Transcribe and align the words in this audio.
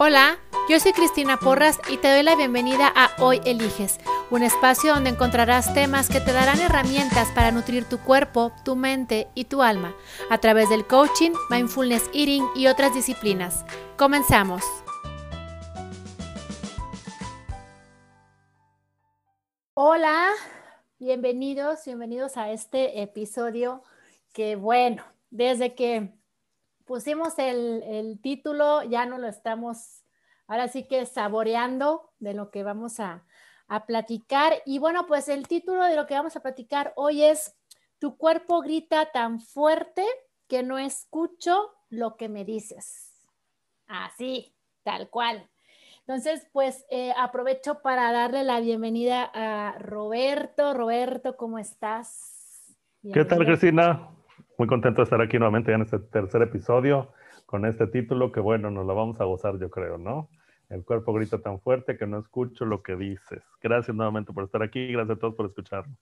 Hola, 0.00 0.38
yo 0.68 0.78
soy 0.78 0.92
Cristina 0.92 1.38
Porras 1.38 1.80
y 1.90 1.96
te 1.96 2.08
doy 2.08 2.22
la 2.22 2.36
bienvenida 2.36 2.86
a 2.94 3.10
Hoy 3.20 3.40
Eliges, 3.44 3.98
un 4.30 4.44
espacio 4.44 4.94
donde 4.94 5.10
encontrarás 5.10 5.74
temas 5.74 6.08
que 6.08 6.20
te 6.20 6.32
darán 6.32 6.60
herramientas 6.60 7.26
para 7.34 7.50
nutrir 7.50 7.84
tu 7.84 7.98
cuerpo, 7.98 8.52
tu 8.64 8.76
mente 8.76 9.26
y 9.34 9.46
tu 9.46 9.60
alma 9.60 9.96
a 10.30 10.38
través 10.38 10.68
del 10.68 10.86
coaching, 10.86 11.32
mindfulness 11.50 12.08
eating 12.14 12.44
y 12.54 12.68
otras 12.68 12.94
disciplinas. 12.94 13.64
Comenzamos. 13.96 14.62
Hola, 19.74 20.28
bienvenidos, 21.00 21.84
bienvenidos 21.84 22.36
a 22.36 22.52
este 22.52 23.02
episodio 23.02 23.82
que 24.32 24.54
bueno, 24.54 25.02
desde 25.30 25.74
que 25.74 26.16
pusimos 26.88 27.38
el, 27.38 28.18
título, 28.22 28.82
ya 28.82 29.06
no 29.06 29.18
lo 29.18 29.28
estamos, 29.28 30.02
ahora 30.48 30.66
sí 30.66 30.88
que 30.88 31.04
saboreando 31.06 32.10
de 32.18 32.34
lo 32.34 32.50
que 32.50 32.64
vamos 32.64 32.98
a, 32.98 33.24
platicar. 33.86 34.54
Y 34.64 34.78
bueno, 34.78 35.06
pues 35.06 35.28
el 35.28 35.46
título 35.46 35.84
de 35.84 35.94
lo 35.94 36.06
que 36.06 36.14
vamos 36.14 36.34
a 36.34 36.40
platicar 36.40 36.94
hoy 36.96 37.22
es, 37.22 37.54
tu 37.98 38.16
cuerpo 38.16 38.62
grita 38.62 39.12
tan 39.12 39.40
fuerte 39.40 40.06
que 40.46 40.62
no 40.62 40.78
escucho 40.78 41.74
lo 41.90 42.16
que 42.16 42.30
me 42.30 42.46
dices. 42.46 43.12
Así, 43.86 44.54
tal 44.84 45.10
cual. 45.10 45.50
Entonces, 46.00 46.48
pues 46.52 46.86
eh, 46.90 47.12
aprovecho 47.18 47.82
para 47.82 48.10
darle 48.10 48.42
la 48.42 48.60
bienvenida 48.60 49.30
a 49.34 49.76
Roberto. 49.78 50.72
Roberto, 50.72 51.36
¿cómo 51.36 51.58
estás? 51.58 52.74
¿Qué 53.12 53.24
tal, 53.26 53.44
Cristina? 53.44 54.17
Muy 54.58 54.66
contento 54.66 55.00
de 55.00 55.04
estar 55.04 55.22
aquí 55.22 55.38
nuevamente 55.38 55.72
en 55.72 55.82
este 55.82 56.00
tercer 56.00 56.42
episodio 56.42 57.12
con 57.46 57.64
este 57.64 57.86
título 57.86 58.32
que 58.32 58.40
bueno, 58.40 58.70
nos 58.70 58.84
lo 58.84 58.94
vamos 58.94 59.20
a 59.20 59.24
gozar 59.24 59.56
yo 59.58 59.70
creo, 59.70 59.98
¿no? 59.98 60.28
El 60.68 60.84
cuerpo 60.84 61.12
grita 61.12 61.40
tan 61.40 61.60
fuerte 61.60 61.96
que 61.96 62.06
no 62.06 62.18
escucho 62.18 62.64
lo 62.66 62.82
que 62.82 62.96
dices. 62.96 63.42
Gracias 63.62 63.96
nuevamente 63.96 64.32
por 64.32 64.44
estar 64.44 64.62
aquí, 64.62 64.92
gracias 64.92 65.16
a 65.16 65.20
todos 65.20 65.34
por 65.36 65.46
escucharnos. 65.46 65.96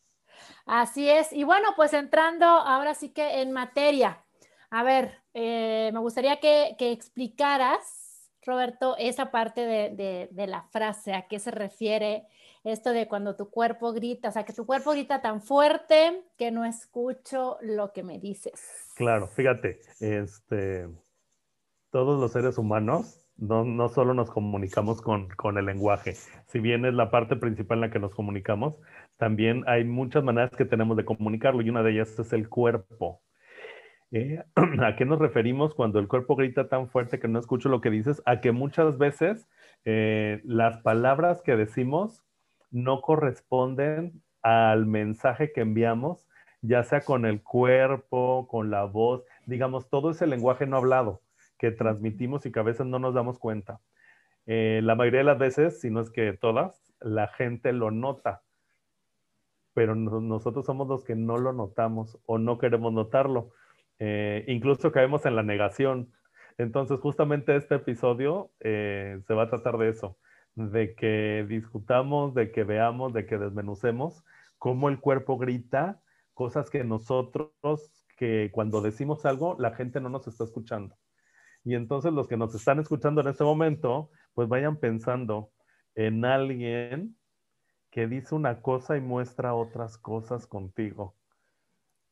Así 0.65 1.09
es, 1.09 1.33
y 1.33 1.45
bueno, 1.45 1.69
pues 1.77 1.93
entrando 1.93 2.47
ahora 2.47 2.95
sí 2.95 3.11
que 3.11 3.43
en 3.43 3.53
materia. 3.53 4.25
A 4.71 4.83
ver, 4.83 5.23
eh, 5.35 5.91
me 5.93 6.01
gustaría 6.01 6.41
que, 6.41 6.75
explicaras, 6.79 8.33
Roberto, 8.45 8.97
esa 8.99 9.31
parte 9.31 9.61
de, 9.67 10.29
de 10.31 10.47
la 10.47 10.63
frase, 10.63 11.13
a 11.13 11.29
qué 11.29 11.39
se 11.39 11.51
refiere 11.51 12.27
esto 12.67 12.93
de 12.93 13.07
cuando 13.07 13.37
tu 13.37 13.49
cuerpo 13.49 13.93
grita, 13.93 14.29
o 14.29 14.33
sea, 14.33 14.45
que 14.45 14.53
tu 14.53 14.67
cuerpo 14.67 14.91
grita 14.91 15.23
tan 15.23 15.41
fuerte 15.41 16.25
que 16.37 16.51
no 16.51 16.65
escucho 16.65 17.59
lo 17.63 17.93
que 17.93 18.03
me 18.03 18.19
dices. 18.19 18.93
Claro, 18.97 19.29
fíjate, 19.29 19.81
este, 20.01 20.89
todos 21.91 22.21
los 22.21 22.33
seres 22.33 22.59
humanos 22.59 23.31
no, 23.37 23.65
no 23.65 23.89
solo 23.89 24.15
nos 24.15 24.31
comunicamos 24.31 25.01
con, 25.01 25.29
con, 25.29 25.59
el 25.59 25.67
lenguaje, 25.67 26.15
si 26.47 26.59
bien 26.59 26.85
es 26.85 26.95
la 26.95 27.11
parte 27.11 27.37
principal 27.37 27.79
en 27.79 27.83
la 27.83 27.91
que 27.91 28.01
nos 28.01 28.15
comunicamos, 28.15 28.75
también 29.17 29.63
hay 29.67 29.85
muchas 29.85 30.25
maneras 30.25 30.51
que 30.51 30.65
tenemos 30.65 30.97
de 30.97 31.05
comunicarlo 31.05 31.63
y 31.63 31.71
una 31.71 31.83
de 31.83 31.93
ellas 31.93 32.19
es 32.19 32.33
el 32.33 32.49
cuerpo. 32.49 33.23
Eh, 34.11 34.43
¿A 34.83 34.97
qué 34.97 35.05
nos 35.05 35.19
referimos 35.19 35.75
cuando 35.75 35.99
el 35.99 36.09
cuerpo 36.09 36.37
grita 36.37 36.69
tan 36.69 36.89
fuerte 36.89 37.19
que 37.19 37.29
no 37.29 37.39
escucho 37.39 37.69
lo 37.69 37.81
que 37.81 37.91
dices? 37.91 38.23
A 38.27 38.41
que 38.41 38.53
muchas 38.53 38.99
veces 38.99 39.49
eh, 39.85 40.41
las 40.45 40.79
palabras 40.79 41.43
que 41.43 41.57
decimos 41.57 42.26
no 42.71 43.01
corresponden 43.01 44.23
al 44.43 44.87
mensaje 44.87 45.53
que 45.53 45.61
enviamos, 45.61 46.29
ya 46.63 46.85
sea 46.85 47.01
con 47.01 47.27
el 47.27 47.43
cuerpo, 47.43 48.47
con 48.49 48.71
la 48.71 48.85
voz, 48.85 49.25
digamos, 49.47 49.89
todo 49.89 50.11
ese 50.11 50.27
lenguaje 50.27 50.67
no 50.67 50.77
hablado 50.77 51.21
que 51.59 51.71
transmitimos 51.71 52.47
y 52.47 52.53
que 52.53 52.61
a 52.61 52.65
veces 52.65 52.87
no 52.87 52.99
nos 52.99 53.15
damos 53.15 53.39
cuenta. 53.39 53.81
Eh, 54.47 54.81
la 54.83 54.95
mayoría 54.95 55.21
de 55.21 55.25
las 55.25 55.39
veces, 55.39 55.81
si 55.81 55.91
no 55.91 56.01
es 56.01 56.11
que 56.11 56.33
todas, 56.33 56.93
la 57.01 57.29
gente 57.29 57.73
lo 57.73 57.91
nota, 57.91 58.43
pero 59.75 59.95
nosotros 59.95 60.65
somos 60.65 60.89
los 60.89 61.05
que 61.05 61.15
no 61.15 61.37
lo 61.37 61.53
notamos 61.53 62.19
o 62.27 62.39
no 62.39 62.59
queremos 62.59 62.93
notarlo. 62.93 63.51
Eh, 63.99 64.45
incluso 64.49 64.93
caemos 64.93 65.27
en 65.27 65.37
la 65.37 65.43
negación. 65.43 66.13
Entonces, 66.57 67.01
justamente 67.01 67.57
este 67.57 67.75
episodio 67.75 68.51
eh, 68.61 69.21
se 69.27 69.35
va 69.35 69.45
a 69.45 69.51
tratar 69.51 69.77
de 69.77 69.91
eso 69.91 70.17
de 70.57 70.95
que 70.95 71.47
discutamos, 71.49 72.35
de 72.35 72.51
que 72.51 72.65
veamos, 72.65 73.13
de 73.13 73.27
que 73.27 73.39
desmenucemos 73.39 74.25
cómo 74.59 74.89
el 74.89 74.99
cuerpo 74.99 75.39
grita 75.39 76.01
cosas 76.35 76.71
que 76.71 76.83
nosotros, 76.83 77.53
que 78.17 78.51
cuando 78.53 78.81
decimos 78.81 79.25
algo, 79.27 79.57
la 79.59 79.75
gente 79.75 80.01
no 80.01 80.09
nos 80.09 80.27
está 80.27 80.45
escuchando. 80.45 80.97
Y 81.63 81.75
entonces 81.75 82.13
los 82.13 82.27
que 82.27 82.37
nos 82.37 82.55
están 82.55 82.79
escuchando 82.79 83.21
en 83.21 83.29
este 83.29 83.45
momento, 83.45 84.11
pues 84.35 84.49
vayan 84.49 84.79
pensando 84.79 85.51
en 85.95 86.25
alguien 86.25 87.17
que 87.91 88.07
dice 88.07 88.35
una 88.35 88.61
cosa 88.63 88.97
y 88.97 89.01
muestra 89.01 89.55
otras 89.55 89.99
cosas 89.99 90.47
contigo. 90.47 91.17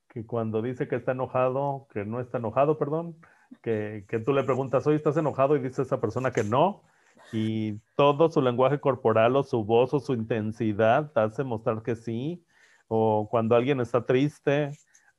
Que 0.09 0.27
cuando 0.27 0.61
dice 0.61 0.87
que 0.89 0.97
está 0.97 1.13
enojado, 1.13 1.87
que 1.93 2.05
no 2.05 2.21
está 2.21 2.39
enojado, 2.39 2.79
perdón, 2.79 3.17
que, 3.63 4.05
que 4.09 4.19
tú 4.19 4.33
le 4.33 4.43
preguntas, 4.43 4.87
hoy 4.87 4.97
estás 4.97 5.17
enojado 5.17 5.57
y 5.57 5.61
dice 5.61 5.83
esa 5.83 6.01
persona 6.01 6.31
que 6.31 6.45
no, 6.45 6.83
y 7.35 7.81
todo 7.97 8.31
su 8.31 8.41
lenguaje 8.41 8.79
corporal 8.79 9.35
o 9.35 9.43
su 9.43 9.65
voz 9.65 9.93
o 9.93 9.99
su 9.99 10.15
intensidad 10.15 11.11
hace 11.17 11.43
mostrar 11.43 11.83
que 11.83 11.97
sí. 11.97 12.45
O 12.87 13.29
cuando 13.29 13.57
alguien 13.57 13.81
está 13.81 14.07
triste, 14.07 14.71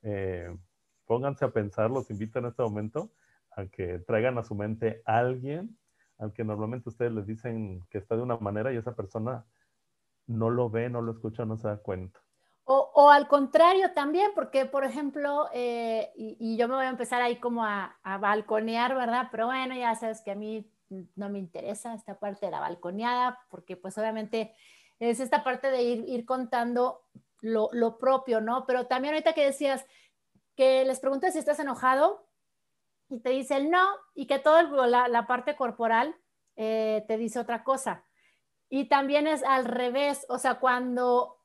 eh, 0.02 0.56
pónganse 1.04 1.44
a 1.44 1.50
pensar, 1.50 1.90
los 1.90 2.10
invito 2.10 2.38
en 2.38 2.46
este 2.46 2.62
momento 2.62 3.10
a 3.50 3.66
que 3.66 3.98
traigan 3.98 4.38
a 4.38 4.44
su 4.44 4.54
mente 4.54 5.02
a 5.04 5.18
alguien 5.18 5.76
al 6.18 6.32
que 6.32 6.44
normalmente 6.44 6.88
ustedes 6.88 7.12
les 7.12 7.26
dicen 7.26 7.86
que 7.90 7.98
está 7.98 8.16
de 8.16 8.22
una 8.22 8.38
manera 8.38 8.72
y 8.72 8.76
esa 8.76 8.94
persona 8.94 9.44
no 10.26 10.48
lo 10.48 10.70
ve, 10.70 10.88
no 10.88 11.02
lo 11.02 11.12
escucha, 11.12 11.44
no 11.44 11.58
se 11.58 11.68
da 11.68 11.76
cuenta. 11.76 12.18
O, 12.68 13.10
al 13.10 13.28
contrario 13.28 13.92
también, 13.94 14.32
porque 14.34 14.64
por 14.66 14.84
ejemplo, 14.84 15.48
eh, 15.52 16.10
y, 16.16 16.56
yo 16.56 16.66
me 16.66 16.74
voy 16.74 16.86
a 16.86 16.88
empezar 16.88 17.22
ahí 17.22 17.36
como 17.36 17.64
a, 17.64 17.96
a 18.02 18.18
balconear, 18.18 18.96
¿verdad? 18.96 19.28
Pero 19.30 19.46
bueno, 19.46 19.76
ya 19.76 19.94
sabes 19.94 20.20
que 20.22 20.32
a 20.32 20.34
mí 20.34 20.68
no 20.88 21.28
me 21.28 21.38
interesa 21.38 21.94
esta 21.94 22.18
parte 22.18 22.46
de 22.46 22.52
la 22.52 22.60
balconeada, 22.60 23.40
porque 23.50 23.76
pues 23.76 23.96
obviamente 23.98 24.54
es 24.98 25.20
esta 25.20 25.44
parte 25.44 25.70
de 25.70 25.82
ir, 25.82 26.24
contando 26.24 27.02
lo, 27.40 27.98
propio, 27.98 28.40
¿no? 28.40 28.64
Pero 28.66 28.86
también 28.86 29.14
ahorita 29.14 29.34
que 29.34 29.44
decías 29.44 29.84
que 30.54 30.84
les 30.84 31.00
preguntas 31.00 31.32
si 31.32 31.38
estás 31.38 31.58
enojado 31.58 32.26
y 33.08 33.20
te 33.20 33.30
dice 33.30 33.56
el 33.56 33.70
no 33.70 33.86
y 34.14 34.26
que 34.26 34.38
toda 34.38 34.62
la, 34.86 35.26
parte 35.26 35.54
corporal 35.54 36.16
eh, 36.56 37.04
te 37.06 37.16
dice 37.18 37.38
otra 37.38 37.62
cosa. 37.62 38.04
Y 38.68 38.88
también 38.88 39.26
es 39.26 39.44
al 39.44 39.64
revés, 39.64 40.26
o 40.28 40.38
sea, 40.38 40.54
cuando, 40.54 41.40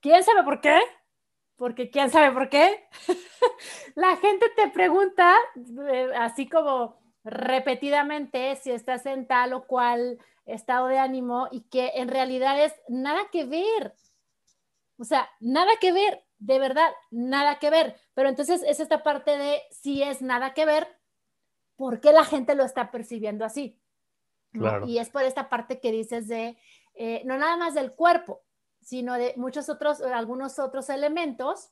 ¿quién 0.00 0.22
sabe 0.24 0.42
por 0.42 0.60
qué? 0.60 0.78
Porque 1.56 1.90
quién 1.90 2.10
sabe 2.10 2.32
por 2.32 2.48
qué. 2.48 2.88
la 3.94 4.16
gente 4.16 4.46
te 4.54 4.68
pregunta 4.68 5.36
eh, 5.90 6.10
así 6.16 6.48
como 6.48 6.98
repetidamente 7.28 8.56
si 8.56 8.70
estás 8.70 9.06
en 9.06 9.26
tal 9.26 9.52
o 9.52 9.66
cual 9.66 10.18
estado 10.46 10.88
de 10.88 10.98
ánimo 10.98 11.48
y 11.50 11.62
que 11.62 11.92
en 11.96 12.08
realidad 12.08 12.62
es 12.62 12.74
nada 12.88 13.20
que 13.30 13.44
ver. 13.44 13.94
O 14.98 15.04
sea, 15.04 15.28
nada 15.40 15.70
que 15.80 15.92
ver, 15.92 16.24
de 16.38 16.58
verdad, 16.58 16.90
nada 17.10 17.58
que 17.58 17.70
ver. 17.70 17.96
Pero 18.14 18.28
entonces 18.28 18.62
es 18.66 18.80
esta 18.80 19.02
parte 19.02 19.36
de 19.36 19.62
si 19.70 20.02
es 20.02 20.22
nada 20.22 20.54
que 20.54 20.64
ver, 20.64 20.88
¿por 21.76 22.00
qué 22.00 22.12
la 22.12 22.24
gente 22.24 22.54
lo 22.54 22.64
está 22.64 22.90
percibiendo 22.90 23.44
así? 23.44 23.80
Y 24.86 24.98
es 24.98 25.10
por 25.10 25.22
esta 25.22 25.48
parte 25.48 25.78
que 25.78 25.92
dices 25.92 26.26
de, 26.26 26.58
eh, 26.94 27.22
no 27.26 27.38
nada 27.38 27.56
más 27.56 27.74
del 27.74 27.92
cuerpo, 27.92 28.42
sino 28.80 29.14
de 29.14 29.34
muchos 29.36 29.68
otros, 29.68 30.00
algunos 30.00 30.58
otros 30.58 30.88
elementos 30.88 31.70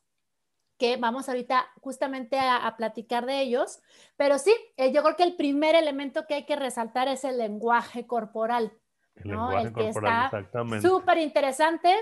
que 0.78 0.96
vamos 0.96 1.28
ahorita 1.28 1.66
justamente 1.80 2.38
a, 2.38 2.74
platicar 2.76 3.26
de 3.26 3.40
ellos. 3.40 3.80
Pero 4.16 4.38
sí, 4.38 4.54
eh, 4.76 4.92
yo 4.92 5.02
creo 5.02 5.16
que 5.16 5.22
el 5.22 5.36
primer 5.36 5.74
elemento 5.74 6.26
que 6.26 6.34
hay 6.34 6.44
que 6.44 6.56
resaltar 6.56 7.08
es 7.08 7.24
el 7.24 7.38
lenguaje 7.38 8.06
corporal. 8.06 8.72
El, 9.16 9.30
lenguaje 9.30 9.72
que 9.72 9.92
corporal, 9.92 10.44
está 10.44 10.80
súper 10.80 11.18
interesante. 11.18 11.94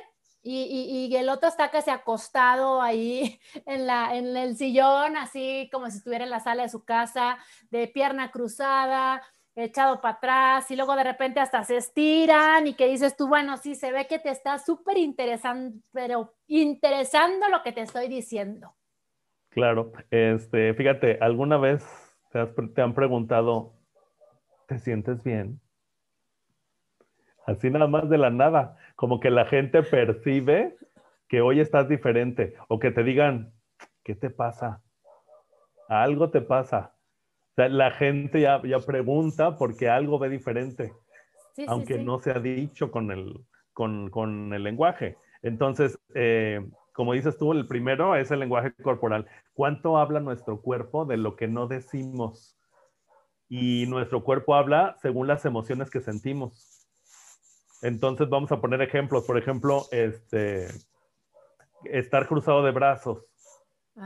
Y, 0.46 1.08
y, 1.10 1.16
el 1.16 1.30
otro 1.30 1.48
está 1.48 1.70
casi 1.70 1.88
acostado 1.88 2.82
ahí 2.82 3.40
en, 3.66 3.86
la, 3.86 4.14
en 4.14 4.36
el 4.36 4.58
sillón, 4.58 5.16
así 5.16 5.70
como 5.72 5.90
si 5.90 5.96
estuviera 5.96 6.24
en 6.24 6.30
la 6.30 6.40
sala 6.40 6.64
de 6.64 6.68
su 6.68 6.84
casa, 6.84 7.38
de 7.70 7.88
pierna 7.88 8.30
cruzada, 8.30 9.22
echado 9.56 10.00
para 10.00 10.14
atrás 10.14 10.70
y 10.70 10.76
luego 10.76 10.96
de 10.96 11.04
repente 11.04 11.40
hasta 11.40 11.62
se 11.62 11.76
estiran 11.76 12.66
y 12.66 12.74
que 12.74 12.88
dices 12.88 13.16
tú, 13.16 13.28
bueno, 13.28 13.56
sí, 13.56 13.74
se 13.74 13.92
ve 13.92 14.06
que 14.06 14.18
te 14.18 14.30
está 14.30 14.58
súper 14.58 14.98
interesando, 14.98 15.78
pero 15.92 16.34
interesando 16.46 17.48
lo 17.48 17.62
que 17.62 17.72
te 17.72 17.82
estoy 17.82 18.08
diciendo. 18.08 18.74
Claro, 19.50 19.92
este, 20.10 20.74
fíjate, 20.74 21.18
¿alguna 21.20 21.56
vez 21.56 21.84
te, 22.32 22.44
te 22.46 22.82
han 22.82 22.94
preguntado, 22.94 23.74
¿te 24.66 24.78
sientes 24.78 25.22
bien? 25.22 25.60
Así 27.46 27.70
nada 27.70 27.86
más 27.86 28.08
de 28.08 28.18
la 28.18 28.30
nada, 28.30 28.76
como 28.96 29.20
que 29.20 29.30
la 29.30 29.44
gente 29.44 29.82
percibe 29.82 30.76
que 31.28 31.40
hoy 31.42 31.60
estás 31.60 31.88
diferente 31.88 32.54
o 32.68 32.78
que 32.78 32.90
te 32.90 33.04
digan, 33.04 33.52
¿qué 34.02 34.14
te 34.14 34.30
pasa? 34.30 34.82
Algo 35.88 36.30
te 36.30 36.40
pasa 36.40 36.93
la 37.56 37.90
gente 37.92 38.40
ya, 38.40 38.60
ya 38.62 38.80
pregunta 38.80 39.56
porque 39.56 39.88
algo 39.88 40.18
ve 40.18 40.28
diferente, 40.28 40.92
aunque 41.66 41.98
no 41.98 42.18
se 42.18 42.32
ha 42.32 42.40
dicho 42.40 42.90
con 42.90 43.10
el, 43.10 43.40
con, 43.72 44.10
con 44.10 44.52
el 44.52 44.62
lenguaje. 44.62 45.16
Entonces, 45.42 45.98
eh, 46.14 46.66
como 46.92 47.12
dices 47.12 47.36
tú, 47.38 47.52
el 47.52 47.66
primero 47.66 48.16
es 48.16 48.30
el 48.30 48.40
lenguaje 48.40 48.72
corporal. 48.82 49.26
¿Cuánto 49.52 49.98
habla 49.98 50.20
nuestro 50.20 50.60
cuerpo 50.60 51.04
de 51.04 51.16
lo 51.16 51.36
que 51.36 51.48
no 51.48 51.66
decimos? 51.66 52.56
Y 53.48 53.86
nuestro 53.86 54.24
cuerpo 54.24 54.54
habla 54.54 54.96
según 55.02 55.26
las 55.26 55.44
emociones 55.44 55.90
que 55.90 56.00
sentimos. 56.00 56.88
Entonces 57.82 58.28
vamos 58.28 58.50
a 58.52 58.60
poner 58.60 58.80
ejemplos. 58.80 59.24
Por 59.24 59.38
ejemplo, 59.38 59.82
este, 59.90 60.68
estar 61.84 62.26
cruzado 62.26 62.62
de 62.64 62.72
brazos. 62.72 63.26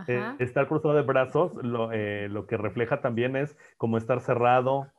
Eh, 0.07 0.35
estar 0.39 0.69
cruzado 0.69 0.95
de 0.95 1.03
brazos 1.03 1.55
lo, 1.55 1.93
eh, 1.93 2.29
lo, 2.29 2.47
que 2.47 2.59
refleja 2.59 3.01
también 3.01 3.37
es 3.37 3.57
como 3.79 3.97
estar 3.97 4.21
cerrado, 4.21 4.93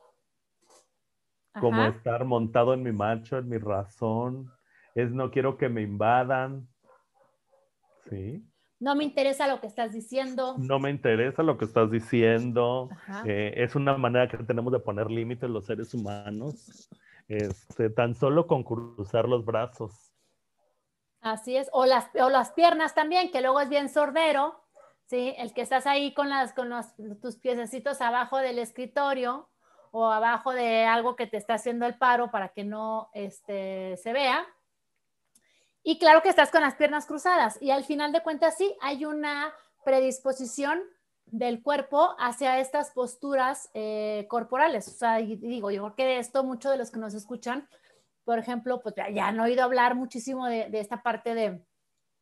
como 1.60 1.84
estar 1.84 2.24
montado 2.24 2.74
en 2.74 2.82
mi 2.82 2.92
macho, 2.92 3.38
en 3.38 3.48
mi 3.48 3.58
razón. 3.58 4.50
Es 4.94 5.12
no 5.12 5.30
quiero 5.30 5.56
que 5.56 5.68
me 5.68 5.82
invadan, 5.82 6.68
no 8.78 8.94
me 8.94 9.04
interesa 9.04 9.46
lo 9.46 9.60
que 9.60 9.66
estás 9.66 9.92
diciendo. 9.92 10.56
No 10.58 10.78
me 10.78 10.90
interesa 10.90 11.42
lo 11.42 11.58
que 11.58 11.66
estás 11.66 11.90
diciendo. 11.90 12.88
Eh, 13.26 13.52
es 13.56 13.74
una 13.74 13.96
manera 13.98 14.26
que 14.28 14.38
tenemos 14.38 14.72
de 14.72 14.80
poner 14.80 15.10
límites 15.10 15.50
los 15.50 15.66
seres 15.66 15.92
humanos. 15.92 16.88
Este, 17.28 17.90
tan 17.90 18.14
solo 18.14 18.46
con 18.46 18.64
cruzar 18.64 19.28
los 19.28 19.44
brazos. 19.44 20.12
Así 21.20 21.56
es. 21.56 21.68
O 21.72 21.84
las, 21.84 22.08
o 22.14 22.30
las 22.30 22.52
piernas 22.52 22.94
también, 22.94 23.30
que 23.30 23.42
luego 23.42 23.60
es 23.60 23.68
bien 23.68 23.90
sordero. 23.90 24.58
¿Sí? 25.10 25.34
El 25.36 25.52
que 25.52 25.60
estás 25.60 25.86
ahí 25.86 26.14
con, 26.14 26.30
las, 26.30 26.54
con 26.54 26.70
tus 27.20 27.36
piececitos 27.36 28.00
abajo 28.00 28.38
del 28.38 28.58
escritorio 28.58 29.48
o 29.90 30.06
abajo 30.06 30.52
de 30.52 30.84
algo 30.84 31.16
que 31.16 31.26
te 31.26 31.36
está 31.36 31.54
haciendo 31.54 31.84
el 31.84 31.98
paro 31.98 32.30
para 32.30 32.50
que 32.50 32.64
no 32.64 33.10
este, 33.12 33.96
se 33.96 34.12
vea 34.12 34.46
y 35.82 35.98
claro 35.98 36.22
que 36.22 36.28
estás 36.28 36.50
con 36.50 36.60
las 36.60 36.74
piernas 36.74 37.06
cruzadas 37.06 37.60
y 37.60 37.70
al 37.70 37.84
final 37.84 38.12
de 38.12 38.22
cuentas 38.22 38.56
sí, 38.56 38.76
hay 38.80 39.04
una 39.04 39.52
predisposición 39.84 40.80
del 41.24 41.62
cuerpo 41.62 42.14
hacia 42.18 42.58
estas 42.58 42.90
posturas 42.90 43.70
eh, 43.72 44.26
corporales. 44.28 44.88
O 44.88 44.90
sea, 44.90 45.16
digo, 45.16 45.70
yo 45.70 45.82
creo 45.82 45.94
que 45.94 46.18
esto 46.18 46.44
muchos 46.44 46.72
de 46.72 46.78
los 46.78 46.90
que 46.90 46.98
nos 46.98 47.14
escuchan, 47.14 47.68
por 48.24 48.38
ejemplo, 48.38 48.80
pues 48.82 48.94
ya 49.14 49.28
han 49.28 49.40
oído 49.40 49.64
hablar 49.64 49.94
muchísimo 49.94 50.46
de, 50.46 50.68
esta 50.72 51.02
parte 51.02 51.34
de, 51.34 51.64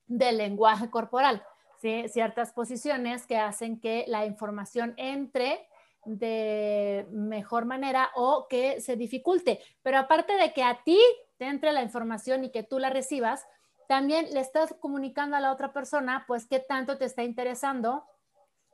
del 0.07 0.39
lenguaje 0.39 0.89
corporal, 0.89 1.45
¿sí? 1.81 2.05
ciertas 2.09 2.53
posiciones 2.53 3.27
que 3.27 3.39
hacen 3.39 3.81
que 3.81 4.05
la 4.09 4.27
información 4.27 4.95
entre 4.97 5.67
de 6.05 7.07
mejor 7.11 7.65
manera 7.65 8.11
o 8.15 8.47
que 8.49 8.81
se 8.81 8.97
dificulte. 8.97 9.61
Pero 9.83 9.99
aparte 9.99 10.35
de 10.35 10.53
que 10.53 10.63
a 10.63 10.83
ti 10.83 10.99
te 11.37 11.47
entre 11.47 11.73
la 11.73 11.83
información 11.83 12.45
y 12.45 12.51
que 12.51 12.63
tú 12.63 12.79
la 12.79 12.91
recibas, 12.91 13.47
también 13.89 14.33
le 14.33 14.41
estás 14.41 14.75
comunicando 14.81 15.37
a 15.37 15.41
la 15.41 15.53
otra 15.53 15.73
persona, 15.73 16.25
pues, 16.27 16.47
qué 16.47 16.61
tanto 16.61 16.99
te 16.99 17.07
está 17.07 17.25
interesando 17.25 18.05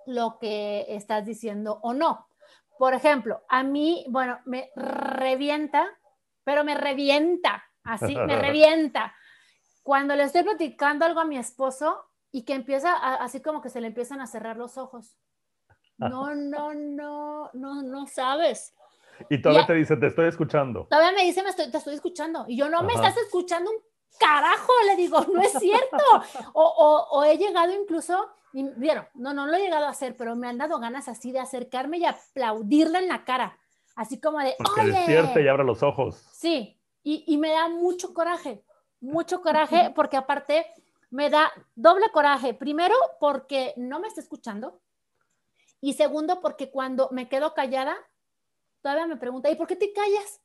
lo 0.07 0.39
que 0.39 0.87
estás 0.89 1.25
diciendo 1.25 1.79
o 1.83 1.95
no. 1.95 2.29
Por 2.79 2.95
ejemplo, 2.95 3.43
a 3.49 3.63
mí, 3.63 4.05
bueno, 4.09 4.41
me 4.45 4.71
revienta, 4.75 5.87
pero 6.43 6.65
me 6.65 6.75
revienta, 6.75 7.65
así, 7.85 8.17
me 8.17 8.37
revienta. 8.41 9.15
Cuando 9.83 10.17
le 10.17 10.25
estoy 10.25 10.43
platicando 10.43 11.05
algo 11.05 11.21
a 11.21 11.25
mi 11.25 11.39
esposo 11.39 12.11
y 12.35 12.43
que 12.43 12.55
empieza, 12.55 12.93
así 13.15 13.41
como 13.41 13.63
que 13.63 13.71
se 13.71 13.81
le 13.81 13.87
empiezan 13.87 14.21
a 14.21 14.27
cerrar 14.27 14.57
los 14.57 14.77
ojos. 14.77 15.17
No, 15.99 16.35
no, 16.35 16.75
no, 16.75 17.49
no, 17.53 17.83
no 17.85 18.07
sabes. 18.09 18.75
Y 19.31 19.41
todavía 19.41 19.67
te 19.67 19.75
dice, 19.75 19.97
te 19.97 20.09
estoy 20.09 20.27
escuchando. 20.27 20.89
Todavía 20.91 21.13
me 21.13 21.23
dice, 21.23 21.45
te 21.71 21.79
estoy 21.79 21.95
escuchando. 21.95 22.45
Y 22.49 22.57
yo, 22.57 22.69
no 22.69 22.83
me 22.83 22.93
estás 22.93 23.17
escuchando 23.19 23.71
un 23.71 23.77
carajo, 24.19 24.73
le 24.89 24.97
digo, 24.97 25.25
no 25.33 25.41
es 25.43 25.53
cierto. 25.53 26.05
O, 26.55 27.23
he 27.23 27.39
llegado 27.39 27.73
incluso, 27.73 28.29
y, 28.53 28.69
vieron, 28.79 29.07
no, 29.15 29.33
no 29.33 29.47
lo 29.47 29.55
he 29.55 29.61
llegado 29.61 29.87
a 29.87 29.91
hacer, 29.91 30.17
pero 30.17 30.35
me 30.35 30.49
han 30.49 30.59
dado 30.59 30.81
ganas 30.81 31.07
así 31.07 31.31
de 31.31 31.39
acercarme 31.39 31.99
y 31.99 32.05
aplaudirla 32.05 32.99
en 32.99 33.07
la 33.07 33.25
cara. 33.25 33.57
Así 33.95 34.21
como 34.21 34.41
de, 34.41 34.57
Porque 34.59 34.91
despierte 34.91 35.41
y 35.41 35.47
abra 35.47 35.63
los 35.63 35.85
ojos. 35.85 36.17
Sí, 36.33 36.81
y, 37.05 37.23
y 37.29 37.39
me 37.39 37.53
da 37.53 37.69
mucho 37.69 38.13
coraje, 38.13 38.65
mucho 38.99 39.41
coraje, 39.41 39.93
porque 39.95 40.17
aparte 40.17 40.67
me 41.15 41.31
da 41.31 41.53
doble 41.77 42.11
coraje. 42.11 42.55
Primero, 42.55 42.97
porque 43.21 43.73
no 43.77 44.01
me 44.01 44.09
está 44.09 44.21
escuchando. 44.21 44.81
Y 45.81 45.93
segundo, 45.93 46.41
porque 46.41 46.73
cuando 46.73 47.09
me 47.13 47.29
quedo 47.29 47.55
callada, 47.55 47.97
todavía 48.83 49.07
me 49.07 49.17
pregunta, 49.17 49.49
¿y 49.49 49.55
por 49.55 49.69
qué 49.69 49.77
te 49.77 49.93
callas? 49.93 50.41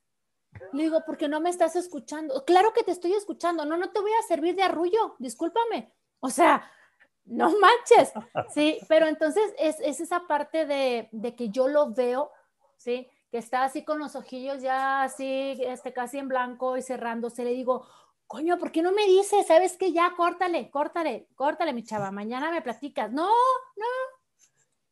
Le 0.74 0.83
digo, 0.83 1.01
porque 1.07 1.27
no 1.27 1.42
me 1.42 1.50
estás 1.50 1.75
escuchando. 1.75 2.45
Claro 2.45 2.71
que 2.74 2.83
te 2.83 2.92
estoy 2.92 3.13
escuchando. 3.13 3.66
No, 3.66 3.77
no 3.77 3.89
te 3.89 4.00
voy 4.00 4.12
a 4.12 4.27
servir 4.27 4.56
de 4.56 4.62
arrullo. 4.62 5.16
Discúlpame. 5.18 5.92
O 6.19 6.30
sea, 6.30 6.71
no 7.25 7.51
manches. 7.60 8.13
Sí, 8.54 8.80
pero 8.88 9.07
entonces 9.07 9.51
es, 9.57 9.80
esa 9.80 10.27
parte 10.27 10.68
de, 10.68 11.36
que 11.36 11.50
yo 11.50 11.68
lo 11.68 11.94
veo, 11.95 12.31
¿sí? 12.77 13.10
Que 13.31 13.39
está 13.39 13.63
así 13.63 13.83
con 13.83 13.98
los 13.98 14.16
ojillos 14.16 14.62
ya 14.62 15.01
así, 15.01 15.57
este, 15.62 15.94
casi 15.94 16.19
en 16.19 16.27
blanco 16.27 16.77
y 16.77 16.83
cerrándose. 16.83 17.44
Le 17.44 17.54
digo, 17.54 17.88
coño, 18.29 18.59
¿por 18.59 18.71
qué 18.71 18.83
no 18.83 18.91
me 18.91 19.07
dices? 19.07 19.47
¿Sabes 19.47 19.75
qué? 19.75 19.91
Ya, 19.91 20.13
córtale, 20.15 20.69
córtale, 20.69 21.27
córtale, 21.35 21.73
mi 21.73 21.83
chava. 21.83 22.11
Mañana 22.11 22.51
me 22.51 22.61
platicas. 22.61 23.11
No, 23.11 23.27
no. 23.27 23.85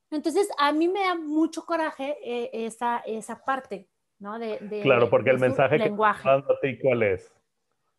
Entonces, 0.09 0.49
a 0.57 0.71
mí 0.71 0.87
me 0.87 1.01
da 1.01 1.13
mucho 1.15 1.63
coraje 1.63 2.17
eh, 2.23 2.49
esa, 2.65 2.97
esa 3.05 3.43
parte. 3.45 3.87
¿no? 4.17 4.39
De, 4.39 4.57
claro, 4.81 5.07
porque 5.09 5.29
el 5.29 5.39
mensaje 5.39 5.77
que 5.77 5.85
estás 5.85 6.25
a 6.25 6.59
ti, 6.61 6.79
¿cuál 6.79 7.03
es? 7.03 7.31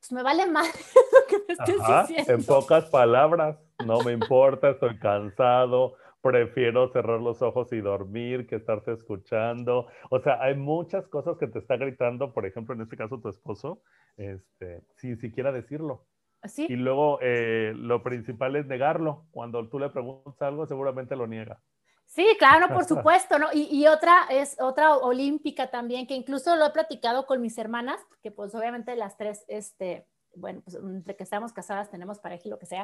Pues 0.00 0.10
me 0.10 0.24
vale 0.24 0.46
más 0.46 0.66
lo 1.12 1.26
que 1.28 1.36
me 1.46 1.54
estés 1.54 2.08
diciendo. 2.08 2.32
En 2.32 2.44
pocas 2.44 2.86
palabras, 2.86 3.56
no 3.84 4.00
me 4.00 4.12
importa, 4.12 4.70
estoy 4.70 4.98
cansado, 4.98 5.94
prefiero 6.20 6.90
cerrar 6.92 7.20
los 7.20 7.42
ojos 7.42 7.72
y 7.72 7.80
dormir 7.80 8.46
que 8.46 8.56
estarte 8.56 8.92
escuchando. 8.92 9.86
O 10.10 10.20
sea, 10.20 10.42
hay 10.42 10.54
muchas 10.54 11.06
cosas 11.08 11.36
que 11.38 11.46
te 11.46 11.58
está 11.58 11.76
gritando, 11.76 12.32
por 12.32 12.46
ejemplo, 12.46 12.74
en 12.74 12.82
este 12.82 12.96
caso 12.96 13.20
tu 13.20 13.28
esposo, 13.28 13.82
este, 14.16 14.82
sin 14.96 15.18
siquiera 15.18 15.52
decirlo. 15.52 16.06
¿Sí? 16.44 16.66
Y 16.68 16.76
luego 16.76 17.18
eh, 17.20 17.72
lo 17.74 18.02
principal 18.02 18.56
es 18.56 18.66
negarlo. 18.66 19.26
Cuando 19.30 19.68
tú 19.68 19.78
le 19.78 19.90
preguntas 19.90 20.40
algo, 20.40 20.66
seguramente 20.66 21.16
lo 21.16 21.26
niega. 21.26 21.60
Sí, 22.08 22.26
claro, 22.38 22.72
por 22.74 22.84
supuesto, 22.88 23.38
¿no? 23.38 23.48
Y, 23.52 23.86
otra 23.86 24.26
es 24.30 24.56
otra 24.60 24.96
olímpica 24.96 25.70
también, 25.70 26.06
que 26.06 26.14
incluso 26.14 26.56
lo 26.56 26.66
he 26.66 26.70
platicado 26.70 27.26
con 27.26 27.40
mis 27.40 27.58
hermanas, 27.58 28.00
que 28.22 28.30
pues 28.30 28.54
obviamente 28.54 28.96
las 28.96 29.16
tres, 29.16 29.44
este, 29.48 30.06
bueno, 30.34 30.62
pues 30.64 30.76
entre 30.76 31.16
que 31.16 31.22
estamos 31.22 31.52
casadas 31.52 31.90
tenemos 31.90 32.18
pareja 32.18 32.42
y 32.46 32.50
lo 32.50 32.58
que 32.58 32.66
sea, 32.66 32.82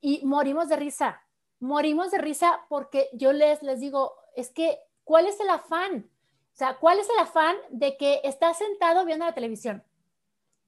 y 0.00 0.24
morimos 0.24 0.68
de 0.68 0.76
risa, 0.76 1.22
morimos 1.60 2.10
de 2.10 2.18
risa 2.18 2.64
porque 2.68 3.08
yo 3.12 3.32
les, 3.32 3.62
les 3.62 3.80
digo, 3.80 4.14
es 4.34 4.50
que, 4.50 4.80
¿cuál 5.04 5.26
es 5.26 5.38
el 5.40 5.48
afán? 5.50 6.10
O 6.52 6.56
sea, 6.56 6.78
¿cuál 6.78 6.98
es 6.98 7.08
el 7.08 7.18
afán 7.18 7.56
de 7.70 7.96
que 7.96 8.20
estás 8.24 8.58
sentado 8.58 9.04
viendo 9.04 9.24
la 9.24 9.34
televisión 9.34 9.84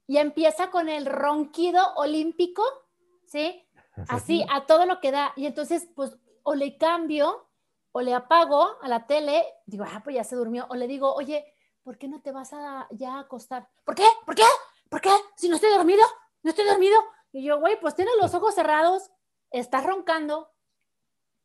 y 0.07 0.19
empieza 0.19 0.71
con 0.71 0.89
el 0.89 1.07
ronquido 1.07 1.83
olímpico, 1.97 2.63
¿sí? 3.27 3.67
Así, 4.09 4.45
a 4.51 4.67
todo 4.67 4.87
lo 4.87 5.01
que 5.01 5.11
da. 5.11 5.33
Y 5.37 5.47
entonces, 5.47 5.89
pues, 5.95 6.17
o 6.43 6.55
le 6.55 6.77
cambio 6.77 7.47
o 7.93 8.01
le 8.01 8.15
apago 8.15 8.79
a 8.81 8.89
la 8.89 9.07
tele, 9.07 9.45
digo, 9.67 9.85
ah, 9.87 10.01
pues 10.03 10.17
ya 10.17 10.25
se 10.25 10.37
durmió, 10.37 10.67
o 10.71 10.75
le 10.75 10.87
digo, 10.87 11.15
oye, 11.15 11.45
¿por 11.83 11.99
qué 11.99 12.09
no 12.09 12.23
te 12.23 12.33
vas 12.33 12.53
a 12.53 12.87
ya 12.91 13.19
acostar? 13.19 13.69
¿Por 13.85 13.95
qué? 13.95 14.07
¿Por 14.25 14.35
qué? 14.35 14.45
¿Por 14.89 15.01
qué? 15.01 15.11
Si 15.37 15.49
no 15.49 15.57
estoy 15.57 15.71
dormido, 15.71 16.03
no 16.43 16.51
estoy 16.51 16.65
dormido. 16.67 16.99
Y 17.33 17.45
yo, 17.45 17.61
güey, 17.61 17.79
pues 17.81 17.95
tienes 17.95 18.15
los 18.21 18.35
ojos 18.35 18.55
cerrados, 18.55 19.11
estás 19.51 19.85
roncando 19.85 20.52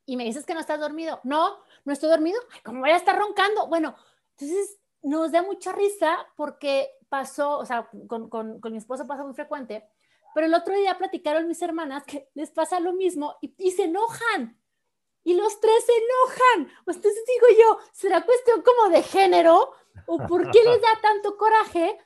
y 0.08 0.18
me 0.18 0.24
dices 0.24 0.46
que 0.46 0.56
no 0.56 0.60
estás 0.60 0.80
dormido. 0.80 1.20
No, 1.24 1.60
no 1.86 1.94
estoy 1.94 2.10
dormido. 2.10 2.42
Ay, 2.52 2.62
¿cómo 2.64 2.80
voy 2.80 2.90
a 2.90 2.96
estar 2.96 3.16
roncando? 3.16 3.68
Bueno, 3.68 3.96
entonces 4.32 4.80
nos 5.04 5.32
da 5.32 5.44
mucha 5.44 5.72
risa 5.74 6.18
porque 6.36 6.90
pasó, 7.10 7.60
o 7.60 7.66
sea, 7.66 7.88
con, 8.08 8.60
mi 8.72 8.78
esposo 8.78 9.06
pasa 9.06 9.24
muy 9.24 9.36
frecuente, 9.36 9.88
pero 10.34 10.48
el 10.48 10.54
otro 10.56 10.74
día 10.74 10.98
platicaron 10.98 11.48
mis 11.48 11.62
hermanas 11.62 12.04
que 12.06 12.30
les 12.34 12.50
pasa 12.50 12.80
lo 12.80 12.94
mismo 12.94 13.38
y, 13.42 13.54
y 13.60 13.72
se 13.72 13.84
enojan 13.84 14.60
y 15.24 15.34
los 15.34 15.60
tres 15.60 15.86
se 15.86 15.92
enojan. 15.92 16.74
Entonces 16.88 17.24
digo 17.28 17.48
yo, 17.60 17.80
¿será 17.92 18.26
cuestión 18.26 18.62
como 18.62 18.90
de 18.90 19.04
género? 19.04 19.74
¿O 20.06 20.18
por 20.26 20.50
qué 20.52 20.64
les 20.64 20.82
da 20.82 21.02
tanto 21.02 21.36
coraje 21.36 22.00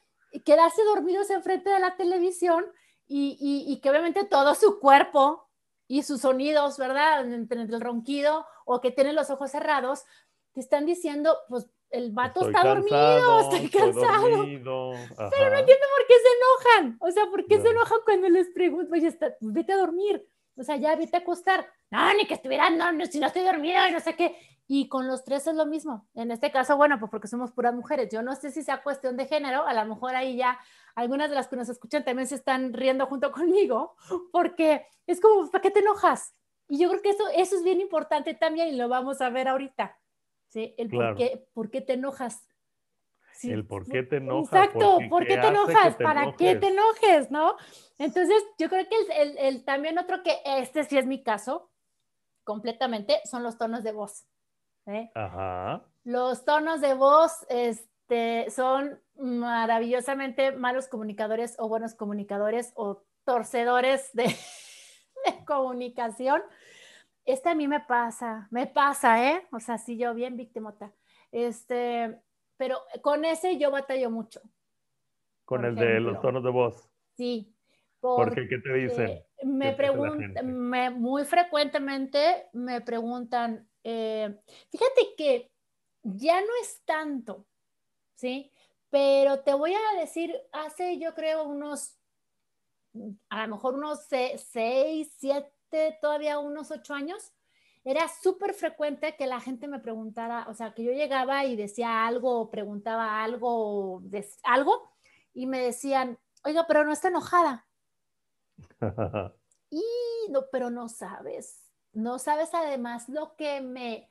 quedarse 0.44 0.84
dormidos 0.84 1.30
enfrente 1.30 1.70
de 1.70 1.80
la 1.80 1.96
televisión 1.96 2.66
y, 3.08 3.80
que 3.82 3.90
obviamente 3.90 4.24
todo 4.24 4.56
su 4.56 4.80
cuerpo 4.80 5.51
y 5.92 6.04
sus 6.04 6.22
sonidos, 6.22 6.78
¿verdad? 6.78 7.30
Entre 7.34 7.64
el 7.64 7.82
ronquido 7.82 8.46
o 8.64 8.80
que 8.80 8.92
tienen 8.92 9.14
los 9.14 9.30
ojos 9.30 9.52
cerrados, 9.52 10.06
te 10.54 10.62
están 10.62 10.86
diciendo, 10.86 11.38
pues 11.50 11.70
el 11.90 12.12
vato 12.14 12.48
está 12.48 12.64
dormido, 12.64 13.40
estoy 13.52 13.70
cansado. 13.70 14.46
Pero 14.46 14.62
no 14.64 15.58
entiendo 15.60 15.86
por 15.98 16.08
qué 16.08 16.14
se 16.14 16.78
enojan. 16.80 16.98
O 17.02 17.12
sea, 17.12 17.26
¿por 17.30 17.46
qué 17.46 17.62
se 17.62 17.72
enojan 17.72 17.98
cuando 18.06 18.30
les 18.30 18.50
pregunto, 18.52 18.94
oye, 18.94 19.14
vete 19.42 19.74
a 19.74 19.78
dormir? 19.78 20.26
O 20.56 20.64
sea, 20.64 20.78
ya 20.78 20.96
vete 20.96 21.18
a 21.18 21.20
acostar. 21.20 21.68
No, 21.92 22.14
ni 22.14 22.26
que 22.26 22.36
estuviera, 22.36 22.70
no, 22.70 23.06
si 23.06 23.20
no 23.20 23.28
estoy 23.28 23.44
dormido 23.44 23.88
y 23.88 23.92
no 23.92 24.00
sé 24.00 24.16
qué. 24.16 24.36
Y 24.68 24.88
con 24.88 25.08
los 25.08 25.26
tres 25.26 25.46
es 25.48 25.56
lo 25.56 25.66
mismo. 25.66 26.08
En 26.16 26.32
este 26.32 26.50
caso, 26.50 26.78
bueno, 26.78 26.98
pues 26.98 27.12
porque 27.12 27.28
somos 27.28 27.52
puras 27.52 27.76
mujeres. 27.76 28.10
Yo 28.10 28.22
no 28.22 28.34
sé 28.36 28.52
si 28.52 28.64
sea 28.64 28.82
cuestión 28.82 29.18
de 29.18 29.28
género, 29.28 29.68
a 29.68 29.74
lo 29.74 29.86
mejor 29.86 30.16
ahí 30.16 30.38
ya 30.38 30.58
algunas 30.96 31.30
de 31.30 31.36
las 31.36 31.50
que 31.50 31.58
nos 31.58 31.68
escuchan 31.68 32.06
también 32.06 32.28
se 32.28 32.36
están 32.36 32.74
riendo 32.74 33.06
junto 33.08 33.32
conmigo, 33.32 33.96
porque 34.32 34.88
es 35.06 35.20
como, 35.20 35.52
¿para 35.52 35.62
qué 35.62 35.72
te 35.72 35.80
enojas? 35.80 36.34
Y 36.70 36.80
yo 36.80 36.90
creo 36.90 37.02
que 37.02 37.10
eso, 37.10 37.24
eso 37.36 37.58
es 37.58 37.64
bien 37.64 37.82
importante 37.82 38.34
también 38.34 38.70
y 38.70 38.78
lo 38.78 38.88
vamos 38.88 39.20
a 39.20 39.30
ver 39.30 39.50
ahorita. 39.50 40.00
¿sí? 40.48 40.74
El 40.78 40.90
por, 40.90 41.16
qué, 41.16 41.46
por 41.54 41.70
qué 41.70 41.82
te 41.82 41.94
enojas. 41.94 42.48
El 43.44 43.66
por 43.66 43.88
qué 43.88 44.04
te 44.04 44.18
enojas. 44.18 44.54
Exacto, 44.54 45.00
¿por 45.10 45.26
qué 45.26 45.38
te 45.38 45.48
enojas? 45.48 45.96
¿Para 45.96 46.36
qué 46.36 46.56
te 46.56 46.68
enojes? 46.68 47.32
¿No? 47.32 47.56
Entonces, 47.98 48.44
yo 48.58 48.70
creo 48.70 48.88
que 48.88 48.96
el, 49.22 49.38
el, 49.38 49.66
también 49.66 49.98
otro 49.98 50.22
que 50.24 50.38
este 50.46 50.84
sí 50.84 50.98
es 50.98 51.06
mi 51.08 51.24
caso, 51.24 51.71
completamente, 52.52 53.22
son 53.24 53.44
los 53.44 53.58
tonos 53.58 53.82
de 53.82 53.94
voz. 53.94 54.28
Ajá. 55.16 55.86
Los 56.04 56.44
tonos 56.44 56.82
de 56.82 56.96
voz 56.96 57.46
este, 57.48 58.50
son 58.50 59.00
maravillosamente 59.16 60.52
malos 60.52 60.90
comunicadores 60.90 61.56
o 61.60 61.70
buenos 61.70 61.96
comunicadores 61.96 62.74
o 62.76 63.06
torcedores 63.24 64.12
de, 64.12 64.24
de 65.26 65.46
comunicación. 65.46 66.42
Este 67.24 67.48
a 67.48 67.56
mí 67.56 67.70
me 67.70 67.80
pasa, 67.80 68.50
me 68.52 68.68
pasa, 68.68 69.32
¿eh? 69.32 69.48
O 69.54 69.62
sea, 69.62 69.78
sí, 69.78 69.98
yo 69.98 70.14
bien 70.14 70.36
víctimota. 70.36 70.92
Este, 71.32 72.20
pero 72.58 72.80
con 73.02 73.24
ese 73.24 73.58
yo 73.58 73.72
batallo 73.72 74.10
mucho. 74.10 74.42
Con 75.46 75.64
el 75.64 75.76
de 75.76 76.02
los 76.02 76.20
tonos 76.20 76.44
de 76.44 76.50
voz. 76.50 76.90
Sí. 77.16 77.56
Porque, 78.02 78.48
¿qué 78.48 78.58
te 78.58 78.74
dicen? 78.74 79.24
Me 79.44 79.74
preguntan, 79.74 80.70
muy 81.00 81.24
frecuentemente 81.24 82.50
me 82.54 82.82
preguntan, 82.82 83.70
eh, 83.84 84.42
fíjate 84.70 85.16
que 85.16 85.52
ya 86.04 86.42
no 86.42 86.48
es 86.62 86.82
tanto, 86.84 87.46
¿sí? 88.16 88.52
Pero 88.90 89.42
te 89.42 89.54
voy 89.54 89.74
a 89.74 90.00
decir, 90.00 90.36
hace 90.52 90.98
yo 90.98 91.14
creo 91.14 91.44
unos, 91.44 92.00
a 93.30 93.46
lo 93.46 93.56
mejor 93.56 93.76
unos 93.76 94.06
seis, 94.08 95.16
siete, 95.18 95.98
todavía 96.02 96.40
unos 96.40 96.72
ocho 96.72 96.96
años, 96.96 97.32
era 97.84 98.08
súper 98.08 98.54
frecuente 98.54 99.16
que 99.16 99.28
la 99.28 99.40
gente 99.40 99.68
me 99.68 99.80
preguntara, 99.80 100.48
o 100.50 100.54
sea, 100.54 100.74
que 100.74 100.84
yo 100.84 100.92
llegaba 100.92 101.46
y 101.46 101.56
decía 101.56 102.06
algo, 102.06 102.50
preguntaba 102.50 103.24
algo, 103.24 104.02
algo, 104.44 104.92
y 105.34 105.46
me 105.46 105.60
decían, 105.60 106.20
oiga, 106.44 106.66
pero 106.68 106.84
no 106.84 106.92
está 106.92 107.08
enojada. 107.08 107.68
y 109.70 109.84
no, 110.30 110.44
pero 110.52 110.70
no 110.70 110.90
sabes, 110.90 111.72
no 111.94 112.20
sabes 112.20 112.54
además 112.54 113.10
lo 113.10 113.36
que 113.36 113.62
me 113.62 114.10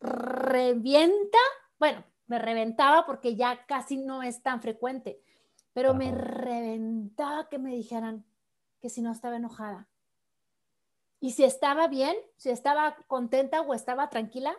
revienta, 0.00 1.38
bueno, 1.78 2.04
me 2.26 2.38
reventaba 2.38 3.06
porque 3.06 3.36
ya 3.36 3.66
casi 3.66 3.96
no 3.96 4.22
es 4.22 4.42
tan 4.42 4.60
frecuente, 4.60 5.20
pero 5.72 5.94
me 5.94 6.12
reventaba 6.12 7.48
que 7.48 7.58
me 7.58 7.74
dijeran 7.74 8.24
que 8.80 8.88
si 8.88 9.02
no 9.02 9.12
estaba 9.12 9.36
enojada. 9.36 9.88
Y 11.20 11.32
si 11.32 11.44
estaba 11.44 11.88
bien, 11.88 12.14
si 12.36 12.50
estaba 12.50 12.96
contenta 13.06 13.62
o 13.62 13.74
estaba 13.74 14.10
tranquila, 14.10 14.54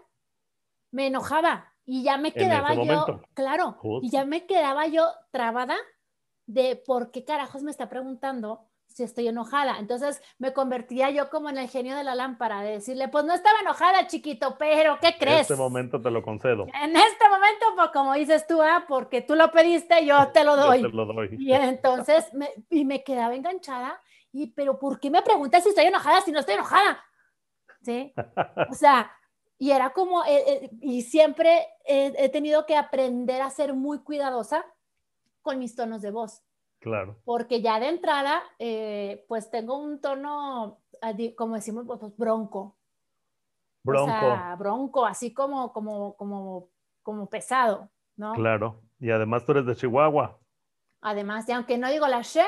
me 0.92 1.08
enojaba 1.08 1.74
y 1.86 2.04
ya 2.04 2.18
me 2.18 2.34
quedaba 2.34 2.74
yo, 2.74 3.22
claro, 3.34 3.78
y 4.02 4.10
ya 4.10 4.26
me 4.26 4.46
quedaba 4.48 4.88
yo 4.88 5.08
trabada 5.32 5.76
de 6.48 6.76
por 6.76 7.12
qué 7.12 7.24
carajos 7.24 7.64
me 7.64 7.72
está 7.72 7.88
preguntando 7.90 8.65
si 8.96 9.04
estoy 9.04 9.28
enojada. 9.28 9.78
Entonces 9.78 10.22
me 10.40 10.54
convertía 10.54 11.10
yo 11.10 11.30
como 11.30 11.50
en 11.50 11.58
el 11.58 11.68
genio 11.68 11.98
de 11.98 12.06
la 12.06 12.16
lámpara, 12.16 12.62
de 12.62 12.72
decirle, 12.72 13.10
pues 13.10 13.26
no 13.26 13.34
estaba 13.34 13.60
enojada, 13.60 14.08
chiquito, 14.08 14.56
pero 14.58 14.98
¿qué 15.02 15.18
crees? 15.20 15.36
En 15.36 15.42
este 15.42 15.56
momento 15.58 16.02
te 16.02 16.10
lo 16.10 16.24
concedo. 16.24 16.66
En 16.82 16.96
este 16.96 17.30
momento, 17.30 17.66
pues 17.76 17.90
como 17.92 18.14
dices 18.14 18.48
tú, 18.48 18.62
ah, 18.62 18.86
porque 18.88 19.22
tú 19.22 19.36
lo 19.36 19.52
pediste, 19.52 20.06
yo 20.06 20.30
te 20.30 20.46
lo 20.46 20.56
doy. 20.56 20.82
Yo 20.82 20.90
te 20.90 20.96
lo 20.96 21.06
doy. 21.08 21.36
Y 21.38 21.52
entonces, 21.52 22.34
me, 22.34 22.50
y 22.70 22.86
me 22.86 23.04
quedaba 23.04 23.36
enganchada, 23.36 24.02
y 24.32 24.48
pero 24.48 24.80
¿por 24.80 24.98
qué 24.98 25.12
me 25.12 25.22
preguntas 25.22 25.64
si 25.64 25.70
estoy 25.70 25.88
enojada 25.88 26.22
si 26.22 26.32
no 26.32 26.40
estoy 26.40 26.56
enojada? 26.56 27.04
¿Sí? 27.82 28.14
O 28.70 28.74
sea, 28.74 29.12
y 29.58 29.72
era 29.72 29.92
como, 29.92 30.24
eh, 30.24 30.44
eh, 30.48 30.70
y 30.80 31.02
siempre 31.02 31.68
he 31.86 32.30
tenido 32.30 32.66
que 32.66 32.78
aprender 32.78 33.42
a 33.42 33.50
ser 33.50 33.74
muy 33.74 34.00
cuidadosa 34.00 34.66
con 35.42 35.60
mis 35.60 35.76
tonos 35.76 36.02
de 36.02 36.12
voz. 36.12 36.46
Claro. 36.80 37.20
Porque 37.26 37.62
ya 37.62 37.80
de 37.80 37.90
entrada, 37.90 38.44
eh, 38.60 39.26
pues 39.28 39.50
tengo 39.50 39.78
un 39.78 40.00
tono, 40.00 40.82
como 41.36 41.56
decimos, 41.56 41.86
pues, 41.88 42.00
pues 42.00 42.16
bronco. 42.18 42.78
Bronco. 43.84 44.12
O 44.12 44.20
sea, 44.20 44.56
bronco, 44.58 45.06
así 45.06 45.34
como, 45.34 45.72
como, 45.74 46.16
como, 46.16 46.70
como 47.04 47.30
pesado, 47.30 47.90
¿no? 48.16 48.34
Claro. 48.34 48.82
Y 49.00 49.12
además 49.12 49.46
tú 49.46 49.52
eres 49.54 49.66
de 49.66 49.76
Chihuahua. 49.76 50.40
Además, 51.02 51.48
y 51.50 51.52
aunque 51.52 51.78
no 51.78 51.90
digo 51.90 52.08
la 52.08 52.22
she, 52.22 52.46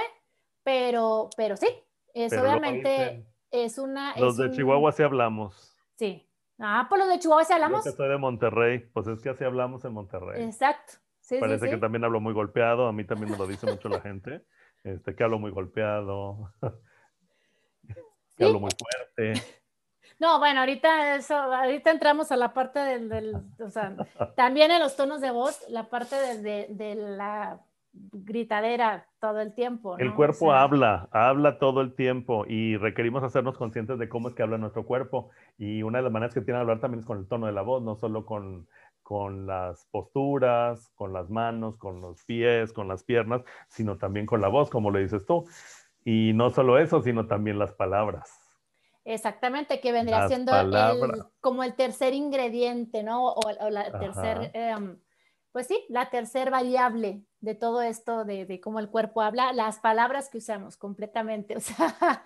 pero, 0.63 1.29
pero 1.37 1.55
sí, 1.57 1.67
es 2.13 2.33
obviamente 2.33 3.27
es 3.51 3.77
una... 3.77 4.15
Los 4.17 4.37
de 4.37 4.51
Chihuahua 4.51 4.91
sí 4.91 5.03
hablamos. 5.03 5.75
Sí. 5.95 6.27
Ah, 6.59 6.87
pues 6.89 6.99
los 6.99 7.09
de 7.09 7.19
Chihuahua 7.19 7.43
sí 7.43 7.53
hablamos. 7.53 7.85
Yo 7.85 7.91
que 7.91 7.97
soy 7.97 8.09
de 8.09 8.17
Monterrey, 8.17 8.79
pues 8.79 9.07
es 9.07 9.21
que 9.21 9.29
así 9.29 9.43
hablamos 9.43 9.85
en 9.85 9.93
Monterrey. 9.93 10.43
Exacto. 10.43 10.93
Parece 11.39 11.69
que 11.69 11.77
también 11.77 12.03
hablo 12.03 12.19
muy 12.19 12.33
golpeado, 12.33 12.87
a 12.87 12.93
mí 12.93 13.03
también 13.03 13.31
me 13.31 13.37
lo 13.37 13.47
dice 13.47 13.65
mucho 13.65 13.89
la 13.89 14.01
gente, 14.01 14.43
este, 14.83 15.15
que 15.15 15.23
hablo 15.23 15.39
muy 15.39 15.51
golpeado, 15.51 16.53
que 18.37 18.45
hablo 18.45 18.59
muy 18.59 18.71
fuerte. 18.71 19.41
No, 20.19 20.39
bueno, 20.39 20.61
ahorita 20.61 21.15
eso, 21.15 21.35
ahorita 21.35 21.91
entramos 21.91 22.31
a 22.31 22.37
la 22.37 22.51
parte 22.51 22.79
del, 22.79 23.35
o 23.59 23.69
sea, 23.69 23.95
también 24.35 24.71
en 24.71 24.79
los 24.79 24.95
tonos 24.95 25.21
de 25.21 25.29
voz, 25.29 25.63
la 25.69 25.89
parte 25.89 26.15
de, 26.15 26.67
de, 26.71 26.95
la 26.95 27.59
gritadera 27.93 29.05
todo 29.19 29.41
el 29.41 29.53
tiempo. 29.53 29.95
El 29.99 30.15
cuerpo 30.15 30.53
habla, 30.53 31.07
habla 31.11 31.59
todo 31.59 31.81
el 31.81 31.93
tiempo 31.93 32.45
y 32.47 32.77
requerimos 32.77 33.23
hacernos 33.23 33.57
conscientes 33.57 33.99
de 33.99 34.09
cómo 34.09 34.29
es 34.29 34.33
que 34.33 34.41
habla 34.41 34.57
nuestro 34.57 34.85
cuerpo. 34.85 35.29
Y 35.59 35.83
una 35.83 35.99
de 35.99 36.03
las 36.03 36.11
maneras 36.11 36.33
que 36.33 36.41
tiene 36.41 36.59
hablar 36.59 36.79
también 36.79 37.01
es 37.01 37.05
con 37.05 37.19
el 37.19 37.27
tono 37.27 37.45
de 37.45 37.51
la 37.51 37.61
voz, 37.61 37.83
no 37.83 37.95
solo 37.95 38.25
con 38.25 38.67
con 39.07 39.47
las 39.47 39.85
posturas, 39.85 40.91
con 40.95 41.13
las 41.13 41.29
manos, 41.29 41.77
con 41.77 42.01
los 42.01 42.25
pies, 42.25 42.73
con 42.73 42.89
las 42.89 43.05
piernas, 43.05 43.41
sino 43.69 43.97
también 43.97 44.25
con 44.25 44.41
la 44.41 44.49
voz, 44.49 44.69
como 44.69 44.91
le 44.91 44.99
dices 44.99 45.25
tú. 45.25 45.47
Y 46.03 46.33
no 46.33 46.49
solo 46.49 46.77
eso, 46.77 47.01
sino 47.01 47.25
también 47.25 47.57
las 47.57 47.71
palabras. 47.71 48.29
Exactamente, 49.05 49.79
que 49.79 49.93
vendría 49.93 50.27
siendo 50.27 50.53
el, 50.53 51.23
como 51.39 51.63
el 51.63 51.75
tercer 51.75 52.13
ingrediente, 52.13 53.01
¿no? 53.01 53.29
O, 53.29 53.69
la 53.69 53.97
tercer, 53.97 54.51
em, 54.53 54.99
pues 55.53 55.67
sí, 55.67 55.85
la 55.87 56.09
tercer 56.09 56.51
variable 56.51 57.23
de 57.39 57.55
todo 57.55 57.81
esto, 57.81 58.25
de, 58.25 58.59
cómo 58.61 58.81
el 58.81 58.89
cuerpo 58.89 59.21
habla, 59.21 59.53
las 59.53 59.79
palabras 59.79 60.27
que 60.27 60.39
usamos 60.39 60.75
completamente. 60.75 61.55
O 61.55 61.61
sea, 61.61 62.23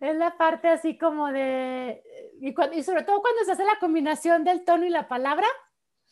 es 0.00 0.16
la 0.16 0.38
parte 0.38 0.68
así 0.68 0.96
como 0.96 1.32
de, 1.32 2.04
y, 2.40 2.54
y 2.78 2.82
sobre 2.84 3.02
todo 3.02 3.20
cuando 3.20 3.42
se 3.44 3.50
hace 3.50 3.64
la 3.64 3.80
combinación 3.80 4.44
del 4.44 4.64
tono 4.64 4.86
y 4.86 4.90
la 4.90 5.08
palabra, 5.08 5.48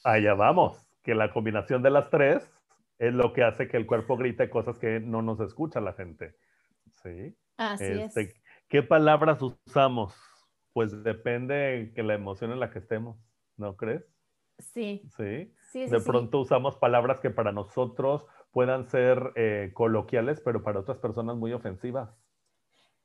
Allá 0.04 0.34
vamos, 0.34 0.86
que 1.02 1.14
la 1.14 1.32
combinación 1.32 1.82
de 1.82 1.90
las 1.90 2.10
tres 2.10 2.50
es 2.98 3.14
lo 3.14 3.32
que 3.32 3.44
hace 3.44 3.68
que 3.68 3.76
el 3.76 3.86
cuerpo 3.86 4.16
grite 4.16 4.50
cosas 4.50 4.78
que 4.78 5.00
no 5.00 5.22
nos 5.22 5.40
escucha 5.40 5.80
la 5.80 5.92
gente. 5.92 6.34
¿Sí? 7.02 7.36
Así 7.56 7.84
es. 7.84 8.16
Este, 8.16 8.34
¿Qué 8.68 8.82
palabras 8.82 9.40
usamos? 9.40 10.14
Pues 10.72 11.02
depende 11.02 11.90
de 11.94 12.02
la 12.02 12.14
emoción 12.14 12.52
en 12.52 12.60
la 12.60 12.70
que 12.70 12.78
estemos, 12.78 13.16
¿no 13.56 13.76
crees? 13.76 14.04
Sí. 14.58 15.08
Sí. 15.16 15.52
de 15.72 16.00
pronto 16.00 16.40
usamos 16.40 16.76
palabras 16.76 17.20
que 17.20 17.30
para 17.30 17.52
nosotros 17.52 18.26
puedan 18.50 18.88
ser 18.88 19.32
eh, 19.36 19.70
coloquiales, 19.74 20.40
pero 20.40 20.62
para 20.62 20.80
otras 20.80 20.98
personas 20.98 21.36
muy 21.36 21.52
ofensivas, 21.52 22.10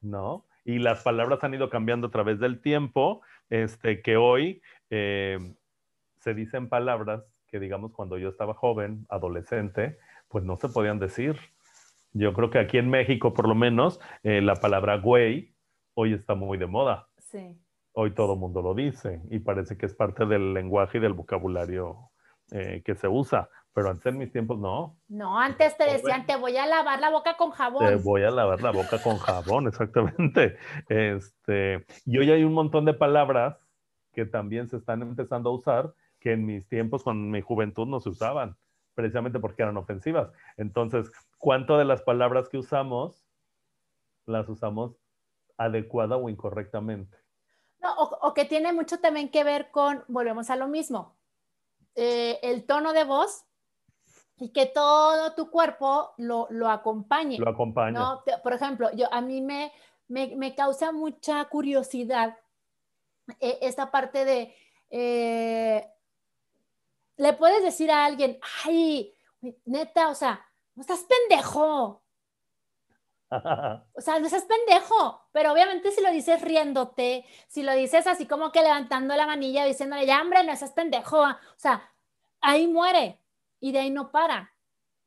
¿no? 0.02 0.48
Y 0.66 0.80
las 0.80 1.04
palabras 1.04 1.44
han 1.44 1.54
ido 1.54 1.70
cambiando 1.70 2.08
a 2.08 2.12
través 2.12 2.40
del 2.40 2.62
tiempo, 2.62 3.22
este, 3.50 4.02
que 4.02 4.18
hoy 4.18 4.62
eh, 4.90 5.56
se 6.24 6.34
dicen 6.34 6.70
palabras 6.70 7.22
que, 7.48 7.60
digamos, 7.60 7.92
cuando 7.92 8.18
yo 8.18 8.30
estaba 8.30 8.54
joven, 8.54 9.06
adolescente, 9.10 9.98
pues 10.30 10.46
no 10.46 10.56
se 10.56 10.70
podían 10.70 10.98
decir. 10.98 11.38
Yo 12.14 12.34
creo 12.34 12.50
que 12.50 12.60
aquí 12.60 12.78
en 12.78 12.90
México, 12.90 13.34
por 13.34 13.48
lo 13.48 13.56
menos, 13.56 14.00
eh, 14.24 14.42
la 14.42 14.56
palabra 14.56 14.98
güey 14.98 15.54
hoy 15.96 16.14
está 16.14 16.34
muy 16.34 16.58
de 16.58 16.66
moda. 16.66 17.10
Sí. 17.20 17.60
Hoy 17.92 18.12
todo 18.12 18.34
el 18.34 18.40
mundo 18.40 18.62
lo 18.62 18.74
dice 18.74 19.22
y 19.30 19.40
parece 19.40 19.78
que 19.78 19.86
es 19.86 19.94
parte 19.94 20.26
del 20.26 20.54
lenguaje 20.54 20.98
y 20.98 21.02
del 21.02 21.14
vocabulario 21.14 22.10
eh, 22.52 22.82
que 22.86 22.96
se 22.96 23.08
usa. 23.08 23.50
Pero 23.74 23.90
antes 23.90 24.06
en 24.06 24.18
mis 24.18 24.32
tiempos 24.32 24.60
no. 24.60 24.98
No, 25.10 25.38
antes 25.38 25.76
te 25.78 25.84
decían, 25.84 26.26
te 26.26 26.38
voy 26.38 26.56
a 26.58 26.66
lavar 26.66 27.00
la 27.00 27.10
boca 27.10 27.36
con 27.36 27.52
jabón. 27.52 27.86
Te 27.86 27.96
voy 27.96 28.24
a 28.24 28.32
lavar 28.32 28.62
la 28.62 28.72
boca 28.72 29.02
con 29.02 29.18
jabón, 29.18 29.68
exactamente. 29.68 30.56
Este, 30.88 31.86
y 32.06 32.18
hoy 32.18 32.32
hay 32.32 32.44
un 32.44 32.54
montón 32.54 32.86
de 32.86 32.94
palabras 32.94 33.58
que 34.14 34.26
también 34.26 34.70
se 34.70 34.78
están 34.78 35.02
empezando 35.02 35.50
a 35.50 35.54
usar 35.54 35.94
que 36.24 36.32
en 36.32 36.46
mis 36.46 36.66
tiempos, 36.70 37.04
con 37.04 37.30
mi 37.30 37.42
juventud, 37.42 37.86
no 37.86 38.00
se 38.00 38.10
usaban, 38.10 38.56
precisamente 38.96 39.40
porque 39.40 39.62
eran 39.62 39.76
ofensivas. 39.76 40.32
Entonces, 40.56 41.12
¿cuánto 41.38 41.78
de 41.78 41.84
las 41.84 42.02
palabras 42.02 42.48
que 42.48 42.58
usamos 42.58 43.26
las 44.26 44.48
usamos 44.48 44.96
adecuada 45.58 46.16
o 46.16 46.30
incorrectamente? 46.30 47.18
o, 47.98 48.34
que 48.34 48.46
tiene 48.46 48.72
mucho 48.72 49.02
también 49.02 49.30
que 49.30 49.44
ver 49.44 49.70
con, 49.70 50.06
volvemos 50.08 50.50
a 50.50 50.56
lo 50.56 50.70
mismo, 50.70 51.18
eh, 51.96 52.40
el 52.42 52.66
tono 52.66 52.94
de 52.94 53.04
voz 53.04 53.44
y 54.38 54.54
que 54.54 54.66
todo 54.66 55.34
tu 55.36 55.52
cuerpo 55.52 56.14
lo, 56.16 56.48
lo 56.50 56.70
acompañe. 56.70 57.38
Lo 57.38 57.50
acompaña. 57.50 58.20
Por 58.42 58.54
ejemplo, 58.54 58.90
yo, 58.96 59.14
a 59.14 59.20
mí 59.20 59.42
me, 59.42 59.74
me, 60.08 60.56
causa 60.56 60.94
mucha 60.94 61.44
curiosidad 61.50 62.38
eh, 63.42 63.60
esta 63.62 63.92
parte 63.92 64.24
de, 64.24 64.56
eh, 64.90 65.93
le 67.18 67.34
puedes 67.34 67.64
decir 67.64 67.92
a 67.92 68.06
alguien, 68.06 68.40
ay, 68.66 69.14
neta, 69.66 70.10
o 70.10 70.16
sea, 70.16 70.46
no 70.76 70.82
estás 70.82 71.06
pendejo. 71.06 72.02
O 73.96 74.00
sea, 74.00 74.20
no 74.20 74.28
estás 74.28 74.46
pendejo, 74.46 75.28
pero 75.32 75.52
obviamente 75.52 75.90
si 75.90 76.04
lo 76.04 76.12
dices 76.12 76.40
riéndote, 76.42 77.26
si 77.48 77.64
lo 77.64 77.74
dices 77.74 78.06
así 78.06 78.28
como 78.28 78.52
que 78.52 78.62
levantando 78.62 79.16
la 79.16 79.26
manilla 79.26 79.66
diciéndole, 79.66 80.06
ya 80.06 80.22
hombre, 80.22 80.44
no 80.44 80.52
estás 80.52 80.72
pendejo, 80.74 81.20
o 81.20 81.36
sea, 81.58 81.92
ahí 82.42 82.68
muere 82.68 83.20
y 83.60 83.72
de 83.72 83.80
ahí 83.80 83.90
no 83.90 84.12
para, 84.12 84.54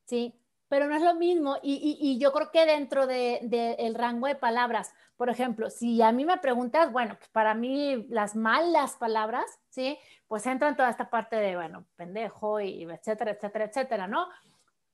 ¿sí? 0.06 0.34
Pero 0.68 0.88
no 0.88 0.96
es 0.96 1.02
lo 1.02 1.14
mismo 1.14 1.58
y, 1.62 2.18
yo 2.18 2.32
creo 2.32 2.50
que 2.50 2.66
dentro 2.66 3.06
del 3.06 3.48
de, 3.48 3.92
rango 3.94 4.26
de 4.26 4.34
palabras, 4.34 4.92
por 5.16 5.30
ejemplo, 5.30 5.70
si 5.70 6.02
a 6.02 6.10
mí 6.10 6.24
me 6.24 6.38
preguntas, 6.38 6.90
bueno, 6.90 7.16
pues 7.16 7.28
para 7.30 7.54
mí 7.54 8.06
las 8.08 8.34
malas 8.34 8.96
palabras, 8.96 9.44
¿sí? 9.70 9.98
Pues 10.26 10.44
entran 10.46 10.76
toda 10.76 10.90
esta 10.90 11.08
parte 11.08 11.36
de, 11.36 11.54
bueno, 11.54 11.86
pendejo 11.94 12.60
y 12.60 12.82
etcétera, 12.82 13.30
etcétera, 13.30 13.66
etcétera, 13.66 14.06
¿no? 14.08 14.28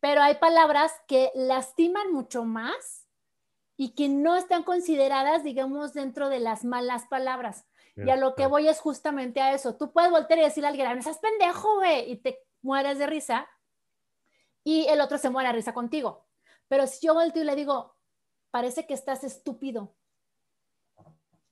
Pero 0.00 0.20
hay 0.20 0.34
palabras 0.34 0.92
que 1.06 1.30
lastiman 1.34 2.12
mucho 2.12 2.44
más 2.44 3.06
y 3.76 3.94
que 3.94 4.08
no 4.08 4.36
están 4.36 4.64
consideradas, 4.64 5.42
digamos, 5.42 5.94
dentro 5.94 6.28
de 6.28 6.40
las 6.40 6.64
malas 6.64 7.06
palabras. 7.06 7.66
Y 7.96 8.10
a 8.10 8.16
lo 8.16 8.34
que 8.34 8.46
voy 8.46 8.68
es 8.68 8.80
justamente 8.80 9.40
a 9.40 9.52
eso. 9.52 9.76
Tú 9.76 9.92
puedes 9.92 10.10
voltear 10.10 10.38
y 10.38 10.42
decirle 10.42 10.68
a 10.68 10.70
alguien, 10.70 10.98
estás 10.98 11.18
pendejo, 11.18 11.76
güey, 11.76 12.10
y 12.10 12.16
te 12.16 12.38
mueres 12.62 12.98
de 12.98 13.06
risa, 13.06 13.48
y 14.64 14.86
el 14.88 15.00
otro 15.00 15.18
se 15.18 15.30
muere 15.30 15.48
de 15.48 15.54
risa 15.54 15.74
contigo. 15.74 16.26
Pero 16.68 16.86
si 16.86 17.06
yo 17.06 17.14
volteo 17.14 17.42
y 17.42 17.46
le 17.46 17.56
digo, 17.56 17.94
parece 18.50 18.86
que 18.86 18.94
estás 18.94 19.24
estúpido, 19.24 19.94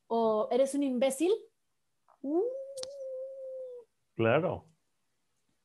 o 0.06 0.48
eres 0.50 0.74
un 0.74 0.82
imbécil, 0.82 1.32
uh, 2.22 2.42
claro. 4.16 4.64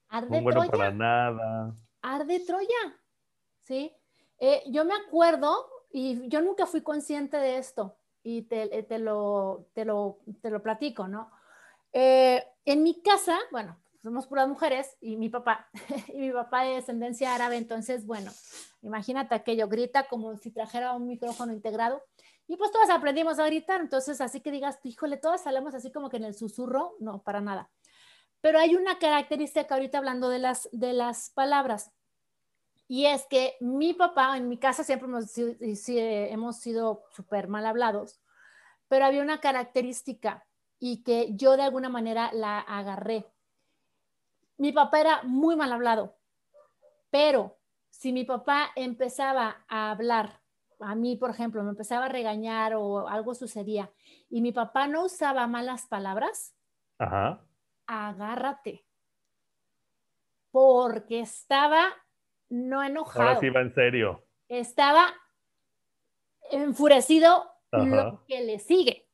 Arde 0.10 0.42
bueno 0.42 0.62
Troya. 0.62 0.72
para 0.72 0.92
nada. 0.92 1.74
Arde 2.02 2.40
Troya, 2.42 3.00
¿sí? 3.62 3.92
Eh, 4.40 4.64
yo 4.68 4.86
me 4.86 4.94
acuerdo 4.94 5.68
y 5.92 6.28
yo 6.30 6.42
nunca 6.42 6.66
fui 6.66 6.82
consciente 6.82 7.38
de 7.38 7.58
esto 7.58 7.98
y 8.22 8.44
te, 8.44 8.64
eh, 8.78 9.00
lo, 9.00 9.68
te, 9.74 9.86
lo, 9.86 10.20
te 10.42 10.50
lo, 10.50 10.62
platico, 10.62 11.08
¿no? 11.08 11.32
Eh, 11.94 12.44
en 12.66 12.84
mi 12.84 13.02
casa, 13.02 13.38
bueno, 13.52 13.78
somos 14.06 14.28
puras 14.28 14.48
mujeres 14.48 14.96
y 15.02 15.18
mi 15.18 15.30
papá, 15.30 15.68
y 16.14 16.18
mi 16.20 16.32
papá 16.32 16.64
de 16.64 16.76
descendencia 16.76 17.34
árabe, 17.34 17.58
entonces, 17.58 18.06
bueno, 18.06 18.32
imagínate 18.84 19.34
aquello, 19.34 19.68
grita 19.68 20.08
como 20.08 20.38
si 20.38 20.52
trajera 20.52 20.94
un 20.94 21.08
micrófono 21.08 21.52
integrado. 21.52 22.04
Y 22.48 22.56
pues 22.58 22.72
todas 22.72 22.92
aprendimos 22.92 23.40
a 23.40 23.48
gritar, 23.48 23.82
entonces 23.82 24.22
así 24.22 24.42
que 24.42 24.52
digas, 24.52 24.78
híjole, 24.84 25.18
todas 25.18 25.42
salemos 25.42 25.74
así 25.74 25.92
como 25.92 26.10
que 26.10 26.18
en 26.18 26.26
el 26.26 26.36
susurro, 26.36 26.96
no, 27.00 27.24
para 27.24 27.42
nada. 27.42 27.72
Pero 28.42 28.60
hay 28.60 28.76
una 28.76 29.00
característica 29.00 29.74
ahorita 29.74 29.98
hablando 29.98 30.30
de 30.30 30.38
las, 30.38 30.70
de 30.72 30.94
las 30.94 31.32
palabras. 31.32 31.92
Y 32.88 33.08
es 33.08 33.26
que 33.28 33.56
mi 33.60 33.96
papá, 33.96 34.38
en 34.38 34.48
mi 34.48 34.60
casa 34.60 34.84
siempre 34.84 35.08
hemos, 35.08 35.32
hemos 35.88 36.60
sido 36.60 37.06
súper 37.16 37.48
mal 37.48 37.66
hablados, 37.66 38.22
pero 38.88 39.06
había 39.06 39.24
una 39.24 39.42
característica 39.42 40.46
y 40.80 41.02
que 41.02 41.30
yo 41.34 41.58
de 41.58 41.64
alguna 41.64 41.90
manera 41.90 42.30
la 42.34 42.60
agarré. 42.60 43.26
Mi 44.58 44.72
papá 44.72 45.02
era 45.02 45.24
muy 45.24 45.56
mal 45.56 45.72
hablado, 45.72 46.18
pero 47.10 47.58
si 47.90 48.14
mi 48.14 48.24
papá 48.24 48.72
empezaba 48.76 49.66
a 49.68 49.92
hablar, 49.92 50.42
a 50.80 50.96
mí, 50.96 51.16
por 51.16 51.30
ejemplo, 51.30 51.64
me 51.64 51.70
empezaba 51.70 52.06
a 52.06 52.10
regañar 52.10 52.75
o 52.75 53.08
algo 53.08 53.36
sucedía, 53.36 53.92
y 54.29 54.42
mi 54.42 54.51
papá 54.51 54.88
no 54.88 55.06
usaba 55.06 55.48
malas 55.48 55.88
palabras, 55.88 56.56
agárrate, 57.86 58.86
porque 60.51 61.20
estaba 61.20 61.88
no 62.50 62.84
enojado. 62.84 63.27
Ahora 63.27 63.40
sí 63.40 63.50
va 63.50 63.62
en 63.62 63.74
serio. 63.74 64.25
Estaba 64.48 65.14
enfurecido 66.51 67.51
lo 67.72 68.24
que 68.25 68.42
le 68.42 68.60
sigue. 68.60 69.10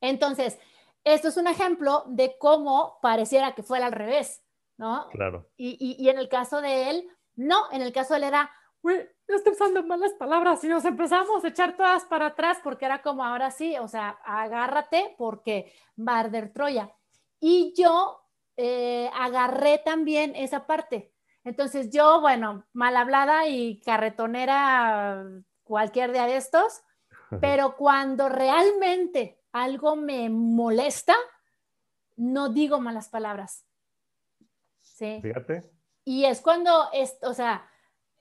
Entonces, 0.00 0.58
esto 1.14 1.28
es 1.28 1.36
un 1.36 1.46
ejemplo 1.46 2.04
de 2.06 2.36
cómo 2.38 2.98
pareciera 3.02 3.54
que 3.54 3.62
fuera 3.62 3.86
al 3.86 3.92
revés, 3.92 4.42
¿no? 4.76 5.08
Claro. 5.10 5.48
Y, 5.56 6.08
en 6.08 6.18
el 6.18 6.28
caso 6.28 6.60
de 6.60 6.90
él, 6.90 7.08
no, 7.36 7.70
en 7.72 7.82
el 7.82 7.92
caso 7.92 8.14
de 8.14 8.18
él 8.18 8.24
era, 8.24 8.50
uy, 8.82 8.94
estoy 9.26 9.52
usando 9.52 9.82
malas 9.82 10.12
palabras 10.14 10.62
y 10.64 10.68
nos 10.68 10.84
empezamos 10.84 11.44
a 11.44 11.48
echar 11.48 11.76
todas 11.76 12.04
para 12.04 12.26
atrás 12.26 12.58
porque 12.62 12.84
era 12.84 13.02
como 13.02 13.24
ahora 13.24 13.50
sí, 13.50 13.76
o 13.78 13.88
sea, 13.88 14.18
agárrate 14.24 15.14
porque 15.18 15.72
va 15.96 16.16
a 16.16 16.20
arder 16.20 16.52
Troya. 16.52 16.92
Y 17.40 17.74
yo 17.76 18.20
eh, 18.56 19.10
agarré 19.14 19.78
también 19.78 20.34
esa 20.34 20.66
parte 20.66 21.12
entonces 21.48 21.88
yo, 21.90 22.20
bueno, 22.20 22.66
mal 22.74 22.94
hablada 22.94 23.48
y 23.48 23.80
carretonera 23.80 25.24
cualquier 25.62 26.12
día 26.12 26.26
de 26.26 26.36
estos, 26.36 26.82
pero 27.40 27.74
cuando 27.76 28.28
realmente 28.28 29.37
algo 29.52 29.96
me 29.96 30.28
molesta, 30.30 31.14
no 32.16 32.48
digo 32.48 32.80
malas 32.80 33.08
palabras. 33.08 33.64
¿Sí? 34.80 35.20
Fíjate. 35.22 35.70
Y 36.04 36.24
es 36.24 36.40
cuando, 36.40 36.88
es, 36.92 37.18
o 37.22 37.34
sea, 37.34 37.68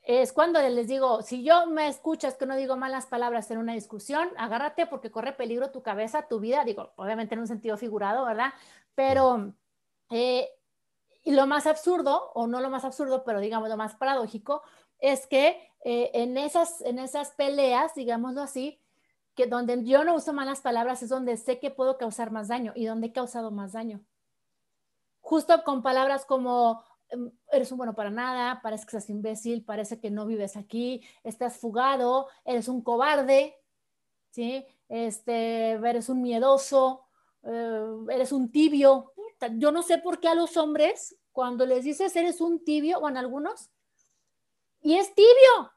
es 0.03 0.31
cuando 0.31 0.61
les 0.61 0.87
digo, 0.87 1.21
si 1.21 1.43
yo 1.43 1.67
me 1.67 1.87
escuchas 1.87 2.35
que 2.35 2.45
no 2.45 2.55
digo 2.55 2.77
malas 2.77 3.07
palabras 3.07 3.49
en 3.51 3.57
una 3.57 3.73
discusión, 3.73 4.29
agárrate 4.37 4.87
porque 4.87 5.11
corre 5.11 5.33
peligro 5.33 5.71
tu 5.71 5.83
cabeza, 5.83 6.27
tu 6.27 6.39
vida, 6.39 6.63
digo, 6.63 6.93
obviamente 6.95 7.35
en 7.35 7.41
un 7.41 7.47
sentido 7.47 7.77
figurado, 7.77 8.25
¿verdad? 8.25 8.53
Pero 8.95 9.53
eh, 10.09 10.49
y 11.23 11.31
lo 11.31 11.45
más 11.45 11.67
absurdo, 11.67 12.31
o 12.35 12.47
no 12.47 12.61
lo 12.61 12.69
más 12.69 12.85
absurdo, 12.85 13.25
pero 13.25 13.41
digamos 13.41 13.67
lo 13.67 13.75
más 13.75 13.95
paradójico, 13.95 14.61
es 14.99 15.27
que 15.27 15.71
eh, 15.83 16.11
en, 16.13 16.37
esas, 16.37 16.79
en 16.81 16.99
esas 16.99 17.31
peleas, 17.31 17.93
digámoslo 17.95 18.41
así, 18.41 18.79
que 19.37 19.45
donde 19.45 19.83
yo 19.85 20.03
no 20.03 20.15
uso 20.15 20.33
malas 20.33 20.61
palabras 20.61 21.03
es 21.03 21.09
donde 21.09 21.37
sé 21.37 21.59
que 21.59 21.69
puedo 21.69 21.99
causar 21.99 22.31
más 22.31 22.47
daño 22.47 22.73
y 22.75 22.85
donde 22.85 23.07
he 23.07 23.11
causado 23.13 23.51
más 23.51 23.73
daño. 23.73 24.03
Justo 25.21 25.63
con 25.63 25.83
palabras 25.83 26.25
como 26.25 26.83
em, 27.09 27.31
eres 27.51 27.71
un 27.71 27.77
bueno 27.77 27.93
para 27.93 28.09
nada, 28.09 28.61
parece 28.63 28.85
que 28.85 28.97
estás 28.97 29.11
imbécil, 29.11 29.63
parece 29.63 29.99
que 29.99 30.09
no 30.09 30.25
vives 30.25 30.57
aquí, 30.57 31.03
estás 31.23 31.57
fugado, 31.57 32.27
eres 32.45 32.67
un 32.67 32.81
cobarde, 32.81 33.55
¿sí? 34.31 34.65
Este, 34.89 35.71
eres 35.73 36.09
un 36.09 36.23
miedoso, 36.23 37.05
eh, 37.43 37.95
eres 38.09 38.31
un 38.31 38.51
tibio, 38.51 39.13
yo 39.57 39.71
no 39.71 39.83
sé 39.83 39.99
por 39.99 40.19
qué 40.19 40.29
a 40.29 40.35
los 40.35 40.57
hombres, 40.57 41.15
cuando 41.31 41.67
les 41.67 41.83
dices 41.83 42.15
eres 42.15 42.41
un 42.41 42.63
tibio, 42.63 42.97
o 42.97 43.07
en 43.07 43.17
algunos, 43.17 43.69
y 44.81 44.95
es 44.95 45.13
tibio, 45.13 45.73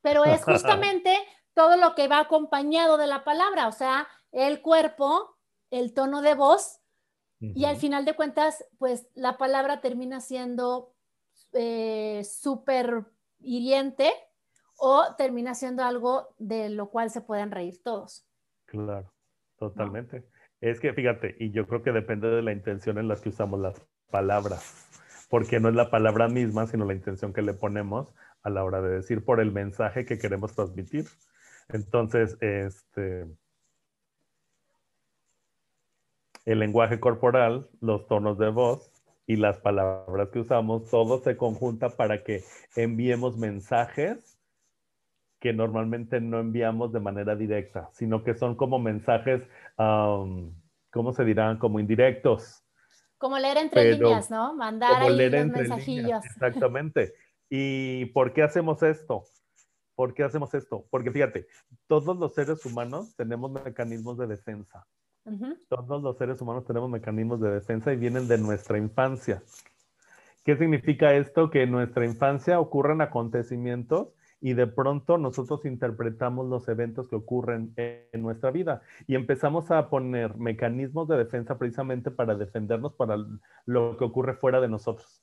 pero 0.00 0.24
es 0.24 0.42
justamente 0.44 1.18
todo 1.60 1.76
lo 1.76 1.94
que 1.94 2.08
va 2.08 2.20
acompañado 2.20 2.96
de 2.96 3.06
la 3.06 3.22
palabra, 3.22 3.68
o 3.68 3.72
sea, 3.72 4.08
el 4.32 4.62
cuerpo, 4.62 5.36
el 5.70 5.92
tono 5.92 6.22
de 6.22 6.34
voz, 6.34 6.80
y 7.38 7.66
al 7.66 7.76
final 7.76 8.06
de 8.06 8.14
cuentas, 8.14 8.64
pues 8.78 9.06
la 9.14 9.36
palabra 9.36 9.82
termina 9.82 10.22
siendo 10.22 10.94
eh, 11.52 12.22
súper 12.24 13.04
hiriente 13.40 14.10
o 14.78 15.14
termina 15.18 15.54
siendo 15.54 15.84
algo 15.84 16.34
de 16.38 16.70
lo 16.70 16.88
cual 16.88 17.10
se 17.10 17.20
pueden 17.20 17.50
reír 17.50 17.82
todos. 17.82 18.26
Claro, 18.64 19.12
totalmente. 19.58 20.24
Es 20.62 20.80
que 20.80 20.94
fíjate, 20.94 21.36
y 21.38 21.50
yo 21.50 21.66
creo 21.66 21.82
que 21.82 21.92
depende 21.92 22.28
de 22.30 22.40
la 22.40 22.52
intención 22.52 22.96
en 22.96 23.06
la 23.06 23.16
que 23.16 23.28
usamos 23.28 23.60
las 23.60 23.86
palabras, 24.10 24.88
porque 25.28 25.60
no 25.60 25.68
es 25.68 25.74
la 25.74 25.90
palabra 25.90 26.28
misma, 26.28 26.66
sino 26.66 26.86
la 26.86 26.94
intención 26.94 27.34
que 27.34 27.42
le 27.42 27.52
ponemos 27.52 28.14
a 28.42 28.48
la 28.48 28.64
hora 28.64 28.80
de 28.80 28.96
decir 28.96 29.26
por 29.26 29.40
el 29.40 29.52
mensaje 29.52 30.06
que 30.06 30.18
queremos 30.18 30.54
transmitir. 30.54 31.04
Entonces, 31.72 32.36
este, 32.40 33.26
el 36.44 36.58
lenguaje 36.58 37.00
corporal, 37.00 37.68
los 37.80 38.06
tonos 38.06 38.38
de 38.38 38.50
voz 38.50 38.90
y 39.26 39.36
las 39.36 39.58
palabras 39.58 40.28
que 40.30 40.40
usamos, 40.40 40.90
todo 40.90 41.22
se 41.22 41.36
conjunta 41.36 41.90
para 41.90 42.24
que 42.24 42.42
enviemos 42.76 43.36
mensajes 43.36 44.38
que 45.38 45.52
normalmente 45.54 46.20
no 46.20 46.38
enviamos 46.38 46.92
de 46.92 47.00
manera 47.00 47.34
directa, 47.34 47.88
sino 47.92 48.22
que 48.22 48.34
son 48.34 48.54
como 48.56 48.78
mensajes, 48.78 49.42
¿cómo 49.76 51.12
se 51.14 51.24
dirán? 51.24 51.58
Como 51.58 51.80
indirectos. 51.80 52.62
Como 53.16 53.38
leer 53.38 53.56
entre 53.56 53.92
líneas, 53.92 54.30
¿no? 54.30 54.54
Mandar 54.54 55.02
ahí 55.02 55.30
los 55.30 55.46
mensajillos. 55.46 56.24
exactamente. 56.24 57.14
¿Y 57.48 58.06
por 58.06 58.32
qué 58.32 58.42
hacemos 58.42 58.82
esto? 58.82 59.24
¿Por 60.00 60.14
qué 60.14 60.24
hacemos 60.24 60.54
esto? 60.54 60.86
Porque 60.88 61.10
fíjate, 61.10 61.46
todos 61.86 62.16
los 62.16 62.32
seres 62.32 62.64
humanos 62.64 63.14
tenemos 63.16 63.50
mecanismos 63.50 64.16
de 64.16 64.28
defensa. 64.28 64.86
Todos 65.68 66.02
los 66.02 66.16
seres 66.16 66.40
humanos 66.40 66.64
tenemos 66.64 66.88
mecanismos 66.88 67.38
de 67.38 67.50
defensa 67.50 67.92
y 67.92 67.96
vienen 67.96 68.26
de 68.26 68.38
nuestra 68.38 68.78
infancia. 68.78 69.42
¿Qué 70.42 70.56
significa 70.56 71.12
esto? 71.12 71.50
Que 71.50 71.64
en 71.64 71.72
nuestra 71.72 72.06
infancia 72.06 72.58
ocurren 72.60 73.02
acontecimientos 73.02 74.08
y 74.40 74.54
de 74.54 74.66
pronto 74.66 75.18
nosotros 75.18 75.66
interpretamos 75.66 76.48
los 76.48 76.66
eventos 76.70 77.06
que 77.06 77.16
ocurren 77.16 77.74
en 77.76 78.22
nuestra 78.22 78.50
vida 78.50 78.80
y 79.06 79.16
empezamos 79.16 79.70
a 79.70 79.90
poner 79.90 80.34
mecanismos 80.38 81.08
de 81.08 81.18
defensa 81.18 81.58
precisamente 81.58 82.10
para 82.10 82.36
defendernos 82.36 82.94
para 82.94 83.18
lo 83.66 83.98
que 83.98 84.04
ocurre 84.04 84.32
fuera 84.32 84.62
de 84.62 84.68
nosotros. 84.68 85.22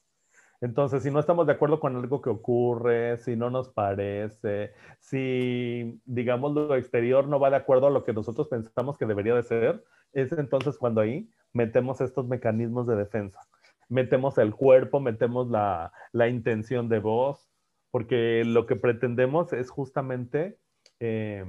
Entonces, 0.60 1.04
si 1.04 1.12
no 1.12 1.20
estamos 1.20 1.46
de 1.46 1.54
acuerdo 1.54 1.80
con 1.80 1.96
algo 1.96 2.22
que 2.22 2.32
ocurre, 2.32 3.18
si 3.18 3.36
no 3.36 3.52
nos 3.52 3.70
parece, 3.70 4.74
si, 5.00 6.02
digamos, 6.06 6.54
lo 6.54 6.76
exterior 6.76 7.28
no 7.28 7.40
va 7.40 7.52
de 7.52 7.58
acuerdo 7.58 7.88
a 7.88 7.92
lo 7.92 8.04
que 8.04 8.14
nosotros 8.14 8.48
pensamos 8.48 8.98
que 8.98 9.06
debería 9.06 9.36
de 9.36 9.44
ser, 9.44 9.84
es 10.14 10.32
entonces 10.32 10.78
cuando 10.78 11.02
ahí 11.02 11.30
metemos 11.54 12.02
estos 12.02 12.28
mecanismos 12.28 12.88
de 12.88 12.96
defensa. 12.96 13.40
Metemos 13.88 14.38
el 14.40 14.56
cuerpo, 14.56 15.00
metemos 15.00 15.48
la, 15.50 15.92
intención 16.28 16.90
de 16.90 17.00
voz, 17.00 17.52
porque 17.92 18.44
lo 18.44 18.66
que 18.66 18.76
pretendemos 18.76 19.54
es 19.54 19.70
justamente 19.70 20.60
eh, 21.00 21.46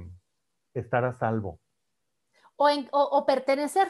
estar 0.73 1.03
a 1.03 1.13
salvo. 1.13 1.59
O, 2.55 3.25
pertenecer. 3.25 3.87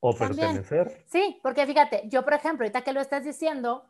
O 0.00 0.14
pertenecer. 0.14 1.04
Sí, 1.06 1.38
porque 1.42 1.66
fíjate, 1.66 2.08
yo 2.08 2.24
por 2.24 2.32
ejemplo, 2.32 2.64
ahorita 2.64 2.82
que 2.82 2.92
lo 2.92 3.00
estás 3.00 3.22
diciendo, 3.22 3.84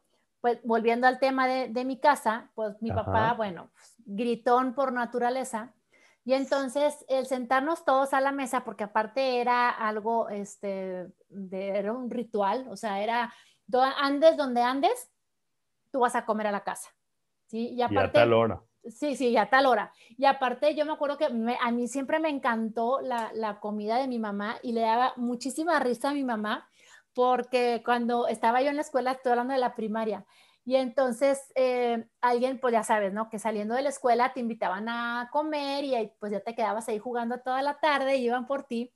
pues 0.46 0.60
volviendo 0.62 1.08
al 1.08 1.18
tema 1.18 1.48
de, 1.48 1.84
mi 1.84 1.98
casa, 1.98 2.52
pues 2.54 2.80
mi 2.80 2.92
papá, 2.92 3.32
bueno, 3.32 3.72
gritón 4.04 4.76
por 4.76 4.92
naturaleza. 4.92 5.74
Y 6.24 6.34
entonces 6.34 7.04
el 7.08 7.26
sentarnos 7.26 7.84
todos 7.84 8.14
a 8.14 8.20
la 8.20 8.30
mesa, 8.30 8.62
porque 8.62 8.84
aparte 8.84 9.40
era 9.40 9.70
algo, 9.70 10.28
este, 10.28 11.08
era 11.50 11.92
un 11.92 12.12
ritual, 12.12 12.64
o 12.70 12.76
sea, 12.76 13.02
era, 13.02 13.34
andes 14.00 14.36
donde 14.36 14.62
andes, 14.62 15.10
tú 15.90 15.98
vas 15.98 16.14
a 16.14 16.24
comer 16.24 16.46
a 16.46 16.52
la 16.52 16.62
casa. 16.62 16.90
¿sí? 17.46 17.70
Y, 17.70 17.82
aparte, 17.82 18.20
a 18.20 18.22
tal 18.22 18.32
hora. 18.32 18.62
Sí, 18.84 19.16
sí, 19.16 19.36
a 19.36 19.50
tal 19.50 19.66
hora. 19.66 19.92
Y 20.16 20.26
aparte 20.26 20.76
yo 20.76 20.86
me 20.86 20.92
acuerdo 20.92 21.18
que 21.18 21.24
a 21.24 21.72
mí 21.72 21.88
siempre 21.88 22.20
me 22.20 22.28
encantó 22.28 23.00
la, 23.00 23.32
la 23.34 23.58
comida 23.58 23.96
de 23.96 24.06
mi 24.06 24.20
mamá 24.20 24.58
y 24.62 24.70
le 24.70 24.82
daba 24.82 25.12
muchísima 25.16 25.80
risa 25.80 26.10
a 26.10 26.14
mi 26.14 26.22
mamá 26.22 26.68
porque 27.16 27.82
cuando 27.82 28.28
estaba 28.28 28.60
yo 28.60 28.68
en 28.68 28.76
la 28.76 28.82
escuela, 28.82 29.12
estoy 29.12 29.30
hablando 29.32 29.54
de 29.54 29.58
la 29.58 29.74
primaria, 29.74 30.26
y 30.66 30.76
entonces 30.76 31.40
eh, 31.54 32.04
alguien, 32.20 32.60
pues 32.60 32.72
ya 32.72 32.82
sabes, 32.82 33.12
¿no? 33.12 33.30
Que 33.30 33.38
saliendo 33.38 33.74
de 33.74 33.82
la 33.82 33.88
escuela 33.88 34.34
te 34.34 34.40
invitaban 34.40 34.88
a 34.88 35.30
comer 35.32 35.84
y 35.84 36.12
pues 36.18 36.32
ya 36.32 36.40
te 36.40 36.56
quedabas 36.56 36.88
ahí 36.88 36.98
jugando 36.98 37.40
toda 37.40 37.62
la 37.62 37.78
tarde 37.78 38.16
y 38.16 38.24
iban 38.24 38.46
por 38.46 38.64
ti. 38.64 38.92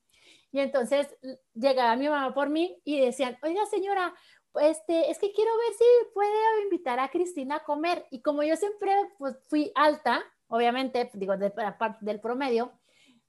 Y 0.51 0.59
entonces 0.59 1.17
llegaba 1.55 1.95
mi 1.95 2.09
mamá 2.09 2.35
por 2.35 2.51
mí 2.51 2.83
y 2.85 3.01
decían, 3.01 3.39
oiga 3.43 3.65
señora, 3.67 4.13
este, 4.57 5.13
es 5.13 5.19
que 5.21 5.33
quiero 5.33 5.53
ver 5.57 5.73
si 5.79 5.85
puede 6.13 6.63
invitar 6.65 6.99
a 6.99 7.09
Cristina 7.09 7.57
a 7.57 7.65
comer. 7.65 8.05
Y 8.11 8.21
como 8.21 8.43
yo 8.43 8.57
siempre 8.57 8.93
pues, 9.17 9.39
fui 9.49 9.71
alta, 9.77 10.25
obviamente, 10.49 11.09
digo, 11.15 11.37
de, 11.37 11.51
parte 11.51 12.05
del 12.05 12.21
promedio, 12.21 12.80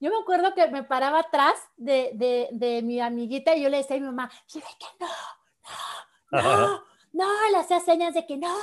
yo 0.02 0.10
me 0.10 0.18
acuerdo 0.18 0.54
que 0.56 0.68
me 0.68 0.84
paraba 0.84 1.20
atrás 1.20 1.54
de, 1.78 2.12
de, 2.16 2.50
de 2.52 2.82
mi 2.82 3.00
amiguita 3.00 3.56
y 3.56 3.62
yo 3.62 3.70
le 3.70 3.78
decía 3.78 3.98
a 3.98 4.00
mi 4.00 4.06
mamá, 4.08 4.32
dile 4.52 4.66
que 4.80 4.86
no, 5.00 5.08
no, 6.32 6.42
no, 6.42 6.84
no, 7.14 7.50
le 7.52 7.58
hacía 7.58 7.80
señas 7.80 8.16
de 8.16 8.26
que 8.26 8.36
no, 8.36 8.54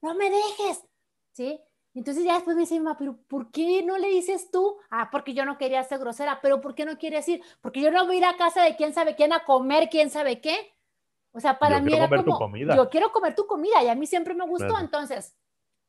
no 0.00 0.14
me 0.14 0.30
dejes, 0.30 0.82
¿sí? 1.32 1.60
Entonces 1.94 2.24
ya 2.24 2.34
después 2.34 2.56
me 2.56 2.62
dice, 2.62 2.80
mamá, 2.80 2.96
pero 2.96 3.18
¿por 3.28 3.50
qué 3.50 3.82
no 3.82 3.98
le 3.98 4.08
dices 4.08 4.50
tú? 4.50 4.78
Ah, 4.88 5.10
porque 5.12 5.34
yo 5.34 5.44
no 5.44 5.58
quería 5.58 5.82
ser 5.84 5.98
grosera, 5.98 6.38
pero 6.40 6.60
¿por 6.60 6.74
qué 6.74 6.86
no 6.86 6.96
quiere 6.96 7.16
decir? 7.16 7.42
Porque 7.60 7.80
yo 7.80 7.90
no 7.90 8.06
voy 8.06 8.16
a 8.16 8.18
ir 8.18 8.24
a 8.24 8.36
casa 8.36 8.62
de 8.62 8.74
quién 8.76 8.94
sabe 8.94 9.14
quién 9.14 9.32
a 9.32 9.44
comer, 9.44 9.90
quién 9.90 10.08
sabe 10.08 10.40
qué. 10.40 10.74
O 11.32 11.40
sea, 11.40 11.58
para 11.58 11.80
mí 11.80 11.92
era 11.92 12.08
como, 12.08 12.56
yo 12.56 12.88
quiero 12.88 13.12
comer 13.12 13.34
tu 13.34 13.46
comida 13.46 13.82
y 13.82 13.88
a 13.88 13.94
mí 13.94 14.06
siempre 14.06 14.34
me 14.34 14.46
gustó, 14.46 14.78
entonces, 14.78 15.36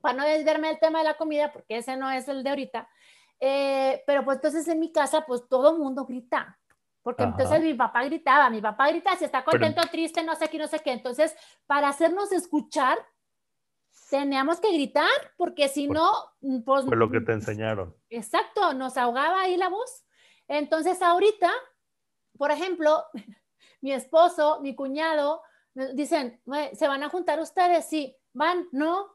para 0.01 0.17
no 0.17 0.25
desviarme 0.25 0.67
del 0.67 0.79
tema 0.79 0.99
de 0.99 1.05
la 1.05 1.15
comida, 1.15 1.53
porque 1.53 1.77
ese 1.77 1.95
no 1.95 2.11
es 2.11 2.27
el 2.27 2.43
de 2.43 2.49
ahorita, 2.49 2.89
eh, 3.39 4.03
pero 4.05 4.23
pues 4.25 4.37
entonces 4.37 4.67
en 4.67 4.79
mi 4.79 4.91
casa, 4.91 5.25
pues 5.25 5.47
todo 5.47 5.77
mundo 5.77 6.05
grita. 6.05 6.57
Porque 7.01 7.23
entonces 7.23 7.61
mi 7.61 7.73
papá 7.73 8.03
gritaba, 8.03 8.49
mi 8.49 8.61
papá 8.61 8.89
grita 8.89 9.15
si 9.15 9.25
está 9.25 9.43
contento, 9.43 9.81
triste, 9.89 10.21
no 10.23 10.35
sé 10.35 10.49
qué, 10.49 10.57
no 10.57 10.67
sé 10.67 10.79
qué. 10.79 10.91
Entonces, 10.91 11.35
para 11.65 11.87
hacernos 11.87 12.31
escuchar, 12.31 12.99
teníamos 14.09 14.59
que 14.59 14.71
gritar, 14.73 15.09
porque 15.37 15.69
si 15.69 15.87
no, 15.87 16.11
mm, 16.41 16.61
pues... 16.61 16.85
Fue 16.85 16.97
lo 16.97 17.09
que 17.09 17.21
te 17.21 17.31
enseñaron. 17.31 17.95
Exacto, 18.09 18.73
nos 18.73 18.97
ahogaba 18.97 19.41
ahí 19.41 19.55
la 19.55 19.69
voz. 19.69 20.05
Entonces, 20.47 21.01
ahorita, 21.01 21.49
por 22.37 22.51
ejemplo, 22.51 23.05
mi 23.81 23.93
esposo, 23.93 24.59
mi 24.61 24.75
cuñado, 24.75 25.41
dicen, 25.93 26.41
¿se 26.73 26.87
van 26.87 27.03
a 27.03 27.09
juntar 27.09 27.39
ustedes? 27.39 27.85
Sí, 27.87 28.15
van, 28.33 28.67
no, 28.71 29.07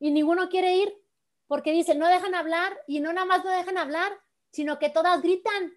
y 0.00 0.10
ninguno 0.10 0.48
quiere 0.48 0.76
ir 0.76 0.92
porque 1.48 1.72
dicen, 1.72 1.98
no 1.98 2.06
dejan 2.06 2.34
hablar 2.34 2.78
y 2.86 3.00
no 3.00 3.12
nada 3.12 3.26
más 3.26 3.44
no 3.44 3.50
dejan 3.50 3.78
hablar, 3.78 4.12
sino 4.52 4.78
que 4.78 4.90
todas 4.90 5.20
gritan 5.22 5.72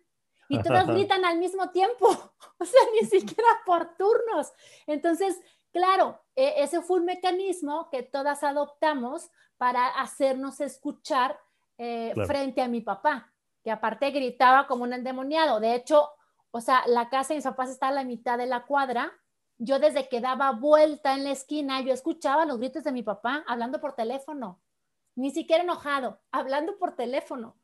y 0.50 0.62
todas 0.62 0.86
gritan 0.86 1.24
al 1.24 1.38
mismo 1.38 1.70
tiempo, 1.70 2.08
o 2.60 2.66
sea, 2.66 2.82
ni 2.94 3.08
siquiera 3.08 3.48
por 3.66 3.96
turnos. 3.96 4.52
Entonces, 4.86 5.40
claro, 5.72 6.22
e, 6.36 6.56
ese 6.58 6.82
fue 6.82 7.00
un 7.00 7.06
mecanismo 7.06 7.90
que 7.90 8.04
todas 8.04 8.44
adoptamos 8.44 9.32
para 9.58 9.88
hacernos 9.88 10.60
escuchar 10.60 11.40
eh, 11.78 12.14
frente 12.28 12.62
a 12.62 12.68
mi 12.68 12.82
papá, 12.82 13.32
que 13.64 13.72
aparte 13.72 14.12
gritaba 14.12 14.68
como 14.68 14.84
un 14.84 14.92
endemoniado. 14.92 15.62
De 15.62 15.74
hecho, 15.74 16.10
o 16.52 16.60
sea, 16.60 16.84
la 16.86 17.10
casa 17.10 17.30
de 17.30 17.36
mis 17.36 17.46
papás 17.46 17.70
está 17.70 17.88
a 17.88 17.94
la 17.94 18.04
mitad 18.04 18.38
de 18.38 18.46
la 18.46 18.66
cuadra. 18.66 19.14
Yo 19.58 19.80
desde 19.80 20.10
que 20.10 20.20
daba 20.20 20.52
vuelta 20.52 21.14
en 21.14 21.24
la 21.24 21.32
esquina, 21.32 21.80
yo 21.80 21.94
escuchaba 21.94 22.46
los 22.46 22.58
gritos 22.58 22.84
de 22.84 22.92
mi 22.92 23.04
papá 23.04 23.46
hablando 23.48 23.80
por 23.80 23.94
teléfono 23.94 24.60
ni 25.16 25.32
siquiera 25.32 25.64
enojado, 25.64 26.20
hablando 26.32 26.78
por 26.78 26.96
teléfono. 26.96 27.56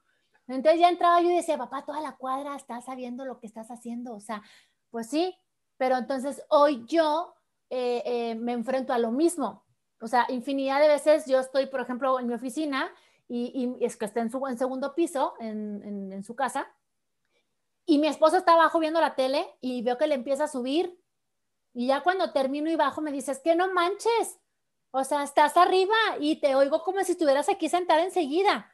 Entonces 0.48 0.80
ya 0.80 0.90
entraba 0.90 1.22
yo 1.22 1.30
y 1.30 1.36
decía, 1.36 1.58
papá, 1.58 1.86
toda 1.86 2.02
la 2.02 2.16
cuadra 2.16 2.56
está 2.56 2.82
sabiendo 2.82 3.26
lo 3.26 3.40
que 3.40 3.48
estás 3.48 3.70
haciendo. 3.70 4.16
O 4.16 4.20
sea, 4.20 4.42
pues 4.90 5.10
sí, 5.10 5.36
pero 5.78 5.98
entonces 5.98 6.42
hoy 6.50 6.86
yo 6.88 7.36
eh, 7.70 8.02
eh, 8.06 8.36
me 8.36 8.54
enfrento 8.54 8.94
a 8.94 8.98
lo 8.98 9.12
mismo. 9.12 9.66
O 10.00 10.08
sea, 10.08 10.26
infinidad 10.30 10.80
de 10.80 10.88
veces 10.88 11.26
yo 11.26 11.40
estoy, 11.40 11.66
por 11.66 11.82
ejemplo, 11.82 12.20
en 12.20 12.28
mi 12.28 12.34
oficina 12.34 12.90
y, 13.28 13.76
es 13.82 13.98
que 13.98 14.06
está 14.06 14.22
en 14.22 14.32
su 14.32 14.42
segundo 14.58 14.96
piso, 14.96 15.34
en, 15.40 16.14
en 16.14 16.24
su 16.24 16.36
casa, 16.36 16.72
y 17.90 18.00
mi 18.00 18.08
esposo 18.08 18.38
está 18.38 18.54
abajo 18.54 18.80
viendo 18.80 19.00
la 19.00 19.16
tele 19.16 19.48
y 19.62 19.82
veo 19.82 19.98
que 19.98 20.08
le 20.08 20.16
empieza 20.16 20.44
a 20.44 20.50
subir. 20.50 21.02
Y 21.74 21.88
ya 21.88 22.04
cuando 22.04 22.34
termino 22.34 22.70
y 22.70 22.76
bajo 22.76 23.02
me 23.02 23.14
dices, 23.14 23.40
que 23.40 23.56
no 23.56 23.74
manches, 23.74 24.40
o 24.92 25.04
sea, 25.04 25.24
estás 25.24 25.58
arriba 25.58 25.96
y 26.20 26.40
te 26.40 26.56
oigo 26.56 26.84
como 26.84 27.04
si 27.04 27.14
estuvieras 27.14 27.50
aquí 27.50 27.70
sentada 27.70 28.04
enseguida. 28.04 28.70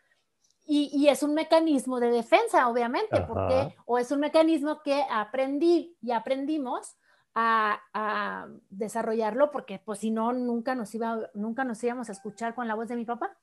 Y, 0.65 0.89
y 0.93 1.09
es 1.09 1.23
un 1.23 1.33
mecanismo 1.33 1.99
de 1.99 2.09
defensa, 2.09 2.69
obviamente, 2.69 3.21
porque, 3.27 3.75
o 3.85 3.97
es 3.99 4.11
un 4.11 4.21
mecanismo 4.21 4.81
que 4.81 5.03
aprendí 5.11 5.97
y 6.01 6.11
aprendimos 6.11 6.95
a, 7.35 7.81
a, 7.93 8.47
desarrollarlo, 8.69 9.51
porque 9.51 9.81
pues 9.83 9.99
si 9.99 10.11
no, 10.11 10.31
nunca 10.31 10.73
nos, 10.75 10.95
iba, 10.95 11.19
nunca 11.33 11.65
nos 11.65 11.83
íbamos 11.83 12.07
a 12.07 12.13
escuchar 12.13 12.55
con 12.55 12.67
la 12.67 12.75
voz 12.75 12.87
de 12.87 12.95
mi 12.95 13.03
papá. 13.03 13.35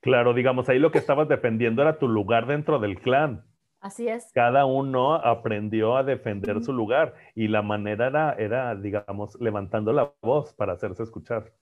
Claro, 0.00 0.34
digamos, 0.34 0.68
ahí 0.68 0.78
lo 0.78 0.90
que 0.90 0.98
estabas 0.98 1.28
defendiendo 1.28 1.82
era 1.82 1.98
tu 1.98 2.08
lugar 2.08 2.46
dentro 2.46 2.78
del 2.78 3.00
clan. 3.00 3.44
Así 3.80 4.08
es. 4.08 4.32
Cada 4.32 4.64
uno 4.64 5.14
aprendió 5.14 5.96
a 5.96 6.02
defender 6.02 6.62
su 6.62 6.72
lugar 6.72 7.14
y 7.34 7.48
la 7.48 7.62
manera 7.62 8.06
era, 8.06 8.32
era, 8.32 8.74
digamos, 8.74 9.38
levantando 9.40 9.92
la 9.92 10.12
voz 10.22 10.54
para 10.54 10.72
hacerse 10.72 11.02
escuchar. 11.02 11.52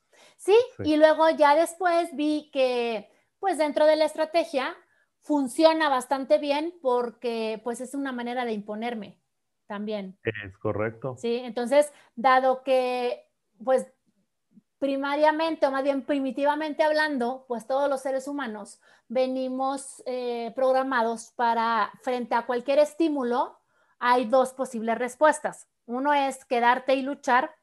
¿Sí? 0.43 0.57
Y 0.85 0.97
luego 0.97 1.31
ya 1.31 1.55
después 1.55 2.15
vi 2.15 2.51
que, 2.53 3.11
pues 3.39 3.59
dentro 3.59 3.87
de 3.87 3.97
la 3.97 4.05
estrategia, 4.05 4.77
funciona 5.21 5.89
bastante 5.89 6.39
bien 6.39 6.75
porque, 6.83 7.61
pues 7.63 7.81
es 7.81 7.95
una 7.95 8.13
manera 8.13 8.45
de 8.45 8.53
imponerme 8.53 9.21
también. 9.67 10.19
Es 10.25 10.59
correcto. 10.59 11.17
Sí, 11.17 11.37
entonces, 11.37 11.93
dado 12.17 12.63
que, 12.65 13.29
pues, 13.65 13.87
primariamente 14.79 15.65
o 15.67 15.71
más 15.71 15.85
bien 15.85 16.03
primitivamente 16.03 16.83
hablando, 16.83 17.45
pues 17.47 17.69
todos 17.69 17.89
los 17.89 18.03
seres 18.03 18.27
humanos 18.27 18.81
venimos 19.07 20.03
eh, 20.07 20.53
programados 20.57 21.31
para, 21.37 21.93
frente 22.03 22.35
a 22.35 22.47
cualquier 22.47 22.81
estímulo, 22.81 23.61
hay 24.01 24.25
dos 24.25 24.53
posibles 24.55 24.99
respuestas. 24.99 25.69
Uno 25.87 26.13
es 26.13 26.45
quedarte 26.45 26.95
y 26.95 27.03
luchar 27.03 27.55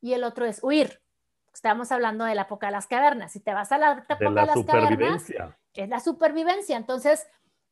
y 0.00 0.14
el 0.14 0.24
otro 0.24 0.46
es 0.46 0.64
huir. 0.64 1.02
Estamos 1.52 1.92
hablando 1.92 2.24
de 2.24 2.34
la 2.34 2.42
época 2.42 2.66
de 2.66 2.72
las 2.72 2.86
cavernas. 2.86 3.32
Si 3.32 3.40
te 3.40 3.52
vas 3.52 3.72
a 3.72 3.78
la 3.78 3.92
época 3.92 4.16
de, 4.18 4.30
las 4.30 4.64
cavernas, 4.64 5.30
es 5.74 5.88
la 5.88 6.00
supervivencia. 6.00 6.76
Entonces, 6.76 7.26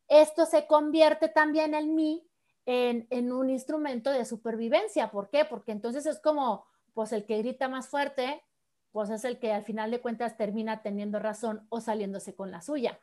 esto 0.07 0.45
se 0.45 0.67
convierte 0.67 1.29
también 1.29 1.73
en 1.73 1.95
mí 1.95 2.27
en, 2.65 3.07
en, 3.09 3.31
un 3.31 3.49
instrumento 3.49 4.11
de 4.11 4.25
supervivencia. 4.25 5.09
¿Por 5.09 5.29
qué? 5.29 5.45
Porque 5.45 5.71
entonces 5.71 6.05
es 6.05 6.19
como, 6.19 6.65
pues 6.93 7.11
el 7.11 7.25
que 7.25 7.39
grita 7.39 7.67
más 7.67 7.89
fuerte, 7.89 8.43
pues 8.91 9.09
es 9.09 9.25
el 9.25 9.39
que 9.39 9.51
al 9.51 9.63
final 9.63 9.89
de 9.89 9.99
cuentas 9.99 10.37
termina 10.37 10.83
teniendo 10.83 11.19
razón 11.19 11.65
o 11.69 11.81
saliéndose 11.81 12.35
con 12.35 12.51
la 12.51 12.61
suya. 12.61 12.99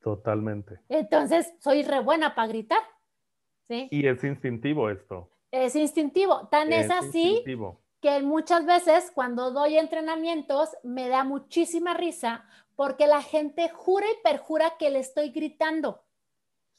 Totalmente. 0.00 0.80
Entonces, 0.88 1.52
soy 1.60 1.82
re 1.82 2.00
buena 2.00 2.34
para 2.34 2.48
gritar. 2.48 2.80
¿sí? 3.68 3.88
Y 3.90 4.06
es 4.06 4.22
instintivo 4.24 4.88
esto. 4.88 5.30
Es 5.50 5.74
instintivo. 5.76 6.48
Tan 6.48 6.72
es, 6.72 6.90
así 6.90 7.42
que 8.00 8.20
muchas 8.22 8.64
veces 8.66 9.10
cuando 9.14 9.50
doy 9.50 9.78
entrenamientos 9.78 10.70
me 10.82 11.08
da 11.08 11.24
muchísima 11.24 11.94
risa 11.94 12.44
porque 12.74 13.06
la 13.06 13.22
gente 13.22 13.68
jura 13.70 14.06
y 14.10 14.22
perjura 14.22 14.76
que 14.78 14.90
le 14.90 14.98
estoy 14.98 15.30
gritando, 15.30 16.04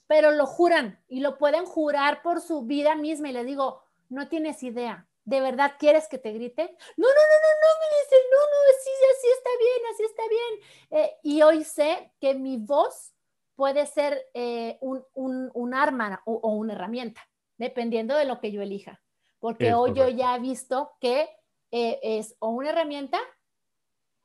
pero 0.06 0.32
lo 0.32 0.46
juran 0.46 1.04
y 1.08 1.20
lo 1.20 1.38
pueden 1.38 1.66
jurar 1.66 2.22
por 2.22 2.40
su 2.42 2.64
vida 2.64 2.96
misma 2.96 3.30
y 3.30 3.34
le 3.34 3.44
digo, 3.44 3.84
no 4.10 4.28
tienes 4.28 4.64
idea. 4.64 5.08
¿De 5.26 5.42
verdad 5.42 5.74
quieres 5.78 6.08
que 6.08 6.18
te 6.18 6.32
grite? 6.32 6.62
No, 6.96 7.08
no, 7.08 7.14
no, 7.14 7.38
no, 7.44 7.52
no, 7.62 7.80
me 7.82 8.00
dicen, 8.00 8.20
no, 8.32 8.38
no, 8.38 8.58
sí, 8.82 8.92
así 9.12 9.28
está 9.38 9.50
bien, 9.60 9.94
así 9.94 10.04
está 10.04 10.24
bien. 10.30 11.04
Eh, 11.04 11.18
y 11.24 11.42
hoy 11.42 11.64
sé 11.66 12.14
que 12.22 12.34
mi 12.34 12.56
voz 12.56 13.14
puede 13.58 13.86
ser 13.88 14.26
eh, 14.34 14.78
un, 14.80 15.74
arma 15.74 16.22
o, 16.26 16.54
una 16.54 16.74
herramienta, 16.74 17.28
dependiendo 17.58 18.16
de 18.16 18.24
lo 18.24 18.40
que 18.40 18.54
yo 18.54 18.62
elija. 18.62 19.02
Porque 19.40 19.74
hoy 19.74 19.94
yo 19.94 20.08
ya 20.10 20.36
he 20.36 20.40
visto 20.40 20.94
que 21.00 21.30
eh, 21.72 22.00
es 22.02 22.36
o 22.40 22.50
una 22.50 22.70
herramienta, 22.70 23.20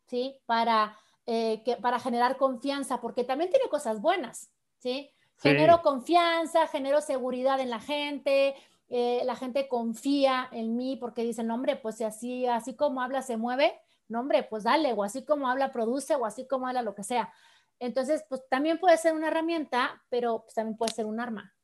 ¿sí? 0.07 0.41
Para, 0.47 0.99
eh, 1.27 1.63
que, 1.65 1.77
para 1.77 1.99
generar 1.99 2.37
confianza, 2.37 3.01
porque 3.01 3.25
también 3.25 3.51
tiene 3.51 3.69
cosas 3.69 4.01
buenas, 4.01 4.51
¿sí? 4.79 5.11
Genero 5.39 5.83
confianza, 5.83 6.67
genero 6.69 7.01
seguridad 7.01 7.59
en 7.59 7.69
la 7.69 7.81
gente, 7.81 8.55
la 8.89 9.35
gente 9.35 9.67
confía 9.67 10.49
en 10.53 10.77
mí 10.77 10.97
porque 10.97 11.25
dicen, 11.25 11.51
hombre, 11.51 11.75
pues 11.77 11.97
si 11.97 12.05
así, 12.05 12.47
así 12.47 12.77
como 12.77 13.01
habla 13.01 13.23
se 13.23 13.37
mueve, 13.37 13.75
no, 14.13 14.21
hombre, 14.21 14.43
pues 14.45 14.65
dale, 14.65 14.93
o 14.93 15.03
así 15.03 15.25
como 15.25 15.49
habla 15.49 15.73
produce, 15.73 16.15
o 16.15 16.27
así 16.27 16.47
como 16.47 16.69
habla 16.69 16.83
lo 16.83 16.95
que 16.95 17.03
sea. 17.03 17.33
Entonces, 17.79 18.25
pues 18.29 18.43
también 18.49 18.79
puede 18.79 18.97
ser 18.99 19.15
una 19.15 19.29
herramienta, 19.29 20.03
pero 20.09 20.43
pues, 20.43 20.55
también 20.55 20.77
puede 20.77 20.93
ser 20.93 21.07
un 21.07 21.19
arma. 21.19 21.55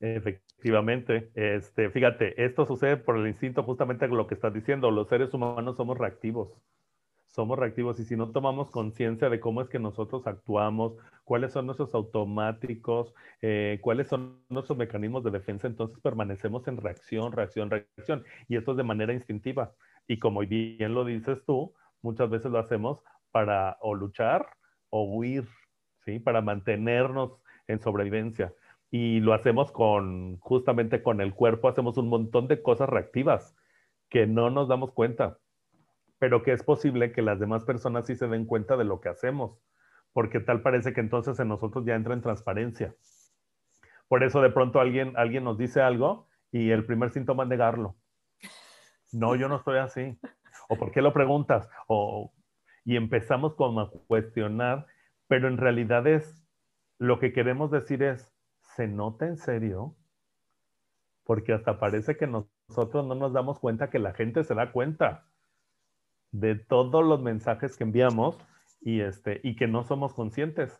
Efectivamente, 0.00 1.30
este, 1.34 1.88
fíjate, 1.90 2.44
esto 2.44 2.66
sucede 2.66 2.98
por 2.98 3.16
el 3.16 3.26
instinto 3.28 3.62
justamente 3.62 4.06
lo 4.08 4.26
que 4.26 4.34
estás 4.34 4.52
diciendo, 4.52 4.90
los 4.90 5.08
seres 5.08 5.32
humanos 5.32 5.76
somos 5.78 5.96
reactivos, 5.96 6.50
somos 7.26 7.58
reactivos 7.58 8.00
y 8.00 8.04
si 8.04 8.16
no 8.16 8.32
tomamos 8.32 8.70
conciencia 8.70 9.30
de 9.30 9.40
cómo 9.40 9.62
es 9.62 9.68
que 9.70 9.78
nosotros 9.78 10.26
actuamos, 10.26 10.96
cuáles 11.24 11.52
son 11.52 11.66
nuestros 11.66 11.94
automáticos, 11.94 13.14
eh, 13.42 13.78
cuáles 13.82 14.08
son 14.08 14.42
nuestros 14.50 14.78
mecanismos 14.78 15.24
de 15.24 15.32
defensa, 15.32 15.66
entonces 15.66 15.98
permanecemos 16.00 16.68
en 16.68 16.78
reacción, 16.78 17.32
reacción, 17.32 17.70
reacción 17.70 18.24
y 18.48 18.56
esto 18.56 18.72
es 18.72 18.76
de 18.78 18.84
manera 18.84 19.14
instintiva 19.14 19.74
y 20.08 20.18
como 20.18 20.40
bien 20.40 20.94
lo 20.94 21.04
dices 21.04 21.44
tú, 21.46 21.74
muchas 22.02 22.30
veces 22.30 22.52
lo 22.52 22.58
hacemos 22.58 23.02
para 23.32 23.78
o 23.80 23.94
luchar 23.94 24.46
o 24.90 25.04
huir, 25.04 25.46
¿sí? 26.04 26.18
Para 26.20 26.40
mantenernos 26.42 27.40
en 27.66 27.80
sobrevivencia. 27.80 28.54
Y 28.90 29.20
lo 29.20 29.34
hacemos 29.34 29.72
con, 29.72 30.38
justamente 30.38 31.02
con 31.02 31.20
el 31.20 31.34
cuerpo, 31.34 31.68
hacemos 31.68 31.98
un 31.98 32.08
montón 32.08 32.48
de 32.48 32.62
cosas 32.62 32.88
reactivas 32.88 33.56
que 34.08 34.26
no 34.26 34.50
nos 34.50 34.68
damos 34.68 34.92
cuenta, 34.92 35.38
pero 36.18 36.42
que 36.42 36.52
es 36.52 36.62
posible 36.62 37.12
que 37.12 37.22
las 37.22 37.40
demás 37.40 37.64
personas 37.64 38.06
sí 38.06 38.14
se 38.16 38.28
den 38.28 38.46
cuenta 38.46 38.76
de 38.76 38.84
lo 38.84 39.00
que 39.00 39.08
hacemos, 39.08 39.58
porque 40.12 40.40
tal 40.40 40.62
parece 40.62 40.92
que 40.92 41.00
entonces 41.00 41.38
en 41.40 41.48
nosotros 41.48 41.84
ya 41.84 41.94
entra 41.94 42.14
en 42.14 42.22
transparencia. 42.22 42.94
Por 44.08 44.22
eso 44.22 44.40
de 44.40 44.50
pronto 44.50 44.80
alguien, 44.80 45.12
alguien 45.16 45.42
nos 45.44 45.58
dice 45.58 45.82
algo 45.82 46.28
y 46.52 46.70
el 46.70 46.86
primer 46.86 47.10
síntoma 47.10 47.42
es 47.42 47.48
negarlo. 47.48 47.96
No, 49.12 49.34
yo 49.34 49.48
no 49.48 49.56
estoy 49.56 49.78
así. 49.78 50.18
¿O 50.68 50.76
por 50.76 50.92
qué 50.92 51.02
lo 51.02 51.12
preguntas? 51.12 51.68
O 51.88 52.32
y 52.86 52.96
empezamos 52.96 53.54
como 53.56 53.80
a 53.80 53.90
cuestionar, 53.90 54.86
pero 55.26 55.48
en 55.48 55.58
realidad 55.58 56.06
es, 56.06 56.46
lo 56.98 57.18
que 57.18 57.32
queremos 57.32 57.72
decir 57.72 58.02
es, 58.04 58.32
¿se 58.76 58.86
nota 58.86 59.26
en 59.26 59.38
serio? 59.38 59.96
Porque 61.24 61.54
hasta 61.54 61.80
parece 61.80 62.16
que 62.16 62.26
nosotros 62.26 63.06
no 63.06 63.14
nos 63.14 63.32
damos 63.32 63.58
cuenta 63.58 63.88
que 63.88 63.98
la 63.98 64.12
gente 64.12 64.44
se 64.44 64.54
da 64.54 64.70
cuenta 64.70 65.26
de 66.30 66.56
todos 66.56 67.02
los 67.04 67.22
mensajes 67.22 67.76
que 67.76 67.84
enviamos 67.84 68.38
y, 68.82 69.00
este, 69.00 69.40
y 69.42 69.56
que 69.56 69.66
no 69.66 69.82
somos 69.82 70.12
conscientes. 70.12 70.78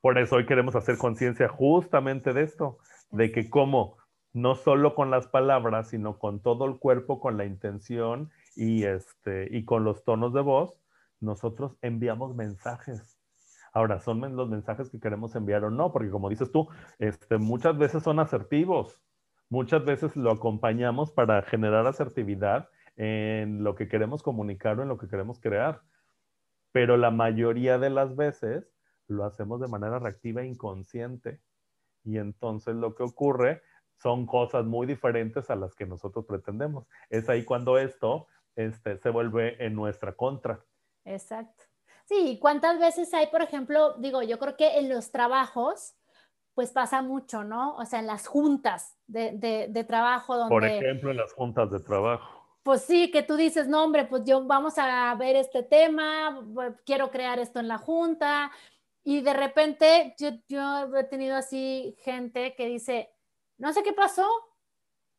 Por 0.00 0.18
eso 0.18 0.36
hoy 0.36 0.46
queremos 0.46 0.74
hacer 0.74 0.96
conciencia 0.96 1.46
justamente 1.46 2.32
de 2.32 2.42
esto, 2.42 2.78
de 3.10 3.30
que 3.30 3.50
como 3.50 3.98
no 4.32 4.54
solo 4.54 4.94
con 4.94 5.10
las 5.10 5.28
palabras, 5.28 5.90
sino 5.90 6.18
con 6.18 6.40
todo 6.40 6.64
el 6.64 6.78
cuerpo, 6.78 7.20
con 7.20 7.36
la 7.36 7.44
intención 7.44 8.30
y, 8.56 8.84
este, 8.84 9.46
y 9.54 9.66
con 9.66 9.84
los 9.84 10.04
tonos 10.04 10.32
de 10.32 10.40
voz, 10.40 10.80
nosotros 11.20 11.76
enviamos 11.82 12.34
mensajes. 12.34 13.21
Ahora, 13.72 14.00
¿son 14.00 14.20
los 14.36 14.48
mensajes 14.48 14.90
que 14.90 15.00
queremos 15.00 15.34
enviar 15.34 15.64
o 15.64 15.70
no? 15.70 15.92
Porque 15.92 16.10
como 16.10 16.28
dices 16.28 16.52
tú, 16.52 16.68
este, 16.98 17.38
muchas 17.38 17.76
veces 17.78 18.02
son 18.02 18.20
asertivos, 18.20 19.00
muchas 19.48 19.84
veces 19.84 20.14
lo 20.14 20.30
acompañamos 20.30 21.10
para 21.10 21.42
generar 21.42 21.86
asertividad 21.86 22.68
en 22.96 23.64
lo 23.64 23.74
que 23.74 23.88
queremos 23.88 24.22
comunicar 24.22 24.78
o 24.78 24.82
en 24.82 24.88
lo 24.88 24.98
que 24.98 25.08
queremos 25.08 25.40
crear. 25.40 25.80
Pero 26.72 26.96
la 26.96 27.10
mayoría 27.10 27.78
de 27.78 27.90
las 27.90 28.14
veces 28.14 28.70
lo 29.08 29.24
hacemos 29.24 29.60
de 29.60 29.68
manera 29.68 29.98
reactiva 29.98 30.42
e 30.42 30.46
inconsciente. 30.46 31.40
Y 32.04 32.18
entonces 32.18 32.74
lo 32.74 32.94
que 32.94 33.04
ocurre 33.04 33.62
son 33.96 34.26
cosas 34.26 34.66
muy 34.66 34.86
diferentes 34.86 35.48
a 35.50 35.56
las 35.56 35.74
que 35.74 35.86
nosotros 35.86 36.26
pretendemos. 36.26 36.86
Es 37.08 37.28
ahí 37.28 37.44
cuando 37.44 37.78
esto 37.78 38.26
este, 38.56 38.98
se 38.98 39.10
vuelve 39.10 39.64
en 39.64 39.74
nuestra 39.74 40.12
contra. 40.12 40.64
Exacto. 41.04 41.71
Sí, 42.04 42.38
¿cuántas 42.40 42.78
veces 42.78 43.12
hay, 43.14 43.28
por 43.28 43.42
ejemplo, 43.42 43.94
digo, 43.98 44.22
yo 44.22 44.38
creo 44.38 44.56
que 44.56 44.78
en 44.78 44.88
los 44.88 45.10
trabajos, 45.10 45.94
pues 46.54 46.70
pasa 46.70 47.02
mucho, 47.02 47.44
¿no? 47.44 47.76
O 47.76 47.84
sea, 47.84 48.00
en 48.00 48.06
las 48.06 48.26
juntas 48.26 48.96
de, 49.06 49.68
de, 49.68 49.84
trabajo 49.84 50.36
donde... 50.36 50.54
Por 50.54 50.64
ejemplo, 50.64 51.10
en 51.10 51.16
las 51.16 51.32
juntas 51.32 51.70
de 51.70 51.80
trabajo. 51.80 52.42
Pues 52.62 52.82
sí, 52.82 53.10
que 53.10 53.22
tú 53.22 53.36
dices, 53.36 53.66
no, 53.66 53.82
hombre, 53.82 54.04
pues 54.04 54.22
yo 54.24 54.44
vamos 54.44 54.74
a 54.78 55.14
ver 55.16 55.36
este 55.36 55.62
tema, 55.62 56.44
quiero 56.84 57.10
crear 57.10 57.38
esto 57.38 57.58
en 57.58 57.68
la 57.68 57.78
junta, 57.78 58.52
y 59.04 59.20
de 59.20 59.34
repente 59.34 60.14
yo, 60.18 60.30
yo 60.48 60.96
he 60.96 61.04
tenido 61.04 61.36
así 61.36 61.96
gente 62.02 62.54
que 62.54 62.66
dice, 62.66 63.10
no 63.58 63.72
sé 63.72 63.82
qué 63.82 63.92
pasó, 63.92 64.28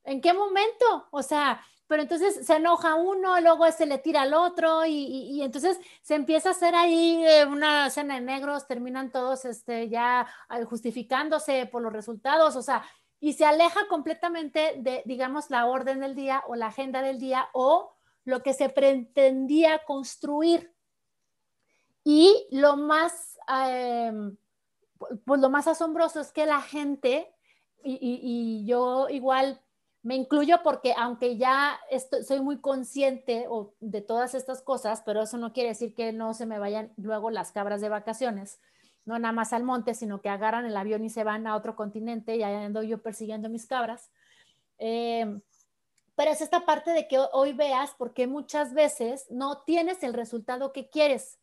¿en 0.04 0.22
qué 0.22 0.34
momento? 0.34 1.08
O 1.12 1.22
sea, 1.22 1.62
pero 1.88 2.02
entonces 2.02 2.46
se 2.46 2.56
enoja 2.56 2.96
uno, 2.96 3.40
luego 3.42 3.70
se 3.72 3.86
le 3.86 3.98
tira 3.98 4.22
al 4.22 4.34
otro 4.34 4.86
y, 4.86 5.42
entonces 5.42 5.80
se 6.02 6.16
empieza 6.16 6.50
a 6.50 6.52
hacer 6.54 6.76
ahí 6.76 7.24
eh, 7.26 7.46
una 7.46 7.88
escena 7.88 8.16
de 8.16 8.22
negros, 8.22 8.68
terminan 8.68 9.12
todos 9.12 9.46
este, 9.46 9.90
ya 9.90 10.28
justificándose 10.66 11.66
por 11.66 11.82
los 11.82 11.94
resultados, 11.94 12.56
o 12.56 12.62
sea, 12.62 12.84
y 13.20 13.34
se 13.34 13.46
aleja 13.46 13.88
completamente 13.88 14.76
de, 14.78 15.02
digamos, 15.06 15.50
la 15.50 15.66
orden 15.66 16.00
del 16.00 16.16
día 16.16 16.44
o 16.48 16.56
la 16.56 16.68
agenda 16.68 17.02
del 17.02 17.20
día 17.20 17.50
o 17.54 17.96
lo 18.26 18.44
que 18.44 18.54
se 18.54 18.70
pretendía 18.70 19.84
construir. 19.86 20.74
Y 22.04 22.48
lo 22.52 22.76
más, 22.76 23.38
em, 23.48 24.36
pues 25.26 25.40
lo 25.40 25.50
más 25.50 25.68
asombroso 25.68 26.20
es 26.20 26.32
que 26.32 26.46
la 26.46 26.62
gente, 26.62 27.34
y 27.86 28.64
yo 28.66 29.08
igual 29.10 29.63
me 30.04 30.16
incluyo 30.16 30.62
porque 30.64 30.94
aunque 30.98 31.38
ya 31.38 31.80
soy 32.28 32.42
muy 32.42 32.60
consciente 32.60 33.48
de 33.80 34.02
todas 34.02 34.36
estas 34.36 34.62
cosas, 34.62 35.02
pero 35.06 35.24
eso 35.24 35.38
no 35.38 35.54
quiere 35.54 35.70
decir 35.70 35.96
que 35.96 36.12
no 36.12 36.34
se 36.34 36.46
me 36.46 36.60
vayan 36.60 36.92
luego 36.98 37.32
las 37.32 37.54
cabras 37.54 37.80
de 37.80 37.88
vacaciones, 37.88 38.60
no 39.06 39.18
nada 39.18 39.32
más 39.32 39.54
al 39.54 39.64
monte, 39.64 39.94
sino 39.94 40.22
que 40.22 40.28
agarran 40.28 40.66
el 40.66 40.76
avión 40.76 41.06
y 41.06 41.10
se 41.10 41.24
van 41.24 41.48
a 41.48 41.56
otro 41.56 41.78
continente 41.78 42.36
y 42.36 42.44
ahí 42.44 42.54
ando 42.54 42.84
yo 42.84 43.02
persiguiendo 43.02 43.48
mis 43.48 43.66
cabras. 43.66 44.12
Eh, 44.78 45.40
pero 46.16 46.32
es 46.32 46.42
esta 46.42 46.66
parte 46.66 46.92
de 46.92 47.08
que 47.08 47.20
hoy 47.32 47.54
veas 47.54 47.96
porque 47.98 48.28
muchas 48.28 48.74
veces 48.74 49.26
no 49.30 49.62
tienes 49.62 50.04
el 50.04 50.14
resultado 50.14 50.74
que 50.74 50.90
quieres 50.90 51.40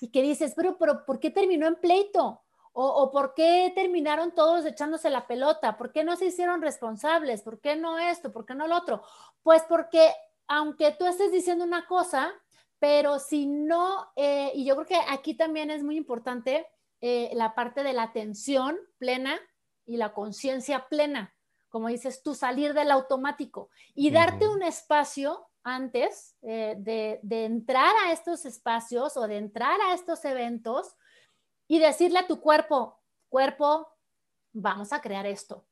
y 0.00 0.08
que 0.08 0.22
dices, 0.22 0.54
pero, 0.56 0.78
pero 0.78 1.06
¿por 1.06 1.20
qué 1.20 1.30
terminó 1.30 1.68
en 1.68 1.76
pleito? 1.76 2.42
O, 2.72 3.10
por 3.10 3.34
qué 3.34 3.72
terminaron 3.74 4.32
todos 4.32 4.64
echándose 4.64 5.10
la 5.10 5.26
pelota? 5.26 5.76
¿Por 5.76 5.92
qué 5.92 6.04
no 6.04 6.16
se 6.16 6.26
hicieron 6.26 6.62
responsables? 6.62 7.42
¿Por 7.42 7.60
qué 7.60 7.76
no 7.76 7.98
esto? 7.98 8.32
¿Por 8.32 8.46
qué 8.46 8.54
no 8.54 8.68
lo 8.68 8.76
otro? 8.76 9.02
Pues 9.42 9.62
porque 9.68 10.12
aunque 10.46 10.92
tú 10.92 11.06
estés 11.06 11.32
diciendo 11.32 11.64
una 11.64 11.86
cosa, 11.86 12.32
pero 12.78 13.18
si 13.18 13.46
no, 13.46 14.10
eh, 14.16 14.52
y 14.54 14.64
yo 14.64 14.74
creo 14.74 14.86
que 14.86 15.00
aquí 15.08 15.34
también 15.34 15.70
es 15.70 15.82
muy 15.82 15.96
importante 15.96 16.66
eh, 17.00 17.30
la 17.34 17.54
parte 17.54 17.82
de 17.82 17.92
la 17.92 18.04
atención 18.04 18.78
plena 18.98 19.38
y 19.84 19.96
la 19.96 20.12
conciencia 20.12 20.88
plena, 20.88 21.34
como 21.68 21.88
dices 21.88 22.22
tú, 22.22 22.34
salir 22.34 22.72
del 22.72 22.90
automático 22.90 23.68
y 23.94 24.10
darte 24.10 24.48
un 24.48 24.62
espacio 24.62 25.46
antes 25.62 26.36
eh, 26.42 26.74
de, 26.78 27.20
de 27.22 27.44
entrar 27.44 27.94
a 28.04 28.12
estos 28.12 28.46
espacios 28.46 29.16
o 29.16 29.26
de 29.26 29.36
entrar 29.36 29.78
a 29.82 29.94
estos 29.94 30.24
eventos 30.24 30.96
y 31.70 31.78
decirle 31.78 32.18
a 32.18 32.26
tu 32.26 32.40
cuerpo, 32.40 32.98
cuerpo, 33.28 33.86
vamos 34.52 34.92
a 34.92 35.00
crear 35.00 35.24
esto, 35.24 35.64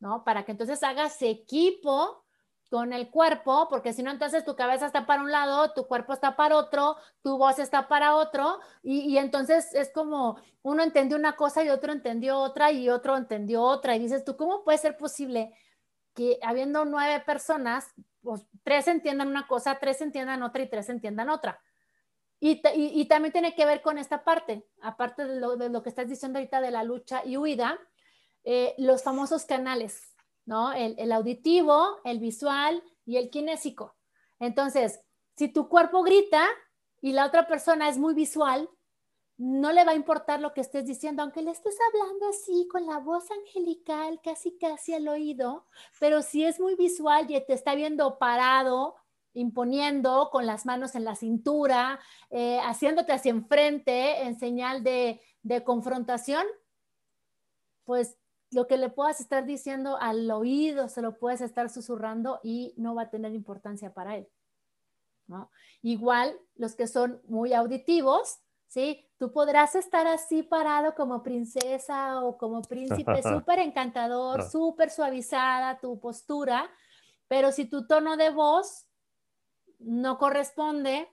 ¿no? 0.00 0.24
Para 0.24 0.46
que 0.46 0.52
entonces 0.52 0.82
hagas 0.82 1.20
equipo 1.20 2.24
con 2.70 2.94
el 2.94 3.10
cuerpo, 3.10 3.68
porque 3.68 3.92
si 3.92 4.02
no, 4.02 4.10
entonces 4.10 4.46
tu 4.46 4.56
cabeza 4.56 4.86
está 4.86 5.04
para 5.04 5.20
un 5.20 5.30
lado, 5.30 5.74
tu 5.74 5.86
cuerpo 5.86 6.14
está 6.14 6.34
para 6.34 6.56
otro, 6.56 6.96
tu 7.20 7.36
voz 7.36 7.58
está 7.58 7.88
para 7.88 8.16
otro, 8.16 8.58
y, 8.82 9.18
entonces 9.18 9.74
es 9.74 9.92
como 9.92 10.38
uno 10.62 10.82
entendió 10.82 11.18
una 11.18 11.36
cosa 11.36 11.62
y 11.62 11.68
otro 11.68 11.92
entendió 11.92 12.38
otra 12.38 12.72
y 12.72 12.88
otro 12.88 13.14
entendió 13.14 13.60
otra, 13.60 13.96
y 13.96 13.98
dices 13.98 14.24
tú, 14.24 14.38
¿cómo 14.38 14.64
puede 14.64 14.78
ser 14.78 14.96
posible 14.96 15.52
que 16.14 16.38
habiendo 16.40 16.86
nueve 16.86 17.22
personas, 17.26 17.92
pues 18.22 18.46
tres 18.62 18.88
entiendan 18.88 19.28
una 19.28 19.46
cosa, 19.46 19.78
tres 19.78 20.00
entiendan 20.00 20.42
otra 20.42 20.62
y 20.62 20.70
tres 20.70 20.88
entiendan 20.88 21.28
otra. 21.28 21.60
Y, 22.40 22.60
y, 22.74 23.06
también 23.06 23.32
tiene 23.32 23.54
que 23.54 23.64
ver 23.64 23.80
con 23.80 23.96
esta 23.96 24.22
parte, 24.22 24.66
aparte 24.82 25.24
de 25.24 25.40
lo, 25.40 25.56
de 25.56 25.70
lo, 25.70 25.82
que 25.82 25.88
estás 25.88 26.08
diciendo 26.08 26.38
ahorita 26.38 26.60
de 26.60 26.70
la 26.70 26.84
lucha 26.84 27.22
y 27.24 27.38
huida, 27.38 27.78
eh, 28.42 28.74
los 28.76 29.02
famosos 29.02 29.46
canales, 29.46 30.14
¿no? 30.44 30.72
El, 30.72 30.94
el, 30.98 31.12
auditivo, 31.12 32.00
el 32.04 32.18
visual 32.18 32.82
y 33.06 33.16
el 33.16 33.30
kinésico. 33.30 33.96
Entonces, 34.40 35.00
si 35.36 35.48
tu 35.48 35.68
cuerpo 35.68 36.02
grita 36.02 36.46
y 37.00 37.12
la 37.12 37.26
otra 37.26 37.46
persona 37.46 37.88
es 37.88 37.96
muy 37.96 38.12
visual, 38.12 38.68
no 39.36 39.72
le 39.72 39.84
va 39.84 39.92
a 39.92 39.96
importar 39.96 40.40
lo 40.40 40.52
que 40.52 40.60
estés 40.60 40.86
diciendo, 40.86 41.22
aunque 41.22 41.42
le 41.42 41.50
estés 41.50 41.76
hablando 41.88 42.28
así 42.28 42.68
con 42.70 42.86
la 42.86 42.98
voz 42.98 43.30
angelical, 43.30 44.20
casi 44.22 44.56
casi 44.58 44.94
al 44.94 45.08
oído, 45.08 45.66
pero 45.98 46.22
si 46.22 46.44
es 46.44 46.60
muy 46.60 46.76
visual 46.76 47.26
y 47.28 47.44
te 47.44 47.52
está 47.52 47.74
viendo 47.74 48.18
parado, 48.18 48.96
imponiendo 49.34 50.30
con 50.32 50.46
las 50.46 50.64
manos 50.64 50.94
en 50.94 51.04
la 51.04 51.14
cintura, 51.14 52.00
eh, 52.30 52.60
haciéndote 52.60 53.12
hacia 53.12 53.30
enfrente 53.30 54.22
en 54.22 54.38
señal 54.38 54.82
de, 54.82 55.20
de 55.42 55.62
confrontación, 55.62 56.44
pues 57.84 58.16
lo 58.50 58.66
que 58.66 58.78
le 58.78 58.88
puedas 58.88 59.20
estar 59.20 59.44
diciendo 59.44 59.98
al 60.00 60.30
oído 60.30 60.88
se 60.88 61.02
lo 61.02 61.18
puedes 61.18 61.40
estar 61.40 61.68
susurrando 61.68 62.40
y 62.42 62.72
no 62.76 62.94
va 62.94 63.02
a 63.02 63.10
tener 63.10 63.34
importancia 63.34 63.92
para 63.92 64.16
él. 64.16 64.28
¿no? 65.26 65.50
Igual 65.82 66.38
los 66.54 66.74
que 66.74 66.86
son 66.86 67.20
muy 67.26 67.52
auditivos, 67.52 68.38
¿sí? 68.66 69.08
Tú 69.18 69.32
podrás 69.32 69.74
estar 69.74 70.06
así 70.06 70.42
parado 70.42 70.94
como 70.94 71.22
princesa 71.22 72.22
o 72.22 72.36
como 72.36 72.62
príncipe, 72.62 73.22
súper 73.22 73.58
encantador, 73.58 74.42
súper 74.48 74.90
suavizada 74.90 75.80
tu 75.80 75.98
postura, 75.98 76.70
pero 77.28 77.52
si 77.52 77.64
tu 77.64 77.86
tono 77.86 78.16
de 78.16 78.30
voz 78.30 78.86
no 79.84 80.18
corresponde, 80.18 81.08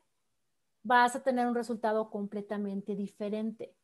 vas 0.83 1.15
a 1.15 1.23
tener 1.23 1.47
un 1.47 1.55
resultado 1.55 2.09
completamente 2.09 2.95
diferente. 2.95 3.75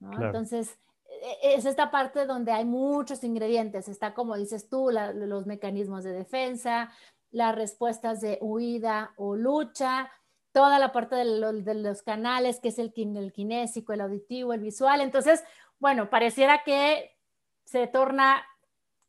Entonces, 0.00 0.78
e, 1.08 1.54
es 1.54 1.64
esta 1.64 1.90
parte 1.90 2.26
donde 2.26 2.52
hay 2.52 2.64
muchos 2.64 3.24
ingredientes. 3.24 3.88
Está, 3.88 4.14
como 4.14 4.36
dices 4.36 4.68
tú, 4.68 4.90
los 4.90 5.46
mecanismos 5.46 6.04
de 6.04 6.12
defensa, 6.12 6.90
las 7.30 7.54
respuestas 7.54 8.20
de 8.20 8.38
huida 8.40 9.12
o 9.16 9.36
lucha, 9.36 10.10
toda 10.52 10.78
la 10.78 10.92
parte 10.92 11.16
de, 11.16 11.74
los 11.74 12.02
canales, 12.02 12.58
que 12.60 12.68
es 12.68 12.78
el, 12.78 12.92
el 12.96 13.32
kinésico, 13.32 13.92
el 13.92 14.00
auditivo, 14.00 14.52
el 14.52 14.60
visual. 14.60 15.00
Entonces, 15.00 15.44
bueno, 15.78 16.10
pareciera 16.10 16.62
que 16.64 17.16
se 17.64 17.86
torna 17.86 18.42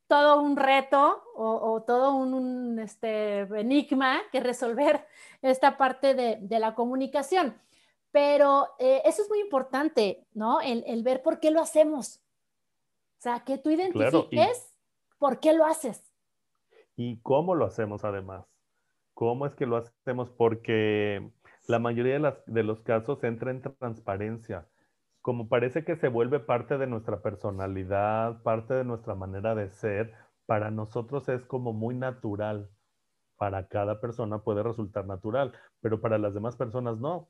todo 0.10 0.42
un 0.42 0.58
reto 0.58 1.24
o, 1.36 1.84
todo 1.84 2.16
un, 2.16 2.80
este, 2.80 3.42
enigma 3.42 4.20
que 4.32 4.40
resolver 4.40 5.06
esta 5.42 5.78
parte 5.78 6.16
de, 6.16 6.60
la 6.60 6.74
comunicación. 6.76 7.56
Pero 8.12 8.70
eh, 8.80 9.04
eso 9.06 9.22
es 9.22 9.30
muy 9.30 9.40
importante, 9.40 10.26
¿no? 10.34 10.62
El, 10.62 11.04
ver 11.04 11.22
por 11.22 11.40
qué 11.40 11.52
lo 11.52 11.62
hacemos. 11.62 12.18
O 13.20 13.22
sea, 13.22 13.42
que 13.42 13.60
tú 13.60 13.70
identifiques 13.70 14.74
por 15.20 15.40
qué 15.40 15.54
lo 15.54 15.64
haces. 15.66 16.04
Y 16.96 17.20
cómo 17.22 17.54
lo 17.54 17.66
hacemos 17.66 18.04
además. 18.04 18.46
¿Cómo 19.14 19.46
es 19.46 19.54
que 19.54 19.68
lo 19.68 19.78
hacemos? 19.78 20.32
Porque 20.32 21.30
la 21.68 21.78
mayoría 21.78 22.20
de, 22.48 22.64
los 22.64 22.82
casos 22.82 23.24
entra 23.24 23.52
en 23.52 23.62
transparencia. 23.62 24.68
Como 25.30 25.48
parece 25.48 25.86
que 25.86 25.96
se 25.96 26.08
vuelve 26.08 26.40
parte 26.40 26.80
de 26.80 26.88
nuestra 26.88 27.22
personalidad, 27.22 28.42
parte 28.42 28.74
de 28.74 28.84
nuestra 28.84 29.14
manera 29.14 29.54
de 29.54 29.70
ser, 29.70 30.12
para 30.48 30.72
nosotros 30.72 31.30
es 31.30 31.46
como 31.46 31.72
muy 31.72 31.94
natural. 31.94 32.72
Para 33.38 33.68
cada 33.68 34.02
persona 34.02 34.40
puede 34.40 34.64
resultar 34.64 35.06
natural, 35.06 35.54
pero 35.82 36.02
para 36.02 36.18
las 36.18 36.34
demás 36.34 36.56
personas 36.56 37.00
no. 37.00 37.30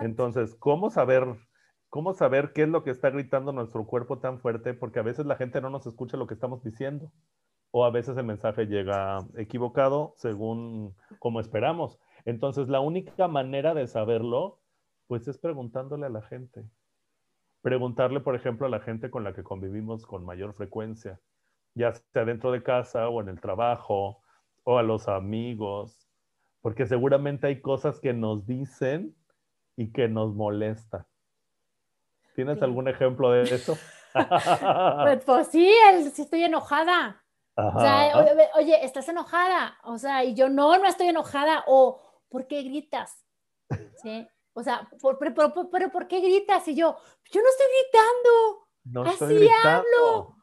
Entonces, 0.00 0.54
¿cómo 0.54 0.88
saber, 0.88 1.26
¿cómo 1.90 2.14
saber 2.14 2.54
qué 2.54 2.62
es 2.62 2.70
lo 2.70 2.82
que 2.82 2.90
está 2.90 3.10
gritando 3.10 3.52
nuestro 3.52 3.86
cuerpo 3.86 4.18
tan 4.18 4.40
fuerte? 4.40 4.72
Porque 4.72 5.00
a 5.00 5.02
veces 5.02 5.26
la 5.26 5.36
gente 5.36 5.60
no 5.60 5.68
nos 5.68 5.86
escucha 5.86 6.16
lo 6.16 6.26
que 6.26 6.32
estamos 6.32 6.62
diciendo 6.62 7.12
o 7.70 7.84
a 7.84 7.90
veces 7.90 8.16
el 8.16 8.24
mensaje 8.24 8.64
llega 8.64 9.18
equivocado 9.36 10.14
según 10.16 10.96
como 11.18 11.40
esperamos. 11.40 11.98
Entonces, 12.24 12.70
la 12.70 12.80
única 12.80 13.28
manera 13.28 13.74
de 13.74 13.88
saberlo, 13.88 14.62
pues 15.06 15.28
es 15.28 15.36
preguntándole 15.36 16.06
a 16.06 16.08
la 16.08 16.22
gente. 16.22 16.64
Preguntarle, 17.66 18.20
por 18.20 18.36
ejemplo, 18.36 18.68
a 18.68 18.70
la 18.70 18.78
gente 18.78 19.10
con 19.10 19.24
la 19.24 19.34
que 19.34 19.42
convivimos 19.42 20.06
con 20.06 20.24
mayor 20.24 20.54
frecuencia, 20.54 21.18
ya 21.74 21.92
sea 22.12 22.24
dentro 22.24 22.52
de 22.52 22.62
casa 22.62 23.08
o 23.08 23.20
en 23.20 23.28
el 23.28 23.40
trabajo, 23.40 24.22
o 24.62 24.78
a 24.78 24.84
los 24.84 25.08
amigos, 25.08 26.08
porque 26.60 26.86
seguramente 26.86 27.48
hay 27.48 27.60
cosas 27.60 27.98
que 27.98 28.12
nos 28.12 28.46
dicen 28.46 29.16
y 29.74 29.90
que 29.90 30.06
nos 30.06 30.32
molesta. 30.32 31.08
¿Tienes 32.36 32.62
algún 32.62 32.86
ejemplo 32.86 33.32
de 33.32 33.42
eso? 33.42 33.76
pues, 35.02 35.24
pues, 35.24 35.48
sí, 35.48 35.68
sí 36.12 36.22
estoy 36.22 36.44
enojada. 36.44 37.20
O 37.56 37.80
sea, 37.80 38.12
oye, 38.54 38.84
¿estás 38.84 39.08
enojada? 39.08 39.76
O 39.82 39.98
sea, 39.98 40.22
y 40.22 40.34
yo 40.34 40.48
no, 40.48 40.78
no 40.78 40.86
estoy 40.86 41.08
enojada. 41.08 41.64
O, 41.66 42.00
¿por 42.28 42.46
qué 42.46 42.62
gritas? 42.62 43.26
¿Sí? 44.04 44.24
O 44.58 44.62
sea, 44.62 44.88
pero, 45.20 45.90
¿por 45.92 46.08
qué 46.08 46.20
gritas? 46.20 46.66
Y 46.66 46.74
yo, 46.74 46.96
yo 47.30 47.42
no 47.42 47.48
estoy 47.50 47.66
gritando. 47.66 48.68
No 48.84 49.02
así 49.02 49.48
hablo. 49.62 50.36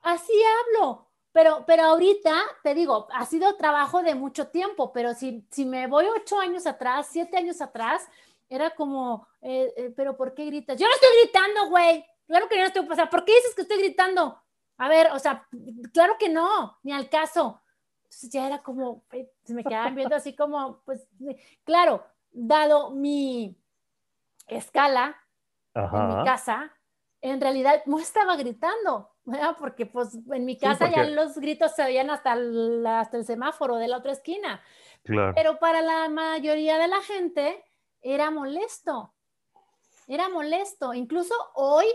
Así 0.00 0.32
hablo. 0.42 1.08
Pero, 1.30 1.62
pero 1.64 1.84
ahorita, 1.84 2.34
te 2.64 2.74
digo, 2.74 3.06
ha 3.12 3.24
sido 3.26 3.54
trabajo 3.54 4.02
de 4.02 4.16
mucho 4.16 4.48
tiempo, 4.48 4.92
pero 4.92 5.14
si, 5.14 5.46
si 5.52 5.64
me 5.64 5.86
voy 5.86 6.06
ocho 6.06 6.40
años 6.40 6.66
atrás, 6.66 7.06
siete 7.12 7.36
años 7.36 7.60
atrás, 7.60 8.08
era 8.48 8.70
como, 8.70 9.28
eh, 9.40 9.72
eh, 9.76 9.94
pero 9.96 10.16
¿por 10.16 10.34
qué 10.34 10.46
gritas? 10.46 10.76
Yo 10.76 10.88
no 10.88 10.92
estoy 10.92 11.10
gritando, 11.22 11.68
güey. 11.68 12.04
Claro 12.26 12.48
que 12.48 12.58
no 12.58 12.64
estoy, 12.64 12.88
o 12.90 12.94
sea, 12.96 13.08
¿por 13.08 13.24
qué 13.24 13.36
dices 13.36 13.54
que 13.54 13.62
estoy 13.62 13.78
gritando? 13.78 14.42
A 14.78 14.88
ver, 14.88 15.12
o 15.12 15.18
sea, 15.20 15.46
claro 15.92 16.16
que 16.18 16.28
no, 16.28 16.76
ni 16.82 16.90
al 16.90 17.08
caso. 17.08 17.62
Entonces 18.02 18.30
ya 18.30 18.48
era 18.48 18.60
como, 18.64 19.04
se 19.44 19.54
me 19.54 19.62
quedaban 19.62 19.94
viendo 19.94 20.16
así 20.16 20.34
como, 20.34 20.82
pues, 20.84 21.06
claro, 21.62 22.04
dado 22.32 22.90
mi 22.90 23.56
escala 24.46 25.16
en 25.74 26.08
mi 26.08 26.24
casa, 26.24 26.72
en 27.20 27.40
realidad 27.40 27.82
no 27.86 27.98
estaba 27.98 28.36
gritando, 28.36 29.10
¿verdad? 29.24 29.56
porque 29.58 29.86
pues 29.86 30.18
en 30.32 30.44
mi 30.44 30.56
casa 30.56 30.90
ya 30.90 31.04
los 31.04 31.36
gritos 31.36 31.74
se 31.74 31.84
oían 31.84 32.10
hasta 32.10 32.32
el, 32.32 32.84
hasta 32.86 33.16
el 33.16 33.24
semáforo 33.24 33.76
de 33.76 33.88
la 33.88 33.98
otra 33.98 34.12
esquina. 34.12 34.60
Claro. 35.04 35.32
Pero 35.34 35.58
para 35.58 35.82
la 35.82 36.08
mayoría 36.08 36.78
de 36.78 36.88
la 36.88 37.00
gente 37.02 37.64
era 38.00 38.30
molesto, 38.30 39.14
era 40.06 40.28
molesto. 40.28 40.92
Incluso 40.94 41.34
hoy 41.54 41.86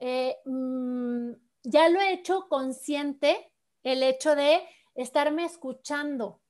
eh, 0.00 0.36
mm, 0.44 1.32
ya 1.62 1.88
lo 1.88 2.00
he 2.00 2.12
hecho 2.12 2.46
consciente 2.48 3.52
el 3.82 4.02
hecho 4.02 4.34
de 4.34 4.62
estarme 4.94 5.44
escuchando. 5.44 6.40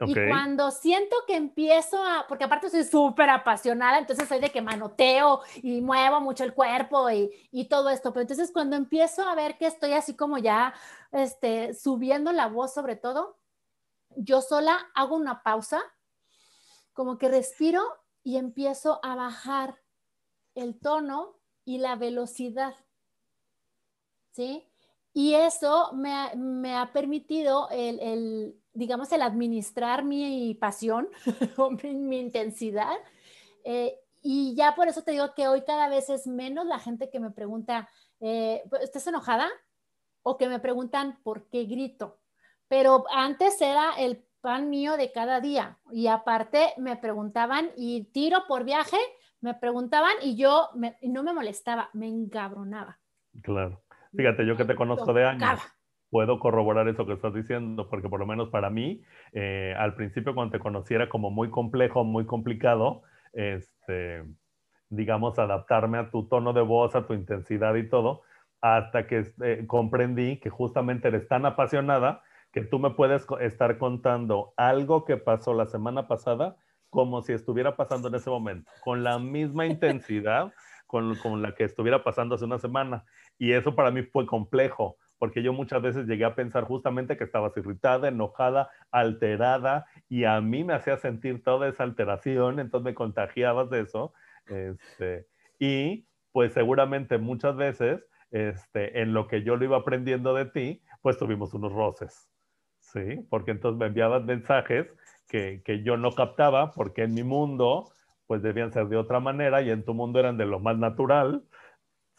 Y 0.00 0.14
cuando 0.28 0.70
siento 0.70 1.16
que 1.26 1.36
empiezo 1.36 2.02
a, 2.04 2.26
porque 2.28 2.44
aparte 2.44 2.68
soy 2.68 2.84
súper 2.84 3.30
apasionada, 3.30 3.98
entonces 3.98 4.28
soy 4.28 4.40
de 4.40 4.50
que 4.50 4.60
manoteo 4.60 5.40
y 5.62 5.80
muevo 5.80 6.20
mucho 6.20 6.44
el 6.44 6.52
cuerpo 6.52 7.10
y, 7.10 7.30
y, 7.50 7.64
todo 7.68 7.88
esto, 7.88 8.12
pero 8.12 8.22
entonces 8.22 8.50
cuando 8.52 8.76
empiezo 8.76 9.22
a 9.22 9.34
ver 9.34 9.56
que 9.56 9.66
estoy 9.66 9.94
así 9.94 10.14
como 10.14 10.36
ya 10.36 10.74
este, 11.12 11.72
subiendo 11.72 12.30
la 12.32 12.46
voz 12.48 12.74
sobre 12.74 12.96
todo, 12.96 13.38
yo 14.16 14.42
sola 14.42 14.86
hago 14.94 15.16
una 15.16 15.42
pausa, 15.42 15.80
como 16.92 17.16
que 17.16 17.28
respiro 17.28 17.82
y 18.22 18.36
empiezo 18.36 19.00
a 19.02 19.14
bajar 19.14 19.80
el 20.54 20.78
tono 20.78 21.36
y 21.64 21.78
la 21.78 21.96
velocidad. 21.96 22.74
¿Sí? 24.32 24.68
Y 25.14 25.34
eso 25.34 25.92
me 25.94 26.12
ha, 26.12 26.34
me 26.34 26.76
ha 26.76 26.92
permitido 26.92 27.70
el, 27.70 28.00
el, 28.00 28.60
digamos, 28.76 29.10
el 29.12 29.22
administrar 29.22 30.04
mi 30.04 30.54
pasión 30.54 31.08
o 31.56 31.70
mi, 31.70 32.18
intensidad. 32.18 32.94
Eh, 33.64 33.98
y 34.22 34.54
ya 34.54 34.74
por 34.74 34.88
eso 34.88 35.02
te 35.02 35.12
digo 35.12 35.34
que 35.34 35.48
hoy 35.48 35.62
cada 35.62 35.88
vez 35.88 36.10
es 36.10 36.26
menos 36.26 36.66
la 36.66 36.78
gente 36.78 37.10
que 37.10 37.20
me 37.20 37.30
pregunta, 37.30 37.88
eh, 38.20 38.62
¿estás 38.80 39.06
enojada? 39.06 39.48
O 40.22 40.36
que 40.36 40.48
me 40.48 40.58
preguntan 40.58 41.18
por 41.22 41.48
qué 41.48 41.64
grito. 41.64 42.18
Pero 42.68 43.04
antes 43.12 43.60
era 43.60 43.92
el 43.98 44.24
pan 44.40 44.70
mío 44.70 44.96
de 44.96 45.12
cada 45.12 45.40
día. 45.40 45.78
Y 45.90 46.08
aparte 46.08 46.74
me 46.76 46.96
preguntaban, 46.96 47.70
y 47.76 48.04
tiro 48.12 48.46
por 48.46 48.64
viaje, 48.64 48.98
me 49.40 49.54
preguntaban 49.54 50.14
y 50.22 50.36
yo 50.36 50.70
no 51.02 51.22
me 51.22 51.32
molestaba, 51.32 51.90
me 51.92 52.08
encabronaba. 52.08 52.98
Claro. 53.42 53.82
Fíjate, 54.14 54.46
yo 54.46 54.56
que 54.56 54.64
te 54.64 54.74
conozco 54.74 55.12
de 55.12 55.24
años, 55.24 55.60
puedo 56.16 56.38
corroborar 56.38 56.88
eso 56.88 57.04
que 57.04 57.12
estás 57.12 57.34
diciendo, 57.34 57.90
porque 57.90 58.08
por 58.08 58.18
lo 58.18 58.26
menos 58.26 58.48
para 58.48 58.70
mí, 58.70 59.02
eh, 59.32 59.74
al 59.76 59.94
principio 59.96 60.34
cuando 60.34 60.52
te 60.52 60.58
conocí 60.58 60.94
era 60.94 61.10
como 61.10 61.30
muy 61.30 61.50
complejo, 61.50 62.04
muy 62.04 62.24
complicado, 62.24 63.02
este, 63.34 64.24
digamos, 64.88 65.38
adaptarme 65.38 65.98
a 65.98 66.08
tu 66.08 66.26
tono 66.26 66.54
de 66.54 66.62
voz, 66.62 66.94
a 66.94 67.06
tu 67.06 67.12
intensidad 67.12 67.74
y 67.74 67.86
todo, 67.86 68.22
hasta 68.62 69.06
que 69.06 69.30
eh, 69.42 69.64
comprendí 69.66 70.40
que 70.40 70.48
justamente 70.48 71.08
eres 71.08 71.28
tan 71.28 71.44
apasionada 71.44 72.22
que 72.50 72.62
tú 72.62 72.78
me 72.78 72.92
puedes 72.92 73.26
estar 73.42 73.76
contando 73.76 74.54
algo 74.56 75.04
que 75.04 75.18
pasó 75.18 75.52
la 75.52 75.66
semana 75.66 76.08
pasada 76.08 76.56
como 76.88 77.20
si 77.20 77.34
estuviera 77.34 77.76
pasando 77.76 78.08
en 78.08 78.14
ese 78.14 78.30
momento, 78.30 78.72
con 78.82 79.04
la 79.04 79.18
misma 79.18 79.66
intensidad 79.66 80.50
con, 80.86 81.14
con 81.16 81.42
la 81.42 81.54
que 81.54 81.64
estuviera 81.64 82.02
pasando 82.02 82.36
hace 82.36 82.46
una 82.46 82.58
semana. 82.58 83.04
Y 83.38 83.52
eso 83.52 83.74
para 83.74 83.90
mí 83.90 84.02
fue 84.02 84.24
complejo, 84.24 84.96
porque 85.18 85.42
yo 85.42 85.52
muchas 85.52 85.82
veces 85.82 86.06
llegué 86.06 86.24
a 86.24 86.34
pensar 86.34 86.64
justamente 86.64 87.16
que 87.16 87.24
estabas 87.24 87.56
irritada, 87.56 88.08
enojada, 88.08 88.70
alterada, 88.90 89.86
y 90.08 90.24
a 90.24 90.40
mí 90.40 90.64
me 90.64 90.74
hacía 90.74 90.96
sentir 90.96 91.42
toda 91.42 91.68
esa 91.68 91.84
alteración, 91.84 92.60
entonces 92.60 92.84
me 92.84 92.94
contagiabas 92.94 93.70
de 93.70 93.80
eso. 93.80 94.12
Este, 94.46 95.26
y 95.58 96.06
pues 96.32 96.52
seguramente 96.52 97.18
muchas 97.18 97.56
veces, 97.56 98.04
este, 98.30 99.00
en 99.00 99.14
lo 99.14 99.26
que 99.26 99.42
yo 99.42 99.56
lo 99.56 99.64
iba 99.64 99.78
aprendiendo 99.78 100.34
de 100.34 100.46
ti, 100.46 100.82
pues 101.00 101.18
tuvimos 101.18 101.54
unos 101.54 101.72
roces. 101.72 102.28
¿sí? 102.80 103.26
Porque 103.30 103.52
entonces 103.52 103.78
me 103.78 103.86
enviabas 103.86 104.24
mensajes 104.24 104.86
que, 105.28 105.62
que, 105.64 105.82
yo 105.82 105.96
no 105.96 106.12
captaba, 106.12 106.72
porque 106.72 107.02
en 107.02 107.14
mi 107.14 107.22
mundo, 107.22 107.90
pues 108.26 108.42
debían 108.42 108.72
ser 108.72 108.88
de 108.88 108.96
otra 108.96 109.20
manera 109.20 109.62
y 109.62 109.70
en 109.70 109.84
tu 109.84 109.94
mundo 109.94 110.20
eran 110.20 110.36
de 110.36 110.46
lo 110.46 110.60
más 110.60 110.78
natural, 110.78 111.44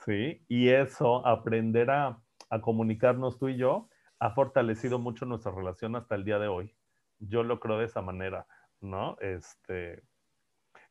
¿sí? 0.06 0.43
Y 0.48 0.70
eso, 0.70 1.26
aprender 1.26 1.89
a, 1.89 2.20
a 2.50 2.62
comunicarnos 2.62 3.38
tú 3.38 3.50
y 3.50 3.58
yo, 3.58 3.89
ha 4.20 4.32
fortalecido 4.32 5.00
mucho 5.00 5.26
nuestra 5.26 5.52
relación 5.52 5.95
hasta 5.95 6.16
el 6.16 6.24
día 6.24 6.39
de 6.39 6.48
hoy. 6.48 6.76
Yo 7.20 7.43
lo 7.43 7.60
creo 7.60 7.78
de 7.78 7.86
esa 7.86 8.02
manera, 8.02 8.48
¿no? 8.82 9.18
Este, 9.20 10.04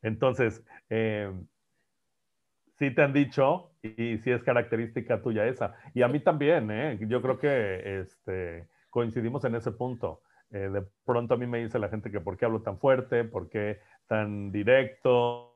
entonces, 0.01 0.63
eh, 0.89 1.31
sí 2.77 2.93
te 2.93 3.01
han 3.01 3.13
dicho, 3.13 3.71
y 3.81 4.17
sí 4.19 4.31
es 4.31 4.43
característica 4.43 5.21
tuya 5.21 5.45
esa, 5.45 5.75
y 5.93 6.03
a 6.03 6.07
mí 6.07 6.19
también, 6.19 6.69
¿eh? 6.71 6.97
Yo 7.07 7.21
creo 7.21 7.39
que, 7.39 8.01
este, 8.01 8.67
coincidimos 8.89 9.43
en 9.45 9.55
ese 9.55 9.71
punto. 9.71 10.21
Eh, 10.49 10.69
de 10.69 10.83
pronto 11.03 11.33
a 11.33 11.37
mí 11.37 11.45
me 11.45 11.59
dice 11.59 11.77
la 11.77 11.89
gente 11.89 12.09
que 12.09 12.21
por 12.21 12.37
qué 12.37 12.45
hablo 12.45 12.61
tan 12.61 12.79
fuerte, 12.79 13.25
por 13.25 13.49
qué 13.49 13.79
tan 14.07 14.51
directo, 14.51 15.53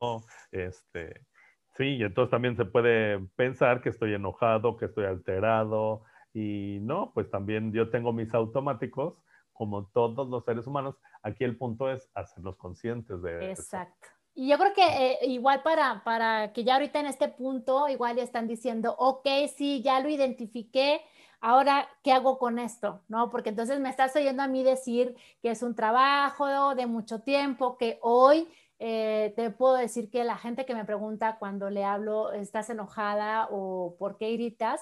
este, 0.52 1.26
sí, 1.78 1.98
y 1.98 2.04
entonces 2.04 2.32
también 2.32 2.56
se 2.56 2.66
puede 2.66 3.20
pensar 3.36 3.82
que 3.82 3.90
estoy 3.90 4.14
enojado, 4.14 4.78
que 4.78 4.86
estoy 4.86 5.06
alterado, 5.06 6.04
y 6.34 6.80
no, 6.82 7.12
pues 7.14 7.30
también 7.30 7.74
yo 7.74 7.90
tengo 7.90 8.14
mis 8.14 8.34
automáticos, 8.34 9.16
como 9.54 9.86
todos 9.88 10.28
los 10.30 10.44
seres 10.46 10.66
humanos. 10.66 10.96
Aquí 11.22 11.44
el 11.44 11.58
punto 11.58 11.92
es 11.92 12.10
hacerlos 12.16 12.58
conscientes 12.58 13.22
de 13.22 13.52
Exacto. 13.52 14.08
Y 14.34 14.50
yo 14.50 14.58
creo 14.58 14.74
que 14.74 14.82
eh, 14.82 15.18
igual 15.24 15.62
para, 15.62 16.04
para 16.04 16.54
que 16.54 16.64
ya 16.64 16.76
ahorita 16.76 17.02
en 17.02 17.08
este 17.08 17.28
punto, 17.28 17.90
igual 17.90 18.16
ya 18.16 18.24
están 18.24 18.48
diciendo, 18.48 18.96
ok, 18.98 19.28
sí, 19.54 19.82
ya 19.84 20.00
lo 20.00 20.08
identifiqué, 20.08 21.02
ahora, 21.42 21.90
¿qué 22.02 22.14
hago 22.14 22.38
con 22.38 22.58
esto? 22.60 23.02
¿No? 23.10 23.30
Porque 23.30 23.50
entonces 23.50 23.80
me 23.80 23.90
estás 23.90 24.16
oyendo 24.16 24.42
a 24.42 24.48
mí 24.48 24.64
decir 24.64 25.16
que 25.42 25.52
es 25.52 25.62
un 25.64 25.76
trabajo 25.76 26.76
de 26.76 26.86
mucho 26.86 27.22
tiempo, 27.22 27.78
que 27.78 28.00
hoy 28.02 28.48
eh, 28.84 29.34
te 29.36 29.52
puedo 29.52 29.76
decir 29.76 30.10
que 30.10 30.24
la 30.24 30.38
gente 30.38 30.66
que 30.66 30.76
me 30.76 30.86
pregunta 30.86 31.38
cuando 31.40 31.70
le 31.70 31.86
hablo, 31.86 32.34
¿estás 32.34 32.70
enojada 32.70 33.48
o 33.52 33.96
por 34.00 34.18
qué 34.18 34.34
gritas? 34.34 34.82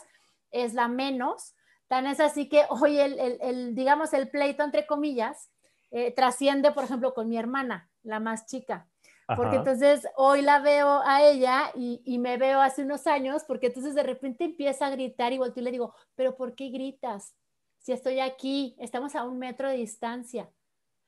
Es 0.52 0.74
la 0.74 0.88
menos. 0.88 1.56
Tan 1.88 2.08
es 2.08 2.20
así 2.20 2.48
que 2.48 2.64
hoy 2.70 3.00
el, 3.00 3.20
el, 3.42 3.76
digamos, 3.76 4.14
el 4.14 4.30
pleito, 4.30 4.64
entre 4.64 4.88
comillas, 4.88 5.52
eh, 5.92 6.12
trasciende, 6.12 6.72
por 6.72 6.86
ejemplo, 6.86 7.14
con 7.14 7.28
mi 7.28 7.38
hermana, 7.38 7.90
la 8.04 8.20
más 8.20 8.46
chica 8.46 8.88
porque 9.36 9.58
entonces 9.58 10.08
hoy 10.16 10.42
la 10.42 10.60
veo 10.60 11.02
a 11.06 11.24
ella 11.24 11.72
y, 11.76 12.18
me 12.20 12.38
veo 12.38 12.62
hace 12.62 12.84
unos 12.84 13.06
años, 13.06 13.44
porque 13.44 13.68
entonces 13.68 13.94
de 13.94 14.04
repente 14.04 14.44
empieza 14.44 14.88
a 14.88 14.90
gritar 14.90 15.34
y 15.34 15.38
volteo 15.38 15.62
y 15.62 15.66
le 15.66 15.72
digo, 15.72 15.94
pero 16.16 16.36
¿por 16.36 16.56
qué 16.56 16.70
gritas? 16.70 17.36
Si 17.78 17.92
estoy 17.92 18.20
aquí, 18.20 18.76
estamos 18.80 19.16
a 19.16 19.24
un 19.24 19.38
metro 19.38 19.70
de 19.70 19.78
distancia. 19.78 20.50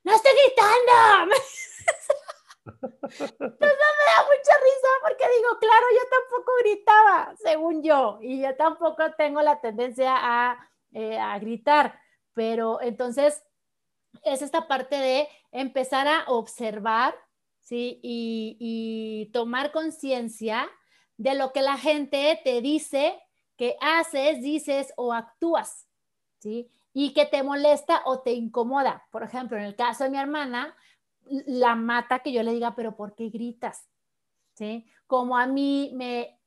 ¡No 0.03 0.15
estoy 0.15 0.31
gritando! 0.31 1.35
Entonces 2.65 3.39
me 3.39 3.47
da 3.49 4.21
mucha 4.27 4.55
risa 4.57 4.89
porque 5.01 5.25
digo, 5.37 5.59
claro, 5.59 5.85
yo 5.91 6.09
tampoco 6.09 6.51
gritaba, 6.63 7.35
según 7.37 7.83
yo, 7.83 8.19
y 8.21 8.41
yo 8.41 8.55
tampoco 8.55 9.13
tengo 9.17 9.41
la 9.41 9.59
tendencia 9.59 10.13
a, 10.15 10.69
eh, 10.93 11.17
a 11.19 11.37
gritar, 11.39 11.99
pero 12.33 12.81
entonces 12.81 13.43
es 14.23 14.41
esta 14.41 14.67
parte 14.67 14.95
de 14.95 15.27
empezar 15.51 16.07
a 16.07 16.25
observar 16.27 17.15
¿sí? 17.61 17.99
Y, 18.03 19.29
tomar 19.33 19.71
conciencia 19.71 20.69
de 21.17 21.35
lo 21.35 21.53
que 21.53 21.61
la 21.61 21.77
gente 21.77 22.39
te 22.43 22.61
dice 22.61 23.17
que 23.55 23.77
haces, 23.79 24.41
dices 24.41 24.93
o 24.97 25.13
actúas, 25.13 25.87
¿sí? 26.39 26.69
Y 26.93 27.13
que 27.13 27.25
te 27.25 27.43
molesta 27.43 28.01
o 28.05 28.19
te 28.21 28.33
incomoda. 28.33 29.07
Por 29.11 29.23
ejemplo, 29.23 29.57
en 29.57 29.63
el 29.63 29.75
caso 29.75 30.03
de 30.03 30.09
mi 30.09 30.17
hermana, 30.17 30.75
la 31.47 31.75
mata 31.75 32.19
que 32.19 32.31
yo 32.31 32.43
le 32.43 32.53
diga, 32.53 32.75
pero 32.75 32.95
¿por 32.95 33.15
qué 33.15 33.29
gritas? 33.29 33.89
¿Sí? 34.53 34.85
Como 35.07 35.37
a 35.37 35.47
mí 35.47 35.91
me 35.95 36.39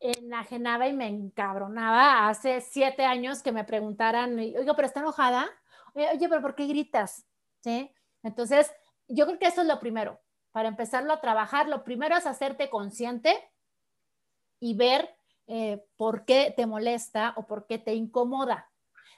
enajenaba 0.00 0.88
y 0.88 0.92
me 0.92 1.06
encabronaba 1.06 2.28
hace 2.28 2.60
siete 2.60 3.04
años 3.04 3.42
que 3.42 3.52
me 3.52 3.64
preguntaran, 3.64 4.36
oiga, 4.38 4.74
pero 4.74 4.86
está 4.86 5.00
enojada, 5.00 5.48
oye, 5.94 6.28
pero 6.28 6.42
¿por 6.42 6.54
qué 6.54 6.66
gritas? 6.66 7.24
¿Sí? 7.60 7.90
Entonces, 8.22 8.72
yo 9.08 9.26
creo 9.26 9.38
que 9.38 9.46
eso 9.46 9.62
es 9.62 9.68
lo 9.68 9.78
primero, 9.78 10.20
para 10.50 10.68
empezarlo 10.68 11.12
a 11.12 11.20
trabajar, 11.20 11.68
lo 11.68 11.84
primero 11.84 12.16
es 12.16 12.26
hacerte 12.26 12.68
consciente 12.68 13.32
y 14.58 14.74
ver 14.74 15.16
eh, 15.46 15.84
por 15.96 16.24
qué 16.24 16.52
te 16.56 16.66
molesta 16.66 17.34
o 17.36 17.46
por 17.46 17.66
qué 17.66 17.78
te 17.78 17.94
incomoda. 17.94 18.70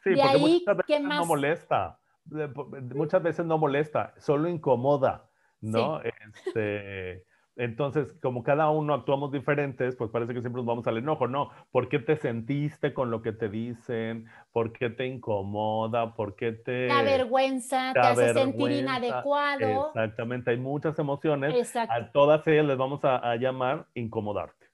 Sí, 0.02 0.10
porque 0.10 0.22
ahí, 0.22 0.40
muchas 0.40 0.76
veces 0.76 1.00
no 1.02 1.26
molesta. 1.26 1.98
Muchas 2.26 3.22
veces 3.22 3.46
no 3.46 3.58
molesta, 3.58 4.14
solo 4.18 4.48
incomoda, 4.48 5.28
¿no? 5.60 6.00
Este, 6.02 7.24
entonces, 7.56 8.12
como 8.20 8.42
cada 8.42 8.68
uno 8.70 8.94
actuamos 8.94 9.30
diferentes, 9.30 9.94
pues 9.94 10.10
parece 10.10 10.34
que 10.34 10.40
siempre 10.40 10.60
nos 10.60 10.66
vamos 10.66 10.86
al 10.88 10.98
enojo. 10.98 11.28
No, 11.28 11.50
¿por 11.70 11.88
qué 11.88 12.00
te 12.00 12.16
sentiste 12.16 12.92
con 12.92 13.10
lo 13.10 13.22
que 13.22 13.32
te 13.32 13.48
dicen? 13.48 14.26
¿Por 14.50 14.72
qué 14.72 14.90
te 14.90 15.06
incomoda? 15.06 16.14
¿Por 16.16 16.34
qué 16.34 16.52
te... 16.52 16.88
La 16.88 17.02
vergüenza, 17.02 17.92
te, 17.92 18.00
hace 18.00 18.34
sentir 18.34 18.72
inadecuado. 18.72 19.88
Exactamente, 19.88 20.50
hay 20.50 20.56
muchas 20.56 20.98
emociones. 20.98 21.54
Exacto. 21.54 21.94
A 21.94 22.10
todas 22.10 22.44
ellas 22.48 22.66
les 22.66 22.76
vamos 22.76 23.00
a, 23.04 23.36
llamar 23.36 23.86
incomodarte. 23.94 24.66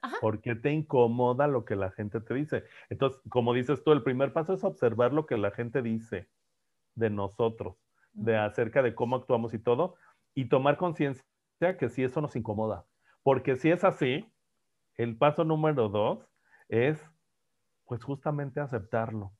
Ajá. 0.00 0.16
¿Por 0.20 0.40
qué 0.40 0.54
te 0.54 0.72
incomoda 0.72 1.46
lo 1.46 1.64
que 1.64 1.76
la 1.76 1.90
gente 1.90 2.20
te 2.20 2.34
dice? 2.34 2.64
Entonces, 2.88 3.20
como 3.28 3.52
dices 3.52 3.84
tú, 3.84 3.92
el 3.92 4.02
primer 4.02 4.32
paso 4.32 4.54
es 4.54 4.64
observar 4.64 5.12
lo 5.12 5.26
que 5.26 5.36
la 5.36 5.50
gente 5.50 5.82
dice 5.82 6.28
de 6.94 7.10
nosotros, 7.10 7.76
de 8.12 8.36
acerca 8.36 8.82
de 8.82 8.94
cómo 8.94 9.16
actuamos 9.16 9.54
y 9.54 9.58
todo, 9.58 9.94
y 10.34 10.46
tomar 10.46 10.76
conciencia 10.76 11.24
que 11.78 11.88
si 11.88 12.04
eso 12.04 12.20
nos 12.20 12.36
incomoda. 12.36 12.84
Porque 13.22 13.56
si 13.56 13.70
es 13.70 13.84
así, 13.84 14.26
el 14.96 15.16
paso 15.16 15.44
número 15.44 15.88
dos 15.88 16.26
es, 16.68 17.04
pues 17.86 18.02
justamente 18.02 18.60
aceptarlo. 18.60 19.32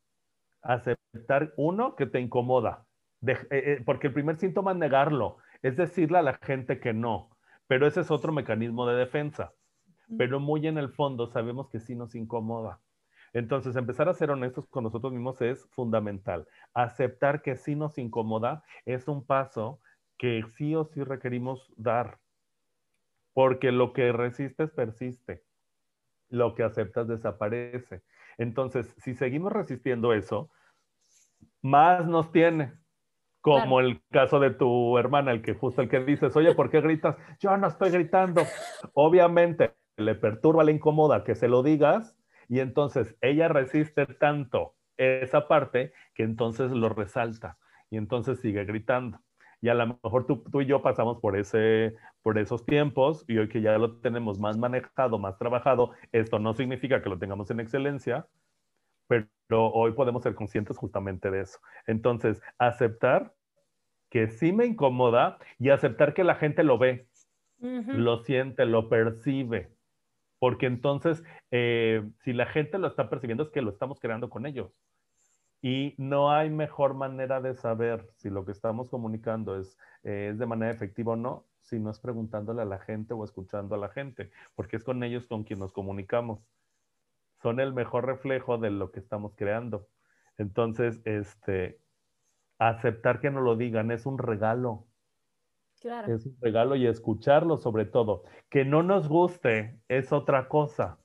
Aceptar, 0.62 1.52
uno, 1.56 1.96
que 1.96 2.06
te 2.06 2.20
incomoda. 2.20 2.86
Eh, 3.26 3.38
eh, 3.50 3.82
porque 3.84 4.08
el 4.08 4.12
primer 4.12 4.36
síntoma 4.36 4.72
es 4.72 4.78
negarlo, 4.78 5.38
es 5.62 5.76
decirle 5.76 6.18
a 6.18 6.22
la 6.22 6.34
gente 6.42 6.80
que 6.80 6.92
no. 6.92 7.30
Pero 7.66 7.86
ese 7.86 8.00
es 8.00 8.10
otro 8.10 8.32
mecanismo 8.32 8.86
de 8.86 8.96
defensa. 8.96 9.52
Pero 10.18 10.40
muy 10.40 10.66
en 10.66 10.78
el 10.78 10.90
fondo 10.90 11.26
sabemos 11.26 11.68
que 11.68 11.80
sí 11.80 11.94
nos 11.94 12.14
incomoda. 12.14 12.80
Entonces, 13.32 13.76
empezar 13.76 14.08
a 14.08 14.14
ser 14.14 14.30
honestos 14.30 14.66
con 14.68 14.84
nosotros 14.84 15.12
mismos 15.12 15.40
es 15.40 15.66
fundamental. 15.70 16.46
Aceptar 16.74 17.42
que 17.42 17.56
sí 17.56 17.74
nos 17.74 17.96
incomoda 17.98 18.62
es 18.84 19.08
un 19.08 19.24
paso 19.24 19.80
que 20.18 20.44
sí 20.56 20.74
o 20.74 20.84
sí 20.84 21.02
requerimos 21.02 21.72
dar, 21.76 22.18
porque 23.32 23.72
lo 23.72 23.92
que 23.92 24.12
resistes 24.12 24.70
persiste, 24.70 25.42
lo 26.28 26.54
que 26.54 26.62
aceptas 26.62 27.08
desaparece. 27.08 28.02
Entonces, 28.38 28.94
si 28.98 29.14
seguimos 29.14 29.52
resistiendo 29.52 30.12
eso, 30.12 30.50
más 31.62 32.06
nos 32.06 32.30
tiene. 32.32 32.74
Como 33.40 33.80
el 33.80 34.00
caso 34.12 34.38
de 34.38 34.50
tu 34.50 34.96
hermana, 34.98 35.32
el 35.32 35.42
que 35.42 35.54
justo 35.54 35.82
el 35.82 35.88
que 35.88 35.98
dices, 36.04 36.36
oye, 36.36 36.54
¿por 36.54 36.70
qué 36.70 36.80
gritas? 36.80 37.16
Yo 37.40 37.56
no 37.56 37.66
estoy 37.66 37.90
gritando. 37.90 38.42
Obviamente 38.94 39.74
le 39.96 40.14
perturba, 40.14 40.62
le 40.62 40.70
incomoda 40.70 41.24
que 41.24 41.34
se 41.34 41.48
lo 41.48 41.64
digas 41.64 42.16
y 42.52 42.60
entonces 42.60 43.16
ella 43.22 43.48
resiste 43.48 44.04
tanto 44.04 44.74
esa 44.98 45.48
parte 45.48 45.94
que 46.12 46.22
entonces 46.22 46.70
lo 46.70 46.90
resalta 46.90 47.56
y 47.88 47.96
entonces 47.96 48.40
sigue 48.40 48.66
gritando 48.66 49.18
y 49.62 49.70
a 49.70 49.74
lo 49.74 49.98
mejor 50.02 50.26
tú, 50.26 50.44
tú, 50.52 50.60
y 50.60 50.66
yo 50.66 50.82
pasamos 50.82 51.18
por, 51.18 51.38
ese, 51.38 51.96
por 52.20 52.36
esos 52.36 52.66
tiempos 52.66 53.24
y 53.26 53.38
hoy 53.38 53.48
que 53.48 53.62
ya 53.62 53.78
lo 53.78 53.96
tenemos 54.00 54.38
más 54.38 54.58
manejado, 54.58 55.18
más 55.18 55.38
trabajado, 55.38 55.92
esto 56.10 56.38
no 56.40 56.52
significa 56.52 57.00
que 57.00 57.08
lo 57.08 57.18
tengamos 57.18 57.50
en 57.50 57.60
excelencia, 57.60 58.26
pero 59.06 59.28
hoy 59.72 59.92
podemos 59.92 60.22
ser 60.22 60.34
conscientes 60.34 60.76
justamente 60.76 61.30
de 61.30 61.40
eso. 61.42 61.58
Entonces, 61.86 62.42
aceptar 62.58 63.32
que 64.10 64.28
sí 64.28 64.52
me 64.52 64.66
incomoda 64.66 65.38
y 65.58 65.70
aceptar 65.70 66.12
que 66.12 66.24
la 66.24 66.34
gente 66.34 66.64
lo 66.64 66.76
ve, 66.76 67.06
lo 67.60 68.18
siente, 68.18 68.66
lo 68.66 68.90
percibe. 68.90 69.70
Porque 70.42 70.66
entonces, 70.66 71.22
eh, 71.52 72.02
si 72.24 72.32
la 72.32 72.46
gente 72.46 72.76
lo 72.76 72.88
está 72.88 73.08
percibiendo, 73.08 73.44
es 73.44 73.50
que 73.50 73.62
lo 73.62 73.70
estamos 73.70 74.00
creando 74.00 74.28
con 74.28 74.44
ellos. 74.44 74.72
Y 75.60 75.94
no 75.98 76.32
hay 76.32 76.50
mejor 76.50 76.94
manera 76.94 77.40
de 77.40 77.54
saber 77.54 78.08
si 78.16 78.28
lo 78.28 78.44
que 78.44 78.50
estamos 78.50 78.90
comunicando 78.90 79.56
es, 79.56 79.78
eh, 80.02 80.30
es 80.32 80.40
de 80.40 80.46
manera 80.46 80.72
efectiva 80.72 81.12
o 81.12 81.16
no, 81.16 81.46
si 81.60 81.78
no 81.78 81.92
es 81.92 82.00
preguntándole 82.00 82.60
a 82.60 82.64
la 82.64 82.80
gente 82.80 83.14
o 83.14 83.22
escuchando 83.22 83.76
a 83.76 83.78
la 83.78 83.90
gente, 83.90 84.32
porque 84.56 84.78
es 84.78 84.82
con 84.82 85.04
ellos 85.04 85.28
con 85.28 85.44
quien 85.44 85.60
nos 85.60 85.72
comunicamos. 85.72 86.40
Son 87.40 87.60
el 87.60 87.72
mejor 87.72 88.06
reflejo 88.06 88.58
de 88.58 88.72
lo 88.72 88.90
que 88.90 88.98
estamos 88.98 89.36
creando. 89.36 89.86
Entonces, 90.38 91.02
este, 91.04 91.78
aceptar 92.58 93.20
que 93.20 93.30
nos 93.30 93.44
lo 93.44 93.54
digan 93.54 93.92
es 93.92 94.06
un 94.06 94.18
regalo. 94.18 94.88
Es 96.08 96.26
un 96.26 96.36
regalo 96.40 96.76
y 96.76 96.86
escucharlo 96.86 97.56
sobre 97.56 97.84
todo. 97.84 98.24
Que 98.50 98.64
no 98.64 98.82
nos 98.82 99.08
guste 99.08 99.80
es 99.88 100.12
otra 100.12 100.48
cosa, 100.48 100.98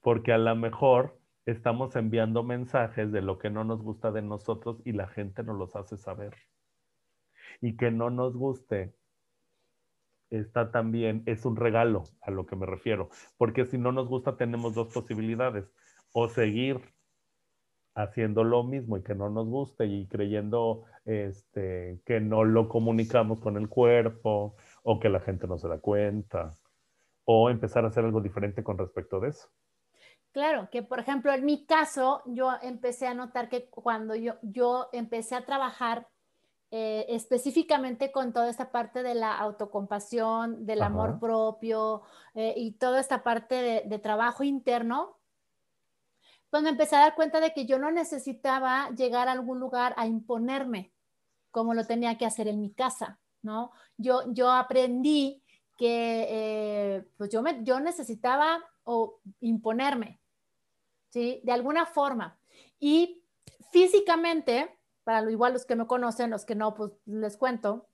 porque 0.00 0.32
a 0.32 0.38
lo 0.38 0.54
mejor 0.56 1.18
estamos 1.46 1.96
enviando 1.96 2.42
mensajes 2.42 3.12
de 3.12 3.22
lo 3.22 3.38
que 3.38 3.50
no 3.50 3.64
nos 3.64 3.82
gusta 3.82 4.10
de 4.12 4.22
nosotros 4.22 4.80
y 4.84 4.92
la 4.92 5.08
gente 5.08 5.42
nos 5.42 5.58
los 5.58 5.76
hace 5.76 5.96
saber. 5.96 6.34
Y 7.60 7.76
que 7.76 7.90
no 7.90 8.10
nos 8.10 8.36
guste 8.36 8.94
está 10.30 10.70
también, 10.70 11.22
es 11.26 11.44
un 11.44 11.56
regalo 11.56 12.04
a 12.20 12.30
lo 12.30 12.46
que 12.46 12.56
me 12.56 12.66
refiero, 12.66 13.08
porque 13.36 13.64
si 13.66 13.78
no 13.78 13.92
nos 13.92 14.08
gusta 14.08 14.36
tenemos 14.36 14.74
dos 14.74 14.92
posibilidades, 14.92 15.70
o 16.12 16.28
seguir 16.28 16.93
haciendo 17.94 18.44
lo 18.44 18.64
mismo 18.64 18.96
y 18.96 19.02
que 19.02 19.14
no 19.14 19.30
nos 19.30 19.46
guste 19.46 19.86
y 19.86 20.06
creyendo 20.06 20.84
este, 21.04 22.00
que 22.04 22.20
no 22.20 22.44
lo 22.44 22.68
comunicamos 22.68 23.38
con 23.40 23.56
el 23.56 23.68
cuerpo 23.68 24.56
o 24.82 25.00
que 25.00 25.08
la 25.08 25.20
gente 25.20 25.46
no 25.46 25.58
se 25.58 25.68
da 25.68 25.78
cuenta, 25.78 26.54
o 27.24 27.50
empezar 27.50 27.84
a 27.84 27.88
hacer 27.88 28.04
algo 28.04 28.20
diferente 28.20 28.62
con 28.62 28.78
respecto 28.78 29.20
de 29.20 29.30
eso. 29.30 29.48
Claro, 30.32 30.68
que 30.70 30.82
por 30.82 30.98
ejemplo 30.98 31.32
en 31.32 31.44
mi 31.44 31.64
caso 31.64 32.22
yo 32.26 32.50
empecé 32.62 33.06
a 33.06 33.14
notar 33.14 33.48
que 33.48 33.68
cuando 33.70 34.16
yo, 34.16 34.34
yo 34.42 34.88
empecé 34.92 35.36
a 35.36 35.44
trabajar 35.44 36.08
eh, 36.76 37.06
específicamente 37.14 38.10
con 38.10 38.32
toda 38.32 38.50
esta 38.50 38.72
parte 38.72 39.04
de 39.04 39.14
la 39.14 39.38
autocompasión, 39.38 40.66
del 40.66 40.82
amor 40.82 41.20
propio 41.20 42.02
eh, 42.34 42.52
y 42.56 42.72
toda 42.72 42.98
esta 42.98 43.22
parte 43.22 43.84
de, 43.86 43.98
trabajo 44.00 44.42
interno, 44.42 45.16
pues 46.54 46.62
me 46.62 46.70
empecé 46.70 46.94
a 46.94 47.00
dar 47.00 47.16
cuenta 47.16 47.40
de 47.40 47.52
que 47.52 47.66
yo 47.66 47.80
no 47.80 47.90
necesitaba 47.90 48.88
llegar 48.90 49.26
a 49.26 49.32
algún 49.32 49.58
lugar 49.58 49.92
a 49.96 50.06
imponerme 50.06 50.92
como 51.50 51.74
lo 51.74 51.84
tenía 51.84 52.16
que 52.16 52.26
hacer 52.26 52.46
en 52.46 52.60
mi 52.60 52.70
casa, 52.72 53.18
¿no? 53.42 53.72
Yo, 53.96 54.32
yo 54.32 54.52
aprendí 54.52 55.42
que 55.76 56.26
eh, 56.30 57.08
pues 57.16 57.30
yo, 57.30 57.42
me, 57.42 57.64
yo 57.64 57.80
necesitaba 57.80 58.62
o 58.84 59.18
imponerme, 59.40 60.20
¿sí? 61.08 61.40
De 61.42 61.50
alguna 61.50 61.86
forma. 61.86 62.38
Y 62.78 63.24
físicamente, 63.72 64.78
para 65.02 65.22
lo 65.22 65.30
igual 65.30 65.54
los 65.54 65.64
que 65.64 65.74
me 65.74 65.88
conocen, 65.88 66.30
los 66.30 66.44
que 66.44 66.54
no, 66.54 66.72
pues 66.72 66.92
les 67.04 67.36
cuento, 67.36 67.88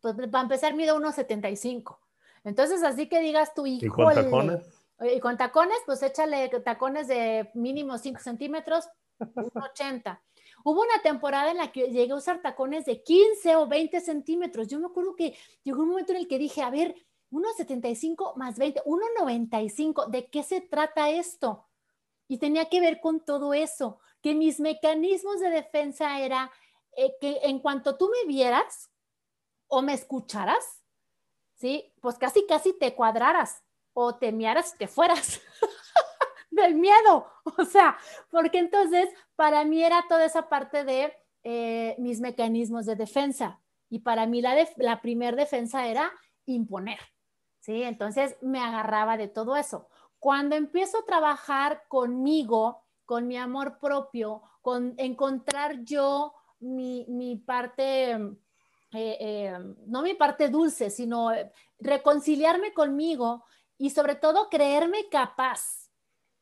pues 0.00 0.14
para 0.14 0.42
empezar 0.42 0.76
mido 0.76 0.96
1,75. 0.96 1.98
Entonces, 2.44 2.84
así 2.84 3.08
que 3.08 3.18
digas 3.18 3.52
tu 3.52 3.66
hijo. 3.66 3.84
¿Y? 3.84 4.79
Y 5.00 5.20
con 5.20 5.36
tacones, 5.36 5.78
pues 5.86 6.02
échale 6.02 6.48
tacones 6.64 7.08
de 7.08 7.50
mínimo 7.54 7.96
5 7.96 8.20
centímetros, 8.20 8.88
1,80. 9.18 10.20
Hubo 10.62 10.82
una 10.82 11.00
temporada 11.02 11.50
en 11.50 11.56
la 11.56 11.72
que 11.72 11.90
llegué 11.90 12.12
a 12.12 12.16
usar 12.16 12.42
tacones 12.42 12.84
de 12.84 13.02
15 13.02 13.56
o 13.56 13.66
20 13.66 14.00
centímetros. 14.00 14.68
Yo 14.68 14.78
me 14.78 14.86
acuerdo 14.86 15.16
que 15.16 15.36
llegó 15.62 15.82
un 15.82 15.88
momento 15.88 16.12
en 16.12 16.18
el 16.18 16.28
que 16.28 16.38
dije, 16.38 16.62
a 16.62 16.70
ver, 16.70 16.94
1,75 17.30 18.36
más 18.36 18.58
20, 18.58 18.82
1,95, 18.84 20.08
¿de 20.08 20.28
qué 20.28 20.42
se 20.42 20.60
trata 20.60 21.10
esto? 21.10 21.66
Y 22.28 22.38
tenía 22.38 22.68
que 22.68 22.80
ver 22.80 23.00
con 23.00 23.24
todo 23.24 23.54
eso 23.54 24.00
que 24.20 24.34
mis 24.34 24.60
mecanismos 24.60 25.40
de 25.40 25.48
defensa 25.48 26.20
era 26.20 26.52
eh, 26.92 27.14
que 27.20 27.38
en 27.44 27.60
cuanto 27.60 27.96
tú 27.96 28.10
me 28.10 28.28
vieras 28.28 28.90
o 29.66 29.80
me 29.80 29.94
escucharas, 29.94 30.82
¿sí? 31.54 31.92
Pues 32.02 32.18
casi, 32.18 32.44
casi 32.46 32.72
te 32.74 32.94
cuadraras 32.94 33.62
o 33.92 34.16
te 34.16 34.32
miaras, 34.32 34.76
te 34.76 34.88
fueras 34.88 35.40
del 36.50 36.74
miedo. 36.74 37.26
O 37.58 37.64
sea, 37.64 37.96
porque 38.30 38.58
entonces 38.58 39.08
para 39.36 39.64
mí 39.64 39.82
era 39.82 40.04
toda 40.08 40.24
esa 40.24 40.48
parte 40.48 40.84
de 40.84 41.12
eh, 41.42 41.96
mis 41.98 42.20
mecanismos 42.20 42.86
de 42.86 42.96
defensa. 42.96 43.60
Y 43.88 44.00
para 44.00 44.26
mí 44.26 44.40
la, 44.40 44.54
la 44.76 45.00
primer 45.00 45.36
defensa 45.36 45.86
era 45.86 46.12
imponer, 46.46 47.00
¿sí? 47.58 47.82
Entonces 47.82 48.36
me 48.40 48.60
agarraba 48.60 49.16
de 49.16 49.28
todo 49.28 49.56
eso. 49.56 49.88
Cuando 50.18 50.54
empiezo 50.54 50.98
a 50.98 51.04
trabajar 51.04 51.84
conmigo, 51.88 52.84
con 53.10 53.26
mi 53.26 53.36
amor 53.36 53.78
propio, 53.80 54.42
con 54.62 54.94
encontrar 54.96 55.82
yo 55.82 56.32
mi, 56.60 57.42
parte, 57.44 58.12
eh, 58.12 58.36
eh, 58.92 59.58
no 59.86 60.02
mi 60.02 60.14
parte 60.14 60.48
dulce, 60.48 60.90
sino 60.90 61.30
reconciliarme 61.80 62.72
conmigo 62.72 63.44
y 63.80 63.88
sobre 63.88 64.14
todo 64.14 64.50
creerme 64.50 65.08
capaz 65.08 65.90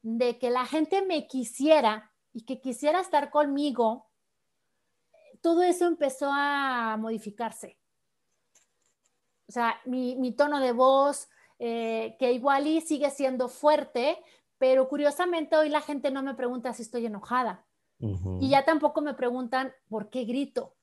de 0.02 0.40
que 0.40 0.50
la 0.50 0.66
gente 0.66 1.02
me 1.02 1.28
quisiera 1.28 2.10
y 2.32 2.44
que 2.44 2.60
quisiera 2.60 3.00
estar 3.00 3.30
conmigo, 3.30 4.08
todo 5.40 5.62
eso 5.62 5.86
empezó 5.86 6.30
a 6.32 6.96
modificarse. 6.98 7.78
O 9.48 9.52
sea, 9.52 9.80
mi, 9.84 10.32
tono 10.32 10.58
de 10.58 10.72
voz, 10.72 11.28
eh, 11.60 12.16
que 12.18 12.32
igual 12.32 12.66
y 12.66 12.80
sigue 12.80 13.08
siendo 13.10 13.48
fuerte, 13.48 14.18
pero 14.58 14.88
curiosamente 14.88 15.56
hoy 15.56 15.68
la 15.68 15.80
gente 15.80 16.10
no 16.10 16.24
me 16.24 16.34
pregunta 16.34 16.72
si 16.72 16.82
estoy 16.82 17.06
enojada. 17.06 17.64
Y 18.40 18.50
ya 18.50 18.64
tampoco 18.64 19.00
me 19.00 19.14
preguntan 19.14 19.72
por 19.88 20.10
qué 20.10 20.24
grito, 20.24 20.74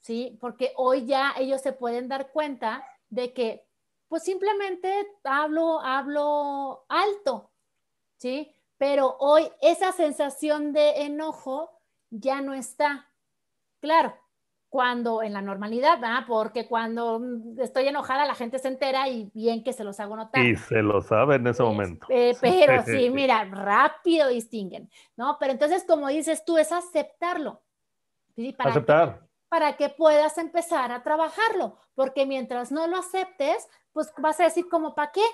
¿sí? 0.00 0.36
Porque 0.42 0.72
hoy 0.76 1.06
ya 1.06 1.32
ellos 1.38 1.62
se 1.62 1.72
pueden 1.72 2.08
dar 2.08 2.32
cuenta 2.32 2.84
de 3.08 3.32
que, 3.32 3.65
pues 4.08 4.22
simplemente 4.22 4.88
hablo, 5.24 5.80
hablo 5.80 6.84
alto, 6.88 7.50
¿sí? 8.16 8.52
Pero 8.78 9.16
hoy 9.18 9.48
esa 9.60 9.92
sensación 9.92 10.72
de 10.72 11.02
enojo 11.02 11.70
ya 12.10 12.40
no 12.40 12.54
está. 12.54 13.10
Claro, 13.80 14.14
cuando 14.68 15.22
en 15.22 15.32
la 15.32 15.42
normalidad, 15.42 15.98
¿verdad? 16.00 16.24
Porque 16.26 16.66
cuando 16.66 17.20
estoy 17.58 17.88
enojada 17.88 18.26
la 18.26 18.34
gente 18.34 18.58
se 18.58 18.68
entera 18.68 19.08
y 19.08 19.30
bien 19.32 19.64
que 19.64 19.72
se 19.72 19.84
los 19.84 19.98
hago 20.00 20.16
notar. 20.16 20.44
Y 20.44 20.56
se 20.56 20.82
lo 20.82 21.00
sabe 21.00 21.36
en 21.36 21.46
ese 21.46 21.62
momento. 21.62 22.06
Eh, 22.10 22.36
pero 22.40 22.82
sí, 22.84 23.10
mira, 23.10 23.44
rápido 23.44 24.28
distinguen, 24.28 24.90
¿no? 25.16 25.36
Pero 25.40 25.52
entonces, 25.52 25.84
como 25.84 26.08
dices 26.08 26.44
tú, 26.44 26.58
es 26.58 26.72
aceptarlo. 26.72 27.62
Para 28.58 28.70
Aceptar. 28.70 29.26
para 29.48 29.76
que 29.78 29.88
puedas 29.88 30.36
empezar 30.36 30.92
a 30.92 31.02
trabajarlo, 31.02 31.78
porque 31.94 32.26
mientras 32.26 32.70
no 32.70 32.86
lo 32.86 32.98
aceptes, 32.98 33.66
pues 33.96 34.12
vas 34.18 34.38
a 34.40 34.44
decir 34.44 34.68
como, 34.68 34.94
¿para 34.94 35.10
qué? 35.10 35.24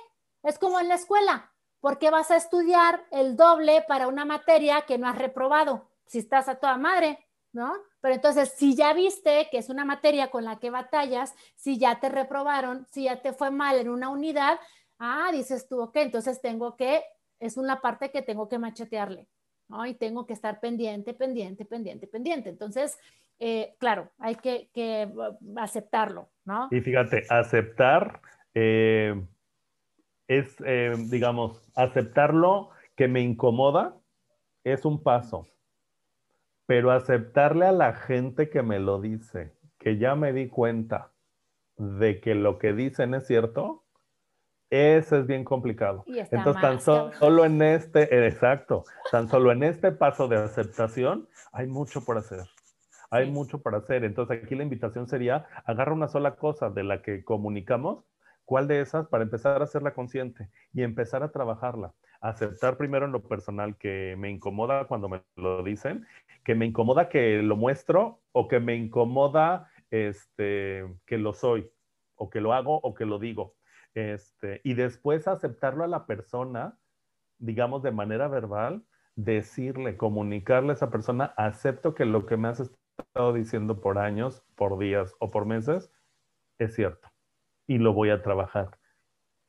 Es 0.44 0.56
como 0.56 0.78
en 0.78 0.86
la 0.86 0.94
escuela, 0.94 1.50
porque 1.80 2.10
vas 2.10 2.30
a 2.30 2.36
estudiar 2.36 3.04
el 3.10 3.34
doble 3.36 3.84
para 3.88 4.06
una 4.06 4.24
materia 4.24 4.82
que 4.82 4.98
no 4.98 5.08
has 5.08 5.18
reprobado, 5.18 5.90
si 6.06 6.20
estás 6.20 6.48
a 6.48 6.54
toda 6.54 6.78
madre, 6.78 7.18
¿no? 7.52 7.72
Pero 8.00 8.14
entonces, 8.14 8.54
si 8.56 8.76
ya 8.76 8.92
viste 8.92 9.48
que 9.50 9.58
es 9.58 9.68
una 9.68 9.84
materia 9.84 10.30
con 10.30 10.44
la 10.44 10.60
que 10.60 10.70
batallas, 10.70 11.34
si 11.56 11.76
ya 11.76 11.98
te 11.98 12.08
reprobaron, 12.08 12.86
si 12.92 13.02
ya 13.04 13.20
te 13.20 13.32
fue 13.32 13.50
mal 13.50 13.80
en 13.80 13.88
una 13.88 14.10
unidad, 14.10 14.60
ah, 15.00 15.30
dices 15.32 15.66
tú, 15.66 15.82
ok, 15.82 15.96
entonces 15.96 16.40
tengo 16.40 16.76
que, 16.76 17.02
es 17.40 17.56
una 17.56 17.80
parte 17.80 18.12
que 18.12 18.22
tengo 18.22 18.48
que 18.48 18.60
machetearle, 18.60 19.26
¿no? 19.66 19.84
Y 19.86 19.94
tengo 19.94 20.24
que 20.24 20.34
estar 20.34 20.60
pendiente, 20.60 21.14
pendiente, 21.14 21.64
pendiente, 21.64 22.06
pendiente. 22.06 22.48
Entonces, 22.50 22.96
eh, 23.40 23.74
claro, 23.80 24.12
hay 24.18 24.36
que, 24.36 25.10
uh, 25.12 25.58
aceptarlo, 25.58 26.30
¿no? 26.44 26.68
Y 26.70 26.80
fíjate, 26.80 27.24
aceptar 27.28 28.22
eh, 28.54 29.20
es, 30.28 30.56
eh, 30.64 30.94
digamos, 31.08 31.60
aceptarlo 31.74 32.70
que 32.96 33.08
me 33.08 33.20
incomoda 33.20 33.96
es 34.64 34.84
un 34.84 35.02
paso 35.02 35.46
pero 36.66 36.90
aceptarle 36.90 37.66
a 37.66 37.72
la 37.72 37.92
gente 37.92 38.48
que 38.48 38.62
me 38.62 38.78
lo 38.78 38.98
dice, 39.00 39.52
que 39.78 39.98
ya 39.98 40.14
me 40.14 40.32
di 40.32 40.48
cuenta 40.48 41.12
de 41.76 42.18
que 42.20 42.34
lo 42.34 42.58
que 42.58 42.72
dicen 42.72 43.12
es 43.12 43.26
cierto, 43.26 43.84
eso 44.70 45.18
es 45.18 45.26
bien 45.26 45.44
complicado. 45.44 46.04
Entonces, 46.06 46.62
tan 46.62 46.80
solo 46.80 47.44
en 47.44 47.60
este, 47.60 48.26
exacto, 48.26 48.84
tan 49.10 49.28
solo 49.28 49.52
en 49.52 49.64
este 49.64 49.92
paso 49.92 50.28
de 50.28 50.36
aceptación, 50.36 51.28
hay 51.52 51.66
mucho 51.66 52.06
por 52.06 52.16
hacer. 52.16 52.46
Hay 53.10 53.30
mucho 53.30 53.60
por 53.60 53.74
hacer. 53.74 54.04
Entonces, 54.04 54.42
aquí 54.42 54.54
la 54.54 54.62
invitación 54.62 55.06
sería, 55.06 55.44
agarra 55.66 55.92
una 55.92 56.08
sola 56.08 56.36
cosa 56.36 56.70
de 56.70 56.84
la 56.84 57.02
que 57.02 57.22
comunicamos, 57.22 58.02
cuál 58.52 58.68
de 58.68 58.82
esas 58.82 59.08
para 59.08 59.24
empezar 59.24 59.62
a 59.62 59.64
hacerla 59.64 59.94
consciente 59.94 60.50
y 60.74 60.82
empezar 60.82 61.22
a 61.22 61.32
trabajarla 61.32 61.94
aceptar 62.20 62.76
primero 62.76 63.06
en 63.06 63.12
lo 63.12 63.22
personal 63.22 63.78
que 63.78 64.14
me 64.18 64.30
incomoda 64.30 64.86
cuando 64.86 65.08
me 65.08 65.22
lo 65.36 65.62
dicen, 65.62 66.06
que 66.44 66.54
me 66.54 66.66
incomoda 66.66 67.08
que 67.08 67.42
lo 67.42 67.56
muestro 67.56 68.20
o 68.32 68.48
que 68.48 68.60
me 68.60 68.76
incomoda 68.76 69.70
este, 69.90 70.84
que 71.06 71.16
lo 71.16 71.32
soy 71.32 71.72
o 72.14 72.28
que 72.28 72.42
lo 72.42 72.52
hago 72.52 72.78
o 72.82 72.92
que 72.92 73.06
lo 73.06 73.18
digo. 73.18 73.54
Este, 73.94 74.60
y 74.64 74.74
después 74.74 75.28
aceptarlo 75.28 75.82
a 75.82 75.88
la 75.88 76.04
persona, 76.04 76.78
digamos 77.38 77.82
de 77.82 77.90
manera 77.90 78.28
verbal, 78.28 78.84
decirle, 79.16 79.96
comunicarle 79.96 80.72
a 80.72 80.74
esa 80.74 80.90
persona, 80.90 81.32
acepto 81.38 81.94
que 81.94 82.04
lo 82.04 82.26
que 82.26 82.36
me 82.36 82.48
has 82.48 82.60
estado 82.60 83.32
diciendo 83.32 83.80
por 83.80 83.96
años, 83.96 84.44
por 84.56 84.78
días 84.78 85.14
o 85.20 85.30
por 85.30 85.46
meses, 85.46 85.90
es 86.58 86.74
cierto. 86.74 87.11
Y 87.66 87.78
lo 87.78 87.92
voy 87.92 88.10
a 88.10 88.22
trabajar. 88.22 88.78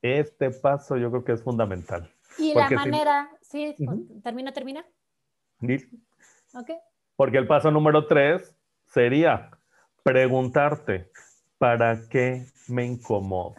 Este 0.02 0.52
paso 0.52 0.98
yo 0.98 1.10
creo 1.10 1.24
que 1.24 1.32
es 1.32 1.44
fundamental. 1.44 2.12
Y 2.38 2.54
la 2.54 2.70
manera, 2.70 3.30
sí, 3.42 3.76
termina, 4.24 4.52
termina. 4.52 4.86
Ok. 6.56 6.72
Porque 7.16 7.38
el 7.38 7.48
paso 7.48 7.72
número 7.72 8.08
tres 8.08 8.56
sería 8.86 9.52
preguntarte, 10.04 11.10
¿para 11.58 12.08
qué 12.10 12.46
me 12.68 12.86
incomodo? 12.86 13.56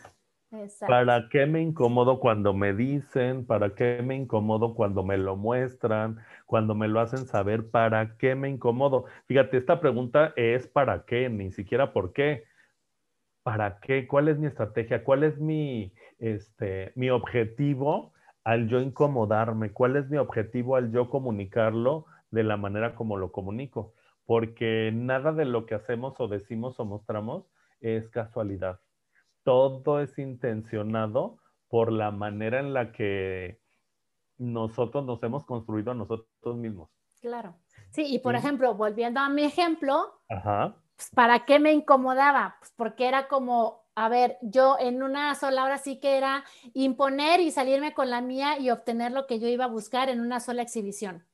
¿Para 0.86 1.28
qué 1.30 1.46
me 1.46 1.60
incomodo 1.62 2.20
cuando 2.20 2.52
me 2.52 2.74
dicen? 2.74 3.44
¿Para 3.46 3.74
qué 3.74 4.02
me 4.04 4.14
incomodo 4.14 4.74
cuando 4.74 5.02
me 5.02 5.16
lo 5.16 5.36
muestran? 5.36 6.18
Cuando 6.46 6.74
me 6.74 6.86
lo 6.86 7.00
hacen 7.00 7.26
saber, 7.26 7.70
¿para 7.70 8.16
qué 8.18 8.34
me 8.34 8.48
incomodo? 8.48 9.06
Fíjate, 9.26 9.56
esta 9.56 9.80
pregunta 9.80 10.32
es 10.36 10.68
¿para 10.68 11.04
qué? 11.06 11.28
Ni 11.28 11.50
siquiera 11.50 11.92
por 11.92 12.12
qué. 12.12 12.44
¿Para 13.44 13.78
qué? 13.78 14.08
¿Cuál 14.08 14.26
es 14.26 14.38
mi 14.38 14.48
estrategia? 14.48 15.04
¿Cuál 15.04 15.22
es 15.22 15.38
mi, 15.38 15.92
este, 16.18 16.92
mi 16.96 17.10
objetivo 17.10 18.12
al 18.42 18.66
yo 18.66 18.80
incomodarme? 18.80 19.70
¿Cuál 19.70 19.94
es 19.94 20.10
mi 20.10 20.16
objetivo 20.16 20.74
al 20.74 20.90
yo 20.90 21.08
comunicarlo 21.08 22.06
de 22.32 22.42
la 22.42 22.56
manera 22.56 22.96
como 22.96 23.16
lo 23.16 23.30
comunico? 23.30 23.94
Porque 24.26 24.90
nada 24.92 25.32
de 25.32 25.44
lo 25.44 25.64
que 25.64 25.76
hacemos 25.76 26.18
o 26.18 26.26
decimos 26.26 26.80
o 26.80 26.84
mostramos 26.84 27.46
es 27.80 28.08
casualidad 28.08 28.80
todo 29.44 30.00
es 30.00 30.18
intencionado 30.18 31.38
por 31.68 31.92
la 31.92 32.10
manera 32.10 32.58
en 32.58 32.74
la 32.74 32.90
que 32.90 33.60
nosotros 34.38 35.04
nos 35.04 35.22
hemos 35.22 35.44
construido 35.44 35.92
a 35.92 35.94
nosotros 35.94 36.56
mismos. 36.56 36.90
Claro. 37.20 37.56
Sí, 37.90 38.06
y 38.12 38.18
por 38.18 38.34
ejemplo, 38.34 38.74
volviendo 38.74 39.20
a 39.20 39.28
mi 39.28 39.44
ejemplo, 39.44 40.20
pues, 40.96 41.10
¿para 41.10 41.44
qué 41.44 41.58
me 41.58 41.72
incomodaba? 41.72 42.56
Pues 42.58 42.72
porque 42.76 43.06
era 43.08 43.28
como, 43.28 43.84
a 43.94 44.08
ver, 44.08 44.38
yo 44.42 44.76
en 44.78 45.02
una 45.02 45.34
sola 45.34 45.64
hora 45.64 45.78
sí 45.78 46.00
que 46.00 46.16
era 46.16 46.44
imponer 46.72 47.40
y 47.40 47.50
salirme 47.50 47.94
con 47.94 48.10
la 48.10 48.20
mía 48.20 48.58
y 48.58 48.70
obtener 48.70 49.12
lo 49.12 49.26
que 49.26 49.38
yo 49.38 49.48
iba 49.48 49.64
a 49.64 49.68
buscar 49.68 50.08
en 50.08 50.20
una 50.20 50.40
sola 50.40 50.62
exhibición. 50.62 51.26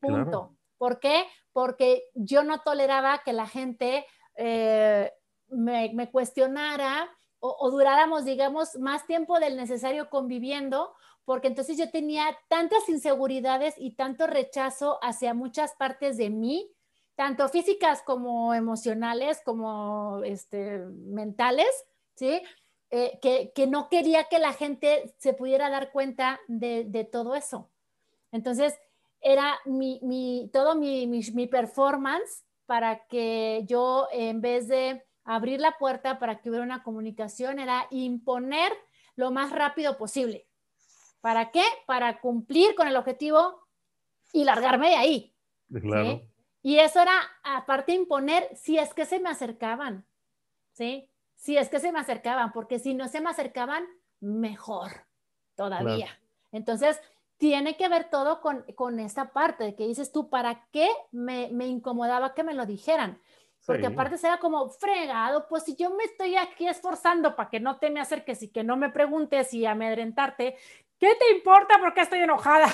Punto. 0.00 0.56
¿Por 0.78 1.00
qué? 1.00 1.24
Porque 1.52 2.04
yo 2.14 2.44
no 2.44 2.60
toleraba 2.60 3.22
que 3.24 3.32
la 3.32 3.46
gente 3.46 4.06
eh, 4.36 5.12
me, 5.48 5.90
me 5.94 6.10
cuestionara 6.10 7.10
o, 7.38 7.70
duráramos, 7.70 8.24
digamos, 8.24 8.76
más 8.76 9.06
tiempo 9.06 9.38
del 9.38 9.56
necesario 9.56 10.08
conviviendo, 10.10 10.94
porque 11.24 11.48
entonces 11.48 11.76
yo 11.76 11.90
tenía 11.90 12.24
tantas 12.48 12.88
inseguridades 12.88 13.74
y 13.78 13.92
tanto 13.92 14.26
rechazo 14.26 14.98
hacia 15.02 15.34
muchas 15.34 15.74
partes 15.74 16.16
de 16.16 16.30
mí, 16.30 16.70
tanto 17.16 17.48
físicas 17.48 18.02
como 18.02 18.54
emocionales, 18.54 19.40
como 19.44 20.22
este, 20.24 20.78
mentales, 20.78 21.66
¿sí? 22.14 22.42
Eh, 22.90 23.18
que, 23.20 23.66
no 23.66 23.88
quería 23.88 24.24
que 24.24 24.38
la 24.38 24.52
gente 24.52 25.14
se 25.18 25.32
pudiera 25.32 25.68
dar 25.70 25.90
cuenta 25.90 26.38
de, 26.46 27.08
todo 27.10 27.34
eso. 27.34 27.70
Entonces, 28.30 28.78
era 29.20 29.58
mi, 29.64 30.50
todo 30.52 30.76
mi, 30.76 31.06
mi 31.06 31.46
performance 31.46 32.44
para 32.66 33.06
que 33.06 33.64
yo, 33.66 34.06
en 34.12 34.40
vez 34.40 34.68
de 34.68 35.04
abrir 35.24 35.60
la 35.60 35.76
puerta 35.78 36.18
para 36.18 36.40
que 36.40 36.50
hubiera 36.50 36.64
una 36.64 36.82
comunicación 36.82 37.58
era 37.58 37.86
imponer 37.90 38.72
lo 39.16 39.30
más 39.30 39.50
rápido 39.50 39.96
posible. 39.96 40.46
¿Para 41.20 41.50
qué? 41.50 41.64
Para 41.86 42.20
cumplir 42.20 42.74
con 42.76 42.86
el 42.86 42.96
objetivo 42.96 43.66
y 44.32 44.44
largarme 44.44 44.90
de 44.90 44.96
ahí. 44.96 45.34
Claro. 45.80 46.22
Y 46.66 46.80
eso 46.80 47.00
era, 47.00 47.16
aparte, 47.44 47.92
imponer 47.92 48.50
si 48.56 48.76
es 48.76 48.92
que 48.92 49.04
se 49.04 49.20
me 49.20 49.28
acercaban, 49.28 50.04
¿sí? 50.72 51.08
Si 51.36 51.56
es 51.56 51.68
que 51.68 51.78
se 51.78 51.92
me 51.92 52.00
acercaban, 52.00 52.50
porque 52.50 52.80
si 52.80 52.92
no 52.92 53.06
se 53.06 53.20
me 53.20 53.30
acercaban, 53.30 53.86
mejor 54.18 54.90
todavía. 55.54 56.08
Entonces, 56.50 57.00
tiene 57.36 57.76
que 57.76 57.88
ver 57.88 58.10
todo 58.10 58.40
con, 58.40 58.62
con 58.74 58.98
esta 58.98 59.32
parte 59.32 59.62
de 59.62 59.76
que 59.76 59.86
dices 59.86 60.10
tú, 60.10 60.28
¿para 60.28 60.66
qué 60.72 60.88
me, 61.12 61.50
me 61.52 61.68
incomodaba 61.68 62.34
que 62.34 62.42
me 62.42 62.52
lo 62.52 62.66
dijeran? 62.66 63.22
Porque 63.64 63.86
aparte 63.86 64.18
será 64.18 64.38
como 64.40 64.68
fregado, 64.68 65.46
pues 65.46 65.62
si 65.62 65.76
yo 65.76 65.90
me 65.90 66.02
estoy 66.02 66.34
aquí 66.34 66.66
esforzando 66.66 67.36
para 67.36 67.48
que 67.48 67.60
no 67.60 67.78
te 67.78 67.90
me 67.90 68.00
acerques 68.00 68.42
y 68.42 68.48
que 68.48 68.64
no 68.64 68.76
me 68.76 68.90
preguntes 68.90 69.54
y 69.54 69.66
amedrentarte, 69.66 70.56
¿qué 70.98 71.14
te 71.14 71.30
importa 71.30 71.78
porque 71.78 72.00
estoy 72.00 72.18
enojada? 72.18 72.66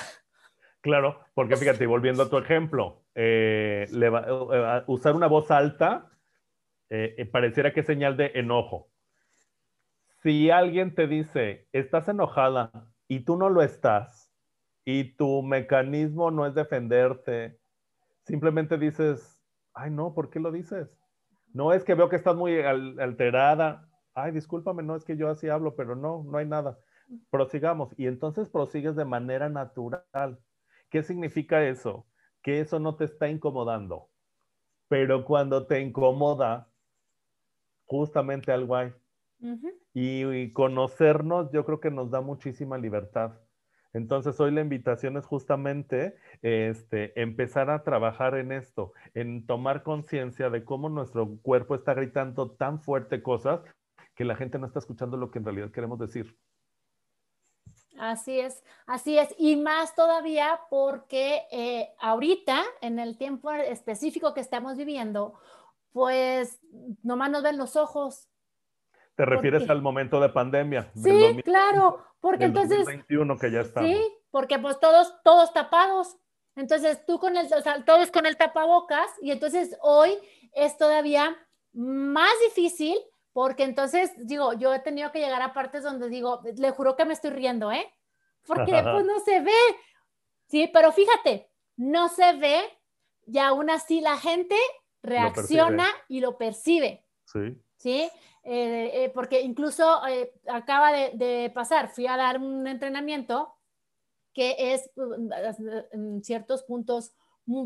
Claro, 0.83 1.19
porque 1.33 1.55
fíjate, 1.55 1.87
volviendo 1.87 2.23
a 2.23 2.29
tu 2.29 2.37
ejemplo, 2.37 3.05
eh, 3.15 3.87
eh, 3.89 4.83
usar 4.87 5.15
una 5.15 5.27
voz 5.27 5.49
alta 5.49 6.11
eh, 6.89 7.27
pareciera 7.31 7.73
que 7.73 7.79
es 7.79 7.85
señal 7.87 8.17
de 8.17 8.33
enojo. 8.35 8.91
Si 10.21 10.51
alguien 10.51 10.93
te 10.93 11.07
dice, 11.07 11.67
estás 11.71 12.09
enojada 12.09 12.71
y 13.07 13.21
tú 13.21 13.37
no 13.37 13.49
lo 13.49 13.61
estás, 13.61 14.29
y 14.85 15.15
tu 15.15 15.41
mecanismo 15.41 16.29
no 16.29 16.45
es 16.45 16.53
defenderte, 16.53 17.57
simplemente 18.25 18.77
dices, 18.77 19.41
Ay, 19.73 19.89
no, 19.89 20.13
¿por 20.13 20.29
qué 20.29 20.39
lo 20.39 20.51
dices? 20.51 20.95
No 21.53 21.73
es 21.73 21.83
que 21.83 21.95
veo 21.95 22.09
que 22.09 22.15
estás 22.15 22.35
muy 22.35 22.59
alterada. 22.61 23.89
Ay, 24.13 24.31
discúlpame, 24.31 24.83
no 24.83 24.95
es 24.95 25.03
que 25.03 25.17
yo 25.17 25.29
así 25.29 25.49
hablo, 25.49 25.75
pero 25.75 25.95
no, 25.95 26.23
no 26.23 26.37
hay 26.37 26.45
nada. 26.45 26.77
Prosigamos. 27.31 27.93
Y 27.97 28.07
entonces 28.07 28.49
prosigues 28.49 28.95
de 28.95 29.05
manera 29.05 29.49
natural. 29.49 30.39
¿Qué 30.93 31.01
significa 31.01 31.67
eso? 31.67 32.05
Que 32.43 32.59
eso 32.59 32.79
no 32.79 32.95
te 32.95 33.05
está 33.05 33.27
incomodando. 33.27 34.11
Pero 34.87 35.25
cuando 35.25 35.65
te 35.65 35.81
incomoda, 35.81 36.69
justamente 37.85 38.51
algo 38.51 38.75
hay. 38.75 38.93
y 39.95 40.53
conocernos, 40.53 41.51
yo 41.51 41.65
creo 41.65 41.79
que 41.79 41.89
nos 41.89 42.11
da 42.11 42.21
muchísima 42.21 42.77
libertad. 42.77 43.39
Entonces, 43.93 44.39
hoy 44.39 44.51
la 44.51 44.61
invitación 44.61 45.17
es 45.17 45.25
justamente 45.25 46.15
este, 46.43 47.19
empezar 47.19 47.71
a 47.71 47.83
trabajar 47.83 48.37
en 48.37 48.51
esto, 48.51 48.93
en 49.15 49.47
tomar 49.47 49.81
conciencia 49.81 50.51
de 50.51 50.63
cómo 50.63 50.89
nuestro 50.89 51.39
cuerpo 51.41 51.73
está 51.73 51.95
gritando 51.95 52.51
tan 52.51 52.79
fuerte 52.79 53.23
cosas 53.23 53.61
que 54.13 54.25
la 54.25 54.35
gente 54.35 54.59
no 54.59 54.67
está 54.67 54.77
escuchando 54.77 55.17
lo 55.17 55.31
que 55.31 55.39
en 55.39 55.45
realidad 55.45 55.71
queremos 55.71 55.97
decir. 55.97 56.37
Así 58.03 58.37
es, 58.37 58.61
así 58.85 59.17
es. 59.17 59.33
Y 59.37 59.55
más 59.55 59.95
todavía 59.95 60.59
porque 60.69 61.43
eh, 61.51 61.93
ahorita, 62.01 62.61
en 62.81 62.99
el 62.99 63.17
tiempo 63.17 63.49
específico 63.51 64.33
que 64.33 64.41
estamos 64.41 64.75
viviendo, 64.75 65.39
pues 65.93 66.59
nomás 67.01 67.31
nos 67.31 67.43
ven 67.43 67.57
los 67.57 67.77
ojos, 67.77 68.27
¿Te 69.15 69.25
refieres 69.25 69.69
al 69.69 69.81
momento 69.81 70.19
de 70.19 70.29
pandemia? 70.29 70.91
Sí, 70.95 71.39
claro, 71.45 72.03
porque 72.19 72.45
entonces... 72.45 72.79
2021 72.79 73.37
que 73.37 73.51
ya 73.51 73.61
estamos. 73.61 73.89
Sí, 73.89 74.01
porque 74.31 74.57
pues 74.57 74.79
todos, 74.79 75.13
todos 75.23 75.53
tapados. 75.53 76.17
Entonces 76.55 77.05
tú 77.05 77.19
con 77.19 77.37
el, 77.37 77.45
o 77.45 77.61
sea, 77.61 77.85
todos 77.85 78.09
con 78.09 78.25
el 78.25 78.37
tapabocas 78.37 79.07
y 79.21 79.29
entonces 79.29 79.77
hoy 79.81 80.17
es 80.53 80.77
todavía 80.77 81.37
más 81.73 82.33
difícil 82.47 82.97
porque 83.33 83.63
entonces, 83.63 84.11
digo, 84.17 84.53
yo 84.53 84.73
he 84.73 84.79
tenido 84.79 85.11
que 85.11 85.19
llegar 85.19 85.41
a 85.41 85.53
partes 85.53 85.83
donde 85.83 86.07
digo, 86.07 86.41
le 86.55 86.71
juro 86.71 86.95
que 86.95 87.05
me 87.05 87.13
estoy 87.13 87.31
riendo, 87.31 87.71
¿eh? 87.71 87.91
Porque 88.45 88.71
pues 88.83 89.05
no 89.05 89.19
se 89.19 89.41
ve. 89.41 89.51
Sí, 90.47 90.69
pero 90.71 90.91
fíjate, 90.91 91.49
no 91.75 92.09
se 92.09 92.33
ve 92.33 92.61
y 93.25 93.39
aún 93.39 93.69
así 93.69 94.01
la 94.01 94.17
gente 94.17 94.55
reacciona 95.01 95.87
y 96.07 96.19
lo 96.19 96.37
percibe. 96.37 97.05
Sí. 97.25 97.59
¿Sí? 97.77 98.09
Eh, 98.45 99.05
eh, 99.05 99.11
porque 99.13 99.41
incluso 99.41 100.05
eh, 100.07 100.33
acaba 100.47 100.91
de, 100.91 101.51
pasar, 101.55 101.89
fui 101.89 102.07
a 102.07 102.17
dar 102.17 102.39
un 102.39 102.67
entrenamiento 102.67 103.55
que 104.33 104.73
es 104.73 104.89
en 105.91 106.23
ciertos 106.23 106.63
puntos 106.63 107.13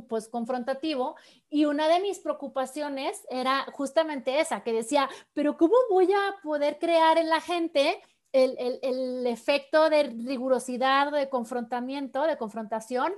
pues 0.08 0.28
confrontativo 0.28 1.16
y 1.50 1.66
una 1.66 1.88
de 1.88 2.00
mis 2.00 2.20
preocupaciones 2.20 3.26
era 3.30 3.66
justamente 3.74 4.40
esa, 4.40 4.64
que 4.64 4.74
decía, 4.74 5.10
pero 5.34 5.58
¿cómo 5.58 5.76
voy 5.90 6.12
a 6.12 6.36
poder 6.44 6.80
crear 6.80 7.18
en 7.18 7.30
la 7.30 7.42
gente 7.42 8.02
el, 8.32 8.58
el 8.82 9.28
efecto 9.28 9.90
de 9.90 10.04
rigurosidad, 10.04 11.12
de 11.12 11.30
confrontamiento, 11.30 12.24
de 12.24 12.38
confrontación, 12.38 13.14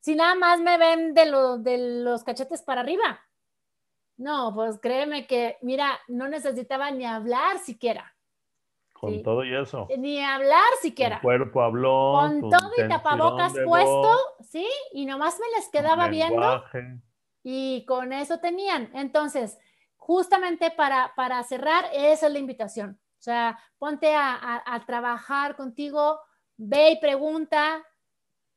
si 0.00 0.14
nada 0.14 0.34
más 0.34 0.60
me 0.60 0.78
ven 0.78 1.14
de, 1.14 1.24
de 1.60 2.02
los 2.02 2.24
cachetes 2.24 2.62
para 2.62 2.80
arriba? 2.80 3.20
No, 4.16 4.52
pues 4.52 4.78
créeme 4.80 5.26
que, 5.26 5.58
mira, 5.62 5.98
no 6.08 6.28
necesitaba 6.28 6.90
ni 6.90 7.04
hablar 7.04 7.58
siquiera. 7.58 8.17
Con 9.00 9.22
todo 9.22 9.44
y 9.44 9.54
eso. 9.54 9.86
Ni 9.96 10.22
hablar 10.22 10.68
siquiera. 10.82 11.16
El 11.16 11.22
cuerpo 11.22 11.62
habló. 11.62 12.14
Con 12.20 12.40
todo 12.50 12.70
y 12.76 12.88
tapabocas 12.88 13.54
puesto, 13.64 14.16
¿sí? 14.40 14.68
Y 14.92 15.06
nomás 15.06 15.38
me 15.38 15.46
les 15.56 15.68
quedaba 15.68 16.08
viendo. 16.08 16.64
Y 17.42 17.84
con 17.86 18.12
eso 18.12 18.40
tenían. 18.40 18.90
Entonces, 18.94 19.58
justamente 19.96 20.70
para, 20.70 21.12
para 21.14 21.42
cerrar, 21.44 21.86
esa 21.92 22.26
es 22.26 22.32
la 22.32 22.38
invitación. 22.38 22.98
O 23.18 23.22
sea, 23.22 23.58
ponte 23.78 24.14
a, 24.14 24.62
a 24.66 24.84
trabajar 24.84 25.56
contigo, 25.56 26.20
ve 26.56 26.92
y 26.92 27.00
pregunta, 27.00 27.84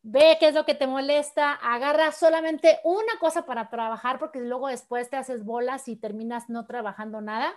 ve 0.04 0.38
qué 0.40 0.48
es 0.48 0.56
lo 0.56 0.66
que 0.66 0.76
te 0.76 0.88
molesta, 0.88 1.54
agarra 1.54 2.12
solamente 2.12 2.80
una 2.84 3.20
cosa 3.20 3.46
para 3.46 3.70
trabajar 3.70 4.20
porque 4.20 4.40
luego 4.40 4.68
después 4.68 5.10
te 5.10 5.18
haces 5.18 5.46
bolas 5.46 5.88
y 5.88 5.96
terminas 5.96 6.50
no 6.50 6.66
trabajando 6.66 7.22
nada, 7.22 7.54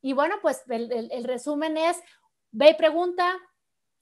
Y 0.00 0.12
bueno, 0.12 0.36
pues 0.42 0.62
el, 0.68 1.24
resumen 1.24 1.76
es, 1.76 2.00
ve 2.50 2.70
y 2.70 2.74
pregunta 2.74 3.36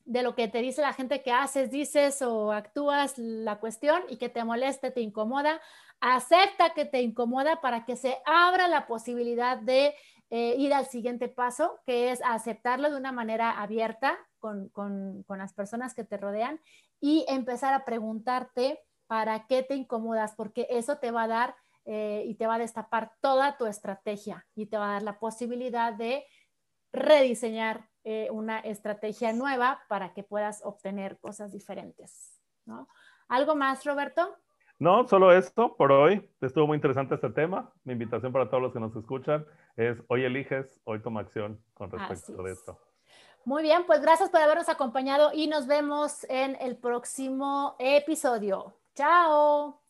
de 0.05 0.23
lo 0.23 0.35
que 0.35 0.49
te 0.49 0.59
dice 0.59 0.83
la 0.83 0.93
gente 0.93 1.23
que 1.23 1.33
haces, 1.33 1.71
dices 1.71 2.23
o 2.23 2.53
actúas 2.53 3.19
la 3.19 3.61
cuestión 3.61 4.03
y 4.09 4.17
que 4.17 4.29
te 4.29 4.45
moleste, 4.45 4.91
te 4.91 5.01
incomoda, 5.01 5.61
acepta 6.01 6.75
que 6.75 6.85
te 6.85 7.03
incomoda 7.03 7.61
para 7.61 7.85
que 7.85 7.97
se 7.97 8.19
abra 8.25 8.67
la 8.67 8.87
posibilidad 8.87 9.59
de 9.59 9.95
eh, 10.31 10.55
ir 10.59 10.73
al 10.73 10.87
siguiente 10.87 11.29
paso, 11.29 11.81
que 11.87 12.11
es 12.11 12.21
aceptarlo 12.25 12.91
de 12.91 12.97
una 12.97 13.13
manera 13.13 13.61
abierta 13.61 14.19
con, 14.39 14.69
con, 14.71 15.23
con 15.25 15.39
las 15.39 15.53
personas 15.53 15.95
que 15.95 16.05
te 16.05 16.17
rodean 16.17 16.61
y 17.01 17.25
empezar 17.29 17.75
a 17.75 17.85
preguntarte 17.85 18.81
para 19.07 19.47
qué 19.47 19.63
te 19.63 19.75
incomodas, 19.75 20.35
porque 20.37 20.69
eso 20.71 20.99
te 20.99 21.11
va 21.11 21.25
a 21.25 21.29
dar 21.29 21.57
eh, 21.85 22.25
y 22.27 22.35
te 22.35 22.47
va 22.47 22.55
a 22.55 22.59
destapar 22.59 23.13
toda 23.21 23.57
tu 23.57 23.67
estrategia 23.67 24.47
y 24.55 24.67
te 24.67 24.77
va 24.77 24.91
a 24.91 24.93
dar 24.93 25.03
la 25.03 25.19
posibilidad 25.19 25.93
de 25.93 26.25
rediseñar 26.93 27.89
eh, 28.05 28.29
una 28.31 28.61
estrategia 28.61 29.33
nueva 29.33 29.83
para 29.89 30.13
que 30.13 30.23
puedas 30.23 30.63
obtener 30.65 31.19
cosas 31.19 31.53
diferentes. 31.53 32.41
¿no? 32.67 32.89
¿Algo 33.29 33.55
más, 33.55 33.85
Roberto? 33.85 34.37
No, 34.79 35.07
solo 35.07 35.33
esto 35.33 35.77
por 35.77 35.93
hoy. 35.93 36.27
Estuvo 36.41 36.67
muy 36.67 36.77
interesante 36.77 37.15
este 37.15 37.29
tema. 37.31 37.71
Mi 37.85 37.93
invitación 37.93 38.33
para 38.33 38.49
todos 38.49 38.63
los 38.63 38.73
que 38.73 38.81
nos 38.81 38.97
escuchan 38.97 39.45
es 39.77 40.03
hoy 40.09 40.25
eliges, 40.25 40.81
hoy 40.85 41.03
toma 41.03 41.21
acción 41.21 41.63
con 41.75 41.91
respecto 41.91 42.43
a 42.43 42.51
esto. 42.51 42.79
Muy 43.45 43.63
bien, 43.63 43.85
pues 43.87 44.01
gracias 44.01 44.31
por 44.31 44.41
habernos 44.41 44.69
acompañado 44.69 45.33
y 45.35 45.49
nos 45.49 45.67
vemos 45.67 46.25
en 46.31 46.57
el 46.61 46.77
próximo 46.77 47.77
episodio. 47.79 48.75
Chao. 48.95 49.90